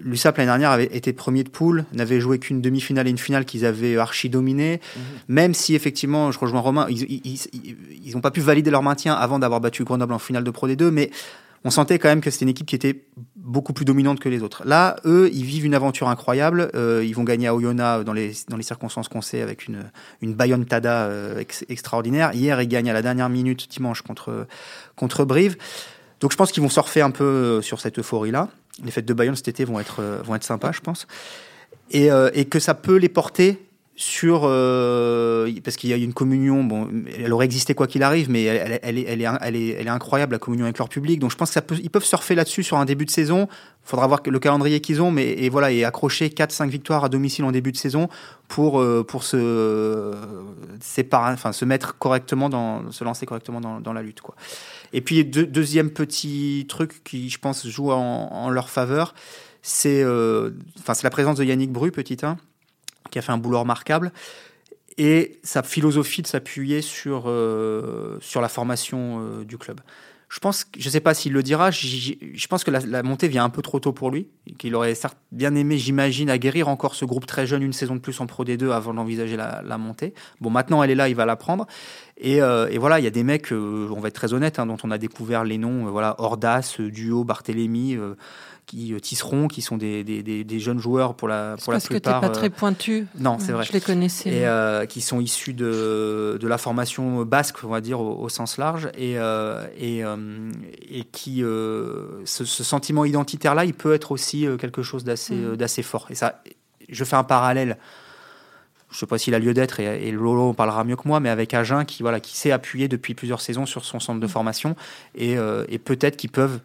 l'USAP 0.00 0.36
l'année 0.38 0.48
dernière 0.48 0.70
avait 0.70 0.94
été 0.96 1.12
premier 1.12 1.42
de 1.44 1.48
poule, 1.48 1.84
n'avait 1.92 2.20
joué 2.20 2.38
qu'une 2.38 2.60
demi-finale 2.60 3.06
et 3.08 3.10
une 3.10 3.18
finale 3.18 3.44
qu'ils 3.44 3.66
avaient 3.66 3.96
archi 3.96 4.28
dominé, 4.28 4.80
même 5.28 5.54
si 5.54 5.74
effectivement, 5.74 6.30
je 6.30 6.38
rejoins 6.38 6.60
Romain, 6.60 6.86
ils 6.88 8.12
n'ont 8.14 8.20
pas 8.20 8.30
pu 8.30 8.40
valider 8.40 8.70
leur 8.70 8.82
maintien 8.82 9.14
avant 9.14 9.38
d'avoir 9.38 9.60
battu 9.60 9.84
Grenoble 9.84 10.12
en 10.12 10.18
finale 10.18 10.44
de 10.44 10.50
Pro 10.50 10.68
D2, 10.68 10.90
mais 10.90 11.10
on 11.64 11.70
sentait 11.70 11.98
quand 11.98 12.08
même 12.08 12.20
que 12.20 12.30
c'était 12.30 12.44
une 12.44 12.48
équipe 12.48 12.66
qui 12.66 12.74
était 12.74 13.04
beaucoup 13.36 13.72
plus 13.72 13.84
dominante 13.84 14.18
que 14.18 14.28
les 14.28 14.42
autres. 14.42 14.62
Là, 14.64 14.96
eux, 15.04 15.30
ils 15.32 15.44
vivent 15.44 15.64
une 15.64 15.74
aventure 15.74 16.08
incroyable. 16.08 16.70
Euh, 16.74 17.04
ils 17.04 17.14
vont 17.14 17.22
gagner 17.22 17.46
à 17.46 17.54
Oyonnax 17.54 18.04
dans 18.04 18.12
les, 18.12 18.32
dans 18.48 18.56
les 18.56 18.64
circonstances 18.64 19.08
qu'on 19.08 19.20
sait 19.20 19.42
avec 19.42 19.68
une, 19.68 19.84
une 20.22 20.34
Bayonne 20.34 20.64
Tada 20.64 21.04
euh, 21.04 21.38
ex- 21.38 21.64
extraordinaire. 21.68 22.32
Hier, 22.34 22.60
ils 22.60 22.66
gagnent 22.66 22.90
à 22.90 22.92
la 22.92 23.02
dernière 23.02 23.28
minute 23.28 23.70
dimanche 23.70 24.02
contre, 24.02 24.46
contre 24.96 25.24
Brive. 25.24 25.56
Donc 26.18 26.32
je 26.32 26.36
pense 26.36 26.50
qu'ils 26.52 26.62
vont 26.62 26.68
surfer 26.68 27.00
un 27.00 27.10
peu 27.10 27.24
euh, 27.24 27.62
sur 27.62 27.80
cette 27.80 27.98
euphorie-là. 27.98 28.48
Les 28.84 28.90
fêtes 28.90 29.04
de 29.04 29.14
Bayonne 29.14 29.36
cet 29.36 29.48
été 29.48 29.64
vont 29.64 29.78
être, 29.78 30.00
euh, 30.00 30.22
vont 30.22 30.34
être 30.34 30.44
sympas, 30.44 30.72
je 30.72 30.80
pense. 30.80 31.06
Et, 31.90 32.10
euh, 32.10 32.30
et 32.34 32.46
que 32.46 32.58
ça 32.58 32.74
peut 32.74 32.96
les 32.96 33.08
porter 33.08 33.58
sur 33.94 34.42
euh, 34.44 35.52
parce 35.62 35.76
qu'il 35.76 35.90
y 35.90 35.92
a 35.92 35.96
une 35.96 36.14
communion 36.14 36.64
bon 36.64 36.88
elle 37.22 37.30
aurait 37.30 37.44
existé 37.44 37.74
quoi 37.74 37.86
qu'il 37.86 38.02
arrive 38.02 38.30
mais 38.30 38.44
elle, 38.44 38.80
elle, 38.82 38.98
est, 38.98 39.04
elle, 39.06 39.20
est, 39.20 39.28
elle, 39.42 39.56
est, 39.56 39.88
incroyable 39.88 40.32
la 40.32 40.38
communion 40.38 40.64
avec 40.64 40.78
leur 40.78 40.88
public. 40.88 41.20
Donc 41.20 41.30
je 41.30 41.36
pense 41.36 41.50
que 41.52 41.88
peuvent 41.88 42.04
surfer 42.04 42.34
là-dessus 42.34 42.62
sur 42.62 42.78
un 42.78 42.86
début 42.86 43.04
de 43.04 43.10
saison. 43.10 43.48
Faudra 43.84 44.06
voir 44.06 44.20
le 44.24 44.38
calendrier 44.38 44.80
qu'ils 44.80 45.02
ont 45.02 45.10
mais 45.10 45.32
et 45.32 45.50
voilà 45.50 45.70
et 45.72 45.84
accrocher 45.84 46.28
4-5 46.28 46.70
victoires 46.70 47.04
à 47.04 47.10
domicile 47.10 47.44
en 47.44 47.52
début 47.52 47.70
de 47.70 47.76
saison 47.76 48.08
pour 48.48 48.82
pour 49.06 49.24
se 49.24 50.14
séparer 50.80 51.34
enfin 51.34 51.52
se 51.52 51.66
mettre 51.66 51.98
correctement 51.98 52.48
dans 52.48 52.90
se 52.90 53.04
lancer 53.04 53.26
correctement 53.26 53.60
dans, 53.60 53.80
dans 53.80 53.92
la 53.92 54.02
lutte 54.02 54.22
quoi 54.22 54.36
et 54.92 55.00
puis 55.00 55.24
deux, 55.24 55.46
deuxième 55.46 55.90
petit 55.90 56.66
truc 56.68 57.02
qui 57.04 57.30
je 57.30 57.38
pense 57.38 57.66
joue 57.66 57.90
en, 57.90 58.50
leur 58.50 58.70
faveur 58.70 59.14
c'est 59.62 60.02
euh, 60.02 60.50
c'est 60.84 61.02
la 61.04 61.10
présence 61.10 61.38
de 61.38 61.44
Yannick 61.44 61.72
Bru 61.72 61.92
petit 61.92 62.18
1 62.22 62.36
qui 63.10 63.18
a 63.18 63.22
fait 63.22 63.32
un 63.32 63.38
boulot 63.38 63.60
remarquable. 63.60 64.12
et 64.98 65.38
sa 65.42 65.62
philosophie 65.62 66.22
de 66.22 66.26
s'appuyer 66.26 66.82
sur, 66.82 67.24
euh, 67.26 68.18
sur 68.20 68.40
la 68.40 68.48
formation 68.48 69.20
euh, 69.20 69.44
du 69.44 69.58
club. 69.58 69.80
Je 70.32 70.38
pense, 70.38 70.64
je 70.78 70.88
ne 70.88 70.90
sais 70.90 71.00
pas 71.00 71.12
s'il 71.12 71.34
le 71.34 71.42
dira, 71.42 71.70
je 71.70 72.46
pense 72.48 72.64
que 72.64 72.70
la, 72.70 73.02
montée 73.02 73.28
vient 73.28 73.44
un 73.44 73.50
peu 73.50 73.60
trop 73.60 73.80
tôt 73.80 73.92
pour 73.92 74.10
lui, 74.10 74.28
qu'il 74.56 74.74
aurait 74.74 74.94
certes 74.94 75.18
bien 75.30 75.54
aimé, 75.54 75.76
j'imagine, 75.76 76.30
aguerrir 76.30 76.68
encore 76.68 76.94
ce 76.94 77.04
groupe 77.04 77.26
très 77.26 77.46
jeune 77.46 77.62
une 77.62 77.74
saison 77.74 77.96
de 77.96 78.00
plus 78.00 78.18
en 78.18 78.26
Pro 78.26 78.42
D2 78.42 78.70
avant 78.70 78.94
d'envisager 78.94 79.36
la, 79.36 79.76
montée. 79.76 80.14
Bon, 80.40 80.48
maintenant 80.48 80.82
elle 80.82 80.90
est 80.90 80.94
là, 80.94 81.10
il 81.10 81.14
va 81.14 81.26
la 81.26 81.36
prendre. 81.36 81.66
Et, 82.16 82.40
euh, 82.40 82.66
et 82.70 82.78
voilà, 82.78 82.98
il 82.98 83.04
y 83.04 83.06
a 83.06 83.10
des 83.10 83.24
mecs, 83.24 83.52
on 83.52 84.00
va 84.00 84.08
être 84.08 84.14
très 84.14 84.32
honnête, 84.32 84.58
hein, 84.58 84.64
dont 84.64 84.78
on 84.84 84.90
a 84.90 84.96
découvert 84.96 85.44
les 85.44 85.58
noms, 85.58 85.84
voilà, 85.90 86.14
Ordas, 86.18 86.76
Duo, 86.78 87.24
Barthélemy 87.24 87.98
qui 88.72 88.94
euh, 88.94 89.00
tisseront, 89.00 89.48
qui 89.48 89.60
sont 89.60 89.76
des, 89.76 90.02
des, 90.02 90.22
des, 90.22 90.60
jeunes 90.60 90.78
joueurs 90.78 91.14
pour 91.14 91.28
la, 91.28 91.56
pour 91.62 91.72
la 91.72 91.76
parce 91.76 91.88
plupart. 91.88 92.20
Parce 92.20 92.22
que 92.22 92.26
tu 92.26 92.32
pas 92.32 92.38
très 92.38 92.48
pointu. 92.48 93.06
Non, 93.18 93.36
c'est 93.38 93.52
vrai. 93.52 93.64
Je 93.64 93.72
les 93.72 93.82
connaissais. 93.82 94.30
Et 94.30 94.46
euh, 94.46 94.86
qui 94.86 95.02
sont 95.02 95.20
issus 95.20 95.52
de, 95.52 96.38
de 96.40 96.48
la 96.48 96.56
formation 96.56 97.22
basque, 97.22 97.58
on 97.64 97.68
va 97.68 97.82
dire, 97.82 98.00
au, 98.00 98.28
sens 98.30 98.56
large. 98.56 98.88
Et, 98.96 99.18
euh, 99.18 99.66
et, 99.78 100.02
et 100.90 101.04
qui. 101.04 101.40
Ce, 102.24 102.44
sentiment 102.44 103.04
identitaire-là, 103.04 103.66
il 103.66 103.74
peut 103.74 103.92
être 103.92 104.12
aussi 104.12 104.46
quelque 104.58 104.82
chose 104.82 105.04
d'assez 105.04 105.34
mm. 105.34 105.56
d'assez 105.56 105.82
fort. 105.82 106.06
Et 106.08 106.14
ça, 106.14 106.42
je 106.88 107.04
fais 107.04 107.16
un 107.16 107.24
parallèle 107.24 107.76
je 108.90 108.98
ne 108.98 109.00
sais 109.00 109.06
pas 109.06 109.16
s'il 109.16 109.34
a 109.34 109.38
lieu 109.38 109.54
d'être 109.54 109.80
et, 109.80 110.08
et, 110.08 110.12
Lolo 110.12 110.52
parlera 110.52 110.84
mieux 110.84 110.96
que 110.96 111.08
moi, 111.08 111.18
mais 111.18 111.30
avec 111.30 111.54
Agen 111.54 111.86
qui 111.86 112.02
voilà 112.02 112.20
qui 112.20 112.36
s'est 112.36 112.52
appuyé 112.52 112.88
depuis 112.88 113.14
plusieurs 113.14 113.40
saisons 113.40 113.64
sur 113.64 113.86
son 113.86 114.00
centre 114.00 114.20
de 114.20 114.26
mm. 114.26 114.28
formation 114.28 114.76
et, 115.14 115.36
et 115.68 115.78
peut-être 115.78 116.18
qu'ils 116.18 116.30
peuvent 116.30 116.60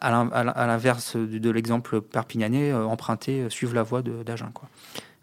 à 0.00 0.66
l'inverse 0.66 1.16
de 1.16 1.50
l'exemple 1.50 2.00
perpignanais, 2.00 2.72
euh, 2.72 2.84
emprunter, 2.84 3.42
euh, 3.42 3.50
suivre 3.50 3.74
la 3.74 3.82
voie 3.82 4.02
d'Agen. 4.02 4.52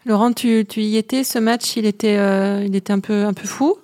Laurent, 0.06 0.32
tu, 0.32 0.64
tu, 0.66 0.80
y 0.80 0.96
étais, 0.96 1.24
ce 1.24 1.38
match, 1.38 1.76
il 1.76 1.86
était, 1.86 2.16
euh, 2.16 2.64
il 2.64 2.74
était 2.76 2.92
un, 2.92 3.00
peu, 3.00 3.24
un 3.24 3.34
peu 3.34 3.46
fou? 3.46 3.78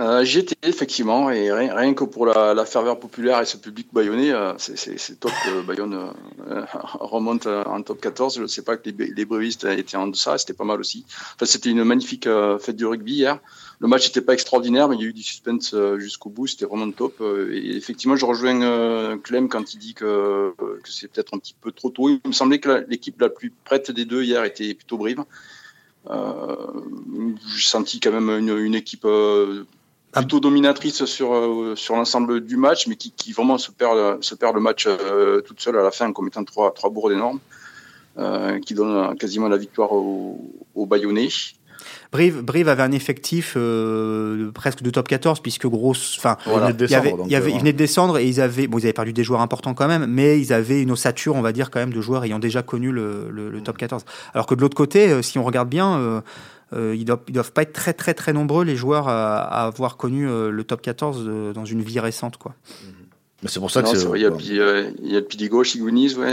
Euh, 0.00 0.24
J'y 0.24 0.40
étais 0.40 0.56
effectivement, 0.64 1.30
et 1.30 1.52
rien, 1.52 1.94
que 1.94 2.02
pour 2.02 2.26
la, 2.26 2.64
ferveur 2.64 2.98
populaire 2.98 3.40
et 3.40 3.44
ce 3.44 3.56
public 3.56 3.86
bayonnais, 3.92 4.32
c'est 4.58 5.20
top 5.20 5.30
que 5.44 5.62
Bayonne 5.64 6.12
remonte 6.94 7.46
en 7.46 7.80
top 7.82 8.00
14. 8.00 8.36
Je 8.36 8.42
ne 8.42 8.46
sais 8.48 8.62
pas 8.62 8.76
que 8.76 8.90
les, 8.90 9.06
les 9.06 9.24
brévistes 9.24 9.64
étaient 9.64 9.96
en 9.96 10.08
deçà, 10.08 10.36
c'était 10.36 10.52
pas 10.52 10.64
mal 10.64 10.80
aussi. 10.80 11.04
Enfin, 11.36 11.46
c'était 11.46 11.70
une 11.70 11.84
magnifique 11.84 12.28
fête 12.58 12.74
du 12.74 12.86
rugby 12.86 13.12
hier 13.12 13.38
le 13.80 13.88
match 13.88 14.06
n'était 14.06 14.20
pas 14.20 14.34
extraordinaire, 14.34 14.88
mais 14.88 14.96
il 14.96 15.02
y 15.02 15.04
a 15.04 15.08
eu 15.08 15.12
du 15.12 15.22
suspense 15.22 15.74
euh, 15.74 15.98
jusqu'au 15.98 16.30
bout. 16.30 16.46
C'était 16.46 16.66
vraiment 16.66 16.90
top. 16.90 17.16
Euh, 17.20 17.52
et 17.52 17.76
effectivement, 17.76 18.16
je 18.16 18.24
rejoins 18.24 18.62
euh, 18.62 19.16
Clem 19.16 19.48
quand 19.48 19.74
il 19.74 19.78
dit 19.78 19.94
que, 19.94 20.54
c'est 20.84 21.10
peut-être 21.10 21.34
un 21.34 21.38
petit 21.38 21.54
peu 21.60 21.72
trop 21.72 21.90
tôt. 21.90 22.08
Il 22.08 22.20
me 22.24 22.32
semblait 22.32 22.60
que 22.60 22.84
l'équipe 22.88 23.20
la 23.20 23.28
plus 23.28 23.52
prête 23.64 23.90
des 23.90 24.04
deux 24.04 24.22
hier 24.22 24.44
était 24.44 24.74
plutôt 24.74 24.98
Brive. 24.98 25.24
Euh, 26.10 26.56
J'ai 27.56 27.68
senti 27.68 28.00
quand 28.00 28.12
même 28.12 28.30
une, 28.30 28.74
équipe 28.74 29.06
plutôt 30.12 30.38
dominatrice 30.38 31.06
sur, 31.06 31.72
sur 31.76 31.96
l'ensemble 31.96 32.42
du 32.42 32.56
match, 32.56 32.86
mais 32.86 32.94
qui, 32.94 33.32
vraiment 33.32 33.58
se 33.58 33.70
perd, 33.70 34.22
se 34.22 34.34
perd 34.34 34.54
le 34.54 34.60
match 34.60 34.86
toute 35.46 35.60
seule 35.60 35.78
à 35.78 35.82
la 35.82 35.90
fin 35.90 36.08
en 36.08 36.12
commettant 36.12 36.44
trois, 36.44 36.72
trois 36.72 36.90
bourres 36.90 37.10
énormes, 37.10 37.40
qui 38.64 38.74
donne 38.74 39.16
quasiment 39.16 39.48
la 39.48 39.56
victoire 39.56 39.92
au, 39.92 40.38
au 40.74 40.86
Bayonnais. 40.86 41.30
Brive, 42.12 42.42
Brive 42.42 42.68
avait 42.68 42.82
un 42.82 42.92
effectif 42.92 43.54
euh, 43.56 44.50
presque 44.52 44.82
de 44.82 44.90
top 44.90 45.08
14 45.08 45.40
puisque 45.40 45.66
grosse, 45.66 46.16
enfin, 46.18 46.36
il, 46.46 46.52
venait 46.52 47.72
de 47.72 47.78
descendre 47.78 48.18
et 48.18 48.26
ils 48.26 48.40
avaient, 48.40 48.66
bon, 48.66 48.78
ils 48.78 48.84
avaient 48.84 48.92
perdu 48.92 49.12
des 49.12 49.24
joueurs 49.24 49.40
importants 49.40 49.74
quand 49.74 49.88
même, 49.88 50.06
mais 50.06 50.40
ils 50.40 50.52
avaient 50.52 50.82
une 50.82 50.90
ossature, 50.90 51.34
on 51.34 51.42
va 51.42 51.52
dire 51.52 51.70
quand 51.70 51.80
même, 51.80 51.92
de 51.92 52.00
joueurs 52.00 52.24
ayant 52.24 52.38
déjà 52.38 52.62
connu 52.62 52.92
le, 52.92 53.60
top 53.64 53.76
14. 53.78 54.04
Alors 54.34 54.46
que 54.46 54.54
de 54.54 54.60
l'autre 54.60 54.76
côté, 54.76 55.08
euh, 55.08 55.22
si 55.22 55.38
on 55.38 55.44
regarde 55.44 55.68
bien. 55.68 55.98
Euh, 55.98 56.20
ils, 56.96 57.04
doivent, 57.04 57.20
doivent 57.28 57.52
pas 57.52 57.62
être 57.62 57.72
très 57.72 57.92
très 57.92 58.14
très 58.14 58.32
nombreux 58.32 58.64
les 58.64 58.74
joueurs 58.74 59.06
à, 59.06 59.66
avoir 59.66 59.96
connu 59.96 60.26
le 60.26 60.64
top 60.64 60.82
14 60.82 61.52
dans 61.54 61.64
une 61.64 61.82
vie 61.82 62.00
récente 62.00 62.36
quoi. 62.36 62.54
Mhm 62.82 63.03
c'est 63.46 63.60
pour 63.60 63.70
ça 63.70 63.82
que 63.82 63.88
c'est. 63.88 64.06
Il 64.14 64.20
y, 64.20 64.26
a, 64.26 64.30
il 64.40 65.12
y 65.12 65.16
a 65.16 65.20
le 65.20 65.24
pied 65.24 65.48
gauche, 65.48 65.74
Igounis, 65.74 66.14
ouais. 66.16 66.32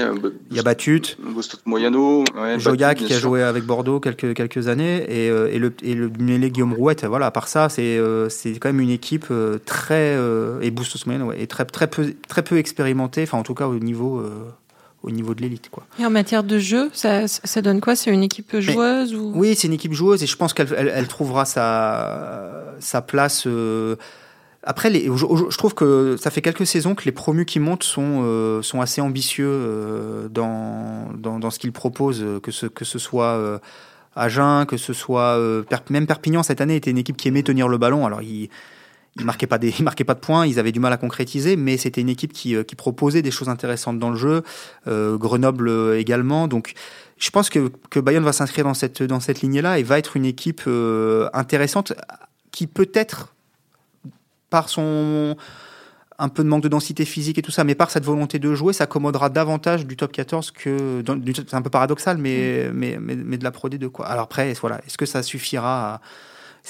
Il 0.49 0.57
y 0.57 0.59
a 0.59 0.63
Batut. 0.63 1.17
Moyano. 1.65 2.23
Ouais, 2.35 2.59
Joyac 2.59 2.97
qui 2.97 3.13
a 3.13 3.19
joué 3.19 3.43
avec 3.43 3.65
Bordeaux 3.65 3.99
quelques, 3.99 4.33
quelques 4.33 4.67
années. 4.67 5.05
Et, 5.09 5.29
euh, 5.29 5.49
et 5.51 5.59
le, 5.59 5.73
et 5.83 5.95
le 5.95 6.07
Guillaume 6.07 6.73
Rouette, 6.73 7.05
voilà, 7.05 7.27
à 7.27 7.31
part 7.31 7.47
ça, 7.47 7.69
c'est 7.69 7.97
euh, 7.97 8.29
c'est 8.29 8.51
quand 8.59 8.69
même 8.69 8.81
une 8.81 8.89
équipe 8.89 9.25
euh, 9.31 9.57
très. 9.65 10.17
et 10.61 10.71
Bustos 10.71 11.05
Moyano, 11.05 11.27
ouais, 11.27 11.41
et 11.41 11.47
très, 11.47 11.65
très, 11.65 11.87
peu, 11.87 12.13
très 12.27 12.43
peu 12.43 12.57
expérimentée, 12.57 13.23
enfin 13.23 13.37
en 13.37 13.43
tout 13.43 13.55
cas 13.55 13.67
au 13.67 13.79
niveau. 13.79 14.23
au 15.03 15.09
niveau 15.09 15.33
de 15.33 15.41
l'élite. 15.41 15.69
Quoi. 15.71 15.83
Et 15.99 16.05
en 16.05 16.11
matière 16.11 16.43
de 16.43 16.59
jeu, 16.59 16.89
ça, 16.93 17.27
ça 17.27 17.61
donne 17.63 17.81
quoi? 17.81 17.95
C'est 17.95 18.11
une 18.11 18.21
équipe 18.21 18.59
joueuse 18.59 19.15
ou... 19.15 19.31
Oui, 19.33 19.55
c'est 19.55 19.67
une 19.67 19.73
équipe 19.73 19.93
joueuse 19.93 20.21
et 20.21 20.27
je 20.27 20.37
pense 20.37 20.53
qu'elle 20.53 20.67
elle, 20.77 20.91
elle 20.93 21.07
trouvera 21.07 21.45
sa, 21.45 22.75
sa 22.79 23.01
place 23.01 23.47
après, 24.63 24.93
je, 24.93 25.57
trouve 25.57 25.73
que 25.73 26.17
ça 26.19 26.29
fait 26.29 26.41
quelques 26.41 26.67
saisons 26.67 26.93
que 26.93 27.05
les 27.05 27.11
promus 27.11 27.45
qui 27.45 27.59
montent 27.59 27.83
sont, 27.83 28.21
euh, 28.23 28.61
sont 28.61 28.79
assez 28.79 29.01
ambitieux 29.01 29.49
euh, 29.49 30.27
dans, 30.29 31.07
dans, 31.17 31.49
ce 31.49 31.57
qu'ils 31.57 31.71
proposent, 31.71 32.23
que 32.43 32.51
ce, 32.51 32.67
que 32.67 32.85
ce 32.85 32.99
soit 32.99 33.33
euh, 33.33 33.57
Agen, 34.15 34.65
que 34.67 34.77
ce 34.77 34.93
soit 34.93 35.39
même 35.89 36.05
Perpignan 36.05 36.43
cette 36.43 36.61
année 36.61 36.75
était 36.75 36.91
une 36.91 36.99
équipe 36.99 37.17
qui 37.17 37.27
aimait 37.27 37.41
tenir 37.41 37.67
le 37.67 37.77
ballon. 37.79 38.05
Alors 38.05 38.21
ils 38.21 38.49
ils 39.17 39.25
marquaient 39.25 39.47
pas 39.47 39.57
marquaient 39.81 40.03
pas 40.03 40.13
de 40.13 40.19
points, 40.19 40.45
ils 40.45 40.59
avaient 40.59 40.71
du 40.71 40.79
mal 40.79 40.93
à 40.93 40.97
concrétiser, 40.97 41.55
mais 41.55 41.77
c'était 41.77 42.01
une 42.01 42.09
équipe 42.09 42.31
qui, 42.31 42.55
qui 42.63 42.75
proposait 42.75 43.23
des 43.23 43.31
choses 43.31 43.49
intéressantes 43.49 43.97
dans 43.97 44.11
le 44.11 44.15
jeu. 44.15 44.43
Grenoble 44.85 45.71
également, 45.97 46.47
donc 46.47 46.73
je 47.17 47.31
pense 47.31 47.49
que, 47.49 47.71
que 47.89 47.99
Bayonne 47.99 48.23
va 48.23 48.33
s'inscrire 48.33 48.65
dans 48.65 48.75
cette 48.75 49.01
dans 49.01 49.19
cette 49.19 49.41
lignée-là 49.41 49.79
et 49.79 49.83
va 49.83 49.97
être 49.97 50.17
une 50.17 50.25
équipe 50.25 50.61
intéressante 51.33 51.93
qui 52.51 52.67
peut-être 52.67 53.33
par 54.51 54.69
son 54.69 55.35
un 56.21 56.29
peu 56.29 56.43
de 56.43 56.47
manque 56.47 56.61
de 56.61 56.67
densité 56.67 57.03
physique 57.03 57.39
et 57.39 57.41
tout 57.41 57.51
ça, 57.51 57.63
mais 57.63 57.73
par 57.73 57.89
cette 57.89 58.05
volonté 58.05 58.37
de 58.37 58.53
jouer, 58.53 58.73
s'accommodera 58.73 59.29
davantage 59.29 59.87
du 59.87 59.97
top 59.97 60.11
14 60.11 60.51
que. 60.51 61.03
C'est 61.35 61.55
un 61.55 61.61
peu 61.63 61.71
paradoxal, 61.71 62.19
mais, 62.19 62.69
mm. 62.69 62.73
mais, 62.73 62.97
mais, 62.99 63.37
de 63.37 63.43
la 63.43 63.49
Pro 63.49 63.69
D2. 63.69 63.89
Quoi. 63.89 64.05
Alors 64.05 64.25
après, 64.25 64.53
voilà, 64.61 64.79
est-ce 64.85 64.99
que 64.99 65.07
ça 65.07 65.23
suffira 65.23 65.95
à. 65.95 66.01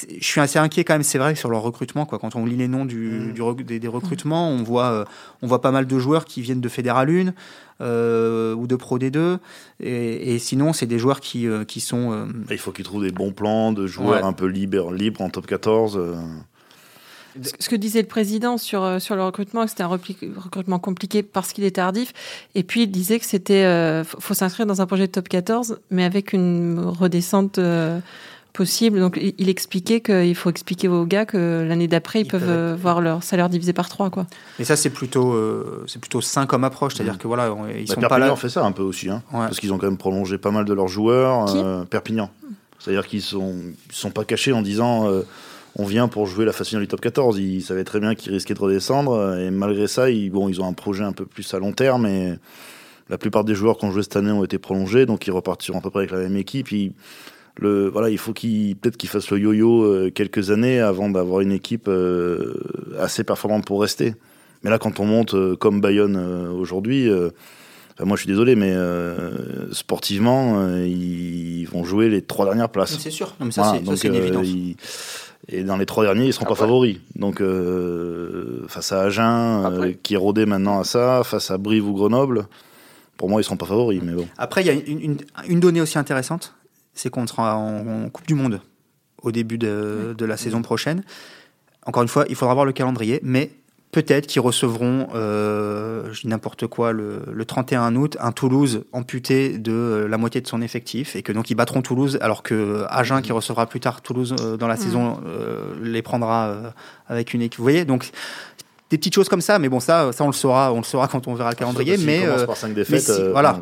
Je 0.07 0.23
suis 0.23 0.39
assez 0.39 0.57
inquiet 0.57 0.85
quand 0.85 0.93
même, 0.93 1.03
c'est 1.03 1.17
vrai, 1.17 1.35
sur 1.35 1.49
leur 1.49 1.63
recrutement. 1.63 2.05
Quoi. 2.05 2.17
Quand 2.17 2.37
on 2.37 2.45
lit 2.45 2.55
les 2.55 2.69
noms 2.69 2.85
du, 2.85 3.33
mm. 3.33 3.33
du 3.33 3.79
des, 3.79 3.87
recrutements, 3.89 4.49
on 4.49 4.63
voit, 4.63 4.85
euh, 4.85 5.05
on 5.41 5.47
voit 5.47 5.59
pas 5.59 5.71
mal 5.71 5.85
de 5.85 5.99
joueurs 5.99 6.23
qui 6.23 6.41
viennent 6.41 6.61
de 6.61 6.69
Fédéral 6.69 7.09
1 7.09 7.33
euh, 7.81 8.55
ou 8.55 8.67
de 8.67 8.77
Pro 8.77 8.99
D2. 8.99 9.39
Et, 9.81 10.35
et 10.35 10.39
sinon, 10.39 10.71
c'est 10.71 10.85
des 10.85 10.97
joueurs 10.97 11.19
qui, 11.19 11.45
euh, 11.45 11.65
qui 11.65 11.81
sont. 11.81 12.25
Il 12.49 12.57
faut 12.57 12.71
qu'ils 12.71 12.85
trouvent 12.85 13.03
des 13.03 13.11
bons 13.11 13.33
plans 13.33 13.73
de 13.73 13.85
joueurs 13.85 14.23
un 14.23 14.31
peu 14.31 14.45
libres, 14.45 14.93
libres 14.93 15.19
en 15.19 15.29
top 15.29 15.45
14. 15.45 15.99
Ce 17.59 17.69
que 17.69 17.75
disait 17.75 18.01
le 18.01 18.07
président 18.07 18.57
sur, 18.57 18.83
euh, 18.83 18.99
sur 18.99 19.15
le 19.15 19.23
recrutement, 19.23 19.65
c'était 19.67 19.83
un 19.83 19.87
recrutement 19.87 20.79
compliqué 20.79 21.23
parce 21.23 21.53
qu'il 21.53 21.63
est 21.63 21.75
tardif. 21.75 22.13
Et 22.55 22.63
puis, 22.63 22.83
il 22.83 22.91
disait 22.91 23.19
que 23.19 23.25
c'était, 23.25 23.63
euh, 23.63 24.03
faut 24.03 24.33
s'inscrire 24.33 24.65
dans 24.65 24.81
un 24.81 24.85
projet 24.85 25.07
de 25.07 25.11
top 25.11 25.29
14, 25.29 25.79
mais 25.89 26.03
avec 26.03 26.33
une 26.33 26.79
redescente 26.79 27.57
euh, 27.57 27.99
possible. 28.53 28.99
Donc, 28.99 29.17
il, 29.21 29.49
expliquait 29.49 30.01
qu'il 30.01 30.35
faut 30.35 30.49
expliquer 30.49 30.89
aux 30.89 31.05
gars 31.05 31.25
que 31.25 31.65
l'année 31.67 31.87
d'après, 31.87 32.21
ils, 32.21 32.27
peuvent, 32.27 32.75
voir 32.75 32.99
leur 32.99 33.23
salaire 33.23 33.49
divisé 33.49 33.71
par 33.71 33.87
3, 33.87 34.09
quoi. 34.09 34.27
Et 34.59 34.65
ça, 34.65 34.75
c'est 34.75 34.89
plutôt, 34.89 35.37
c'est 35.87 35.99
plutôt 35.99 36.21
sain 36.21 36.45
comme 36.45 36.65
approche. 36.65 36.95
C'est-à-dire 36.95 37.15
mmh. 37.15 37.19
que 37.19 37.27
voilà, 37.27 37.55
ils 37.77 37.87
bah, 37.87 37.95
sont 37.95 38.01
pas 38.01 38.19
là. 38.19 38.35
fait 38.35 38.49
ça 38.49 38.65
un 38.65 38.73
peu 38.73 38.83
aussi, 38.83 39.09
hein, 39.09 39.23
parce 39.31 39.59
qu'ils 39.59 39.71
ont 39.71 39.77
quand 39.77 39.87
même 39.87 39.97
prolongé 39.97 40.37
pas 40.37 40.51
mal 40.51 40.65
de 40.65 40.73
leurs 40.73 40.89
joueurs. 40.89 41.45
Perpignan. 41.89 42.29
C'est-à-dire 42.79 43.05
qu'ils 43.05 43.21
sont, 43.21 43.55
ils 43.89 43.95
sont 43.95 44.09
pas 44.09 44.25
cachés 44.25 44.53
en 44.53 44.63
disant 44.63 45.07
on 45.75 45.85
vient 45.85 46.07
pour 46.07 46.25
jouer 46.25 46.45
la 46.45 46.51
finale 46.51 46.81
du 46.81 46.87
top 46.87 47.01
14. 47.01 47.37
Ils 47.39 47.61
savaient 47.61 47.83
très 47.83 47.99
bien 47.99 48.15
qu'ils 48.15 48.33
risquaient 48.33 48.53
de 48.53 48.59
redescendre. 48.59 49.37
Et 49.37 49.51
malgré 49.51 49.87
ça, 49.87 50.09
ils, 50.09 50.29
bon, 50.29 50.49
ils 50.49 50.61
ont 50.61 50.67
un 50.67 50.73
projet 50.73 51.03
un 51.03 51.13
peu 51.13 51.25
plus 51.25 51.53
à 51.53 51.59
long 51.59 51.71
terme. 51.71 52.05
Et 52.05 52.33
la 53.09 53.17
plupart 53.17 53.43
des 53.43 53.55
joueurs 53.55 53.77
qui 53.77 53.85
ont 53.85 53.91
joué 53.91 54.03
cette 54.03 54.15
année 54.15 54.31
ont 54.31 54.43
été 54.43 54.57
prolongés. 54.57 55.05
Donc 55.05 55.27
ils 55.27 55.31
repartiront 55.31 55.79
à 55.79 55.81
peu 55.81 55.89
près 55.89 55.99
avec 55.99 56.11
la 56.11 56.19
même 56.19 56.37
équipe. 56.37 56.67
le, 57.57 57.89
voilà, 57.89 58.09
il 58.09 58.17
faut 58.17 58.33
qu'ils, 58.33 58.75
peut-être 58.75 58.97
qu'ils 58.97 59.09
fassent 59.09 59.29
le 59.31 59.39
yo-yo 59.39 59.83
euh, 59.83 60.11
quelques 60.11 60.51
années 60.51 60.79
avant 60.79 61.09
d'avoir 61.09 61.41
une 61.41 61.51
équipe 61.51 61.87
euh, 61.87 62.53
assez 62.99 63.23
performante 63.23 63.65
pour 63.65 63.81
rester. 63.81 64.15
Mais 64.63 64.69
là, 64.69 64.77
quand 64.77 64.99
on 64.99 65.05
monte 65.05 65.33
euh, 65.33 65.55
comme 65.55 65.81
Bayonne 65.81 66.17
aujourd'hui, 66.17 67.09
moi 67.99 68.15
je 68.15 68.21
suis 68.21 68.29
désolé, 68.31 68.55
mais 68.55 68.73
sportivement, 69.71 70.75
ils 70.77 71.65
vont 71.65 71.83
jouer 71.83 72.09
les 72.09 72.21
trois 72.21 72.45
dernières 72.45 72.69
places. 72.69 72.97
C'est 72.97 73.11
sûr, 73.11 73.35
mais 73.39 73.51
ça, 73.51 73.73
c'est, 73.95 74.07
une 74.07 74.15
évidence. 74.15 74.47
Et 75.47 75.63
dans 75.63 75.77
les 75.77 75.85
trois 75.85 76.03
derniers, 76.03 76.27
ils 76.27 76.33
seront 76.33 76.45
pas 76.45 76.55
favoris. 76.55 76.97
Donc 77.15 77.41
euh, 77.41 78.65
face 78.67 78.91
à 78.91 79.01
Agen, 79.01 79.65
euh, 79.65 79.93
qui 80.03 80.13
est 80.13 80.17
rodé 80.17 80.45
maintenant 80.45 80.79
à 80.79 80.83
ça, 80.83 81.23
face 81.23 81.51
à 81.51 81.57
Brive 81.57 81.87
ou 81.87 81.93
Grenoble, 81.93 82.47
pour 83.17 83.29
moi, 83.29 83.41
ils 83.41 83.43
seront 83.43 83.57
pas 83.57 83.65
favoris. 83.65 84.01
Mais 84.03 84.13
bon. 84.13 84.27
Après, 84.37 84.61
il 84.61 84.67
y 84.67 84.69
a 84.69 84.73
une, 84.73 85.17
une, 85.47 85.59
donnée 85.59 85.81
aussi 85.81 85.97
intéressante, 85.97 86.55
c'est 86.93 87.09
qu'on 87.09 87.27
sera 87.27 87.55
en, 87.55 88.09
Coupe 88.09 88.27
du 88.27 88.35
Monde 88.35 88.61
au 89.21 89.31
début 89.31 89.57
de, 89.57 90.15
de 90.17 90.25
la 90.25 90.37
saison 90.37 90.61
prochaine. 90.61 91.03
Encore 91.85 92.03
une 92.03 92.09
fois, 92.09 92.25
il 92.29 92.35
faudra 92.35 92.53
voir 92.53 92.65
le 92.65 92.71
calendrier, 92.71 93.19
mais 93.23 93.51
peut-être 93.91 94.27
qu'ils 94.27 94.41
recevront, 94.41 95.09
euh, 95.15 96.11
je 96.13 96.21
dis 96.21 96.27
n'importe 96.27 96.67
quoi, 96.67 96.93
le, 96.93 97.23
le, 97.31 97.45
31 97.45 97.95
août, 97.95 98.17
un 98.19 98.31
Toulouse 98.31 98.85
amputé 98.91 99.57
de 99.57 99.71
euh, 99.71 100.07
la 100.07 100.17
moitié 100.17 100.41
de 100.41 100.47
son 100.47 100.61
effectif 100.61 101.15
et 101.15 101.21
que 101.21 101.31
donc 101.31 101.49
ils 101.49 101.55
battront 101.55 101.81
Toulouse, 101.81 102.17
alors 102.21 102.43
que 102.43 102.85
Agen, 102.89 103.21
qui 103.21 103.31
recevra 103.31 103.65
plus 103.65 103.79
tard 103.79 104.01
Toulouse 104.01 104.35
euh, 104.39 104.57
dans 104.57 104.67
la 104.67 104.75
mmh. 104.75 104.77
saison, 104.77 105.19
euh, 105.25 105.73
les 105.81 106.01
prendra 106.01 106.47
euh, 106.47 106.69
avec 107.07 107.33
une 107.33 107.41
équipe. 107.41 107.57
Vous 107.57 107.63
voyez, 107.63 107.85
donc 107.85 108.09
des 108.89 108.97
petites 108.97 109.15
choses 109.15 109.29
comme 109.29 109.41
ça, 109.41 109.59
mais 109.59 109.69
bon, 109.69 109.79
ça, 109.79 110.11
ça 110.11 110.23
on 110.23 110.27
le 110.27 110.33
saura, 110.33 110.73
on 110.73 110.77
le 110.77 110.83
saura 110.83 111.07
quand 111.07 111.27
on 111.27 111.33
verra 111.33 111.51
le 111.51 111.55
calendrier. 111.55 111.97
Mais, 111.97 112.25
euh, 112.25 112.45
par 112.45 112.57
défaites, 112.69 113.09
mais 113.09 113.29
voilà. 113.29 113.59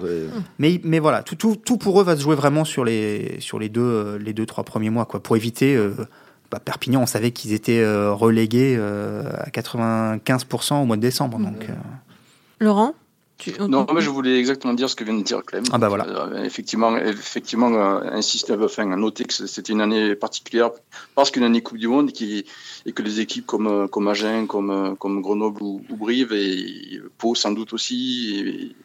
Mais, 0.57 0.81
mais 0.83 0.99
voilà, 0.99 1.21
tout, 1.23 1.35
tout, 1.35 1.55
tout, 1.55 1.77
pour 1.77 2.01
eux 2.01 2.03
va 2.03 2.15
se 2.15 2.21
jouer 2.21 2.35
vraiment 2.35 2.65
sur 2.65 2.83
les, 2.83 3.37
sur 3.39 3.59
les 3.59 3.69
deux, 3.69 4.17
les 4.17 4.33
deux, 4.33 4.45
trois 4.45 4.63
premiers 4.63 4.89
mois, 4.89 5.05
quoi, 5.05 5.21
pour 5.21 5.35
éviter 5.35 5.79
bah, 6.51 6.59
Perpignan, 6.59 7.01
on 7.01 7.05
savait 7.05 7.31
qu'ils 7.31 7.53
étaient 7.53 7.81
euh, 7.81 8.13
relégués 8.13 8.75
euh, 8.77 9.23
à 9.37 9.49
95% 9.49 10.81
au 10.81 10.85
mois 10.85 10.95
de 10.95 11.01
décembre. 11.01 11.37
Donc, 11.37 11.63
euh. 11.63 11.73
Laurent 12.59 12.93
non, 13.69 13.87
mais 13.93 14.01
je 14.01 14.09
voulais 14.09 14.37
exactement 14.37 14.73
dire 14.73 14.89
ce 14.89 14.97
que 14.97 15.05
vient 15.05 15.13
de 15.13 15.23
dire 15.23 15.45
Clem. 15.45 15.63
Ah 15.71 15.77
bah 15.77 15.87
voilà. 15.87 16.43
effectivement, 16.43 16.97
effectivement, 16.97 17.69
insister, 18.11 18.57
enfin, 18.61 18.85
noter 18.97 19.23
que 19.23 19.33
c'était 19.33 19.71
une 19.71 19.79
année 19.79 20.13
particulière 20.13 20.71
parce 21.15 21.31
qu'une 21.31 21.43
année 21.43 21.61
Coupe 21.61 21.77
du 21.77 21.87
Monde 21.87 22.11
qui, 22.11 22.43
et 22.85 22.91
que 22.91 23.01
les 23.01 23.21
équipes 23.21 23.45
comme 23.45 23.87
comme 23.87 24.09
Agen, 24.09 24.45
comme 24.45 24.97
comme 24.97 25.21
Grenoble 25.21 25.63
ou, 25.63 25.81
Brive 25.89 26.33
et 26.33 26.99
Pau 27.17 27.33
sans 27.33 27.51
doute 27.51 27.71
aussi 27.71 28.75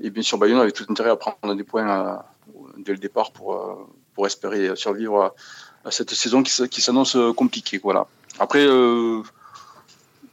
et, 0.00 0.10
bien 0.10 0.24
sûr 0.24 0.38
Bayonne 0.38 0.58
avaient 0.58 0.72
tout 0.72 0.86
intérêt 0.88 1.10
à 1.10 1.16
prendre 1.16 1.54
des 1.54 1.62
points 1.62 2.20
dès 2.78 2.90
le 2.90 2.98
départ 2.98 3.30
pour 3.30 3.86
pour 4.16 4.26
espérer 4.26 4.74
survivre 4.74 5.22
à, 5.22 5.34
cette 5.88 6.10
saison 6.10 6.42
qui, 6.42 6.80
s'annonce 6.80 7.16
euh, 7.16 7.32
compliquée. 7.32 7.80
Voilà. 7.82 8.06
Après, 8.38 8.64
euh, 8.66 9.22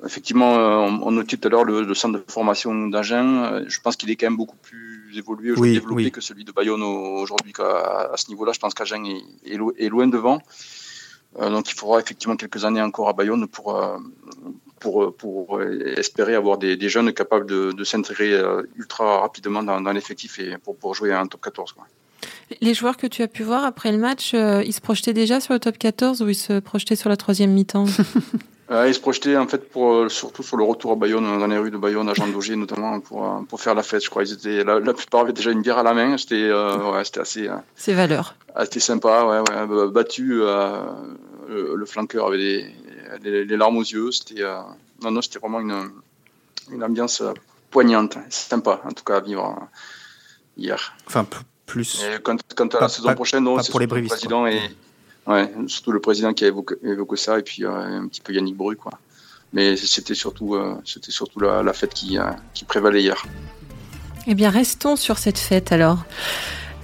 effectivement, 0.05 0.55
euh, 0.55 0.77
on, 1.01 1.11
notait 1.11 1.37
tout 1.37 1.47
à 1.47 1.51
l'heure 1.51 1.63
le, 1.63 1.93
centre 1.93 2.19
de 2.19 2.23
formation 2.27 2.87
d'Agen. 2.87 3.63
Je 3.67 3.79
pense 3.79 3.95
qu'il 3.95 4.09
est 4.11 4.15
quand 4.15 4.25
même 4.25 4.37
beaucoup 4.37 4.57
plus 4.57 5.17
évolué, 5.17 5.55
développé 5.55 6.11
que 6.11 6.21
celui 6.21 6.43
de 6.43 6.51
Bayonne 6.51 6.83
aujourd'hui. 6.83 7.53
À, 7.59 8.13
ce 8.17 8.29
niveau-là, 8.29 8.51
je 8.51 8.59
pense 8.59 8.73
qu'Agen 8.73 9.03
est, 9.45 9.87
loin 9.89 10.07
devant. 10.07 10.41
donc, 11.39 11.69
il 11.69 11.75
faudra 11.75 11.99
effectivement 11.99 12.35
quelques 12.35 12.65
années 12.65 12.81
encore 12.81 13.07
à 13.07 13.13
Bayonne 13.13 13.47
pour, 13.47 13.79
pour, 14.79 15.15
pour 15.15 15.61
espérer 15.63 16.35
avoir 16.35 16.57
des, 16.57 16.89
jeunes 16.89 17.13
capables 17.13 17.45
de, 17.47 17.83
s'intégrer 17.83 18.37
ultra 18.75 19.21
rapidement 19.21 19.63
dans, 19.63 19.93
l'effectif 19.93 20.39
et 20.39 20.57
pour, 20.57 20.75
pour 20.75 20.93
jouer 20.93 21.13
à 21.13 21.21
un 21.21 21.27
top 21.27 21.41
14. 21.41 21.71
Quoi. 21.71 21.87
Les 22.61 22.73
joueurs 22.73 22.97
que 22.97 23.07
tu 23.07 23.23
as 23.23 23.27
pu 23.27 23.43
voir 23.43 23.65
après 23.65 23.91
le 23.91 23.97
match, 23.97 24.33
euh, 24.33 24.63
ils 24.65 24.73
se 24.73 24.81
projetaient 24.81 25.13
déjà 25.13 25.39
sur 25.39 25.53
le 25.53 25.59
top 25.59 25.77
14 25.77 26.21
ou 26.21 26.29
ils 26.29 26.35
se 26.35 26.59
projetaient 26.59 26.95
sur 26.95 27.09
la 27.09 27.17
troisième 27.17 27.51
mi-temps? 27.51 27.85
Euh, 28.69 28.85
Ils 28.85 28.93
se 28.93 28.99
projetaient 28.99 29.37
en 29.37 29.47
fait 29.47 29.69
pour, 29.69 29.93
euh, 29.93 30.09
surtout 30.09 30.43
sur 30.43 30.57
le 30.57 30.65
retour 30.65 30.91
à 30.91 30.95
Bayonne, 30.95 31.23
dans 31.23 31.47
les 31.47 31.57
rues 31.57 31.71
de 31.71 31.77
Bayonne, 31.77 32.09
à 32.09 32.13
Jean 32.13 32.27
Daugier 32.27 32.57
notamment, 32.57 32.99
pour, 32.99 33.45
pour 33.47 33.61
faire 33.61 33.73
la 33.73 33.81
fête. 33.81 34.03
Je 34.03 34.09
crois 34.09 34.23
ils 34.23 34.33
étaient, 34.33 34.61
la, 34.65 34.93
plupart 34.93 35.21
avaient 35.21 35.31
déjà 35.31 35.51
une 35.51 35.61
bière 35.61 35.77
à 35.77 35.83
la 35.83 35.93
main. 35.93 36.17
C'était 36.17 36.51
ouais, 36.51 36.97
assez. 37.17 37.49
C'est 37.77 37.93
valeur. 37.93 38.35
C'était 38.63 38.81
sympa, 38.81 39.23
ouais, 39.23 39.39
ouais 39.39 39.87
battu. 39.87 40.41
Le, 41.47 41.85
flanqueur 41.85 42.27
avait 42.27 42.73
des, 43.21 43.45
les, 43.45 43.55
larmes 43.55 43.77
aux 43.77 43.83
yeux. 43.83 44.11
C'était 44.11 44.43
non, 45.01 45.11
non, 45.11 45.21
c'était 45.21 45.39
vraiment 45.39 45.61
une, 45.61 45.89
une 46.69 46.83
ambiance 46.83 47.23
poignante. 47.71 48.17
C'est 48.29 48.49
sympa, 48.49 48.81
en 48.83 48.91
tout 48.91 49.05
cas, 49.05 49.15
à 49.15 49.21
vivre 49.21 49.65
hier. 50.57 50.93
Enfin, 51.07 51.25
plus. 51.67 52.01
Et 52.01 52.19
quant, 52.23 52.37
à 52.67 52.81
la 52.81 52.89
saison 52.89 53.13
prochaine, 53.13 53.43
non, 53.43 53.61
c'est 53.61 53.71
pour 53.71 53.79
les 53.79 53.85
le 53.85 54.07
président 54.07 54.47
et 54.47 54.59
ouais, 55.27 55.53
surtout 55.67 55.91
le 55.91 55.99
président 55.99 56.33
qui 56.33 56.45
a 56.45 56.47
évoqué, 56.47 56.75
ça 57.15 57.37
et 57.37 57.43
puis 57.43 57.63
euh, 57.63 57.69
un 57.69 58.07
petit 58.07 58.21
peu 58.21 58.33
Yannick 58.33 58.57
Bru 58.57 58.75
quoi. 58.75 58.93
Mais 59.53 59.77
c'était 59.77 60.15
surtout, 60.15 60.55
euh, 60.55 60.75
c'était 60.83 61.11
surtout 61.11 61.39
la, 61.39 61.63
la, 61.63 61.73
fête 61.73 61.93
qui, 61.93 62.17
euh, 62.17 62.23
qui 62.53 62.65
prévalait 62.65 63.01
hier. 63.01 63.25
Eh 64.25 64.35
bien, 64.35 64.49
restons 64.49 64.97
sur 64.97 65.17
cette 65.17 65.37
fête 65.37 65.71
alors. 65.71 66.03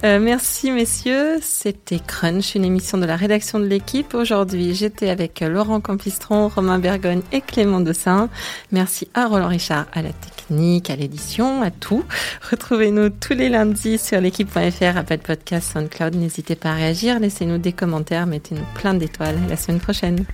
Euh, 0.04 0.20
merci 0.20 0.70
messieurs, 0.70 1.38
c'était 1.40 1.98
Crunch, 1.98 2.54
une 2.54 2.64
émission 2.66 2.98
de 2.98 3.06
la 3.06 3.16
rédaction 3.16 3.58
de 3.58 3.64
l'équipe. 3.64 4.12
Aujourd'hui, 4.12 4.74
j'étais 4.74 5.08
avec 5.08 5.40
Laurent 5.40 5.80
Campistron, 5.80 6.48
Romain 6.48 6.78
Bergogne 6.78 7.22
et 7.32 7.40
Clément 7.40 7.80
Dossin. 7.80 8.28
Merci 8.70 9.08
à 9.14 9.26
Roland 9.26 9.48
Richard 9.48 9.86
à 9.94 10.02
la 10.02 10.12
technique, 10.12 10.90
à 10.90 10.96
l'édition, 10.96 11.62
à 11.62 11.70
tout. 11.70 12.04
Retrouvez-nous 12.50 13.08
tous 13.08 13.32
les 13.32 13.48
lundis 13.48 13.96
sur 13.96 14.20
l'équipe.fr, 14.20 14.98
Apple 14.98 15.18
Podcast, 15.18 15.72
SoundCloud. 15.72 16.16
N'hésitez 16.16 16.54
pas 16.54 16.72
à 16.72 16.74
réagir, 16.74 17.18
laissez-nous 17.18 17.56
des 17.56 17.72
commentaires, 17.72 18.26
mettez-nous 18.26 18.66
plein 18.74 18.92
d'étoiles. 18.92 19.38
La 19.48 19.56
semaine 19.56 19.80
prochaine. 19.80 20.26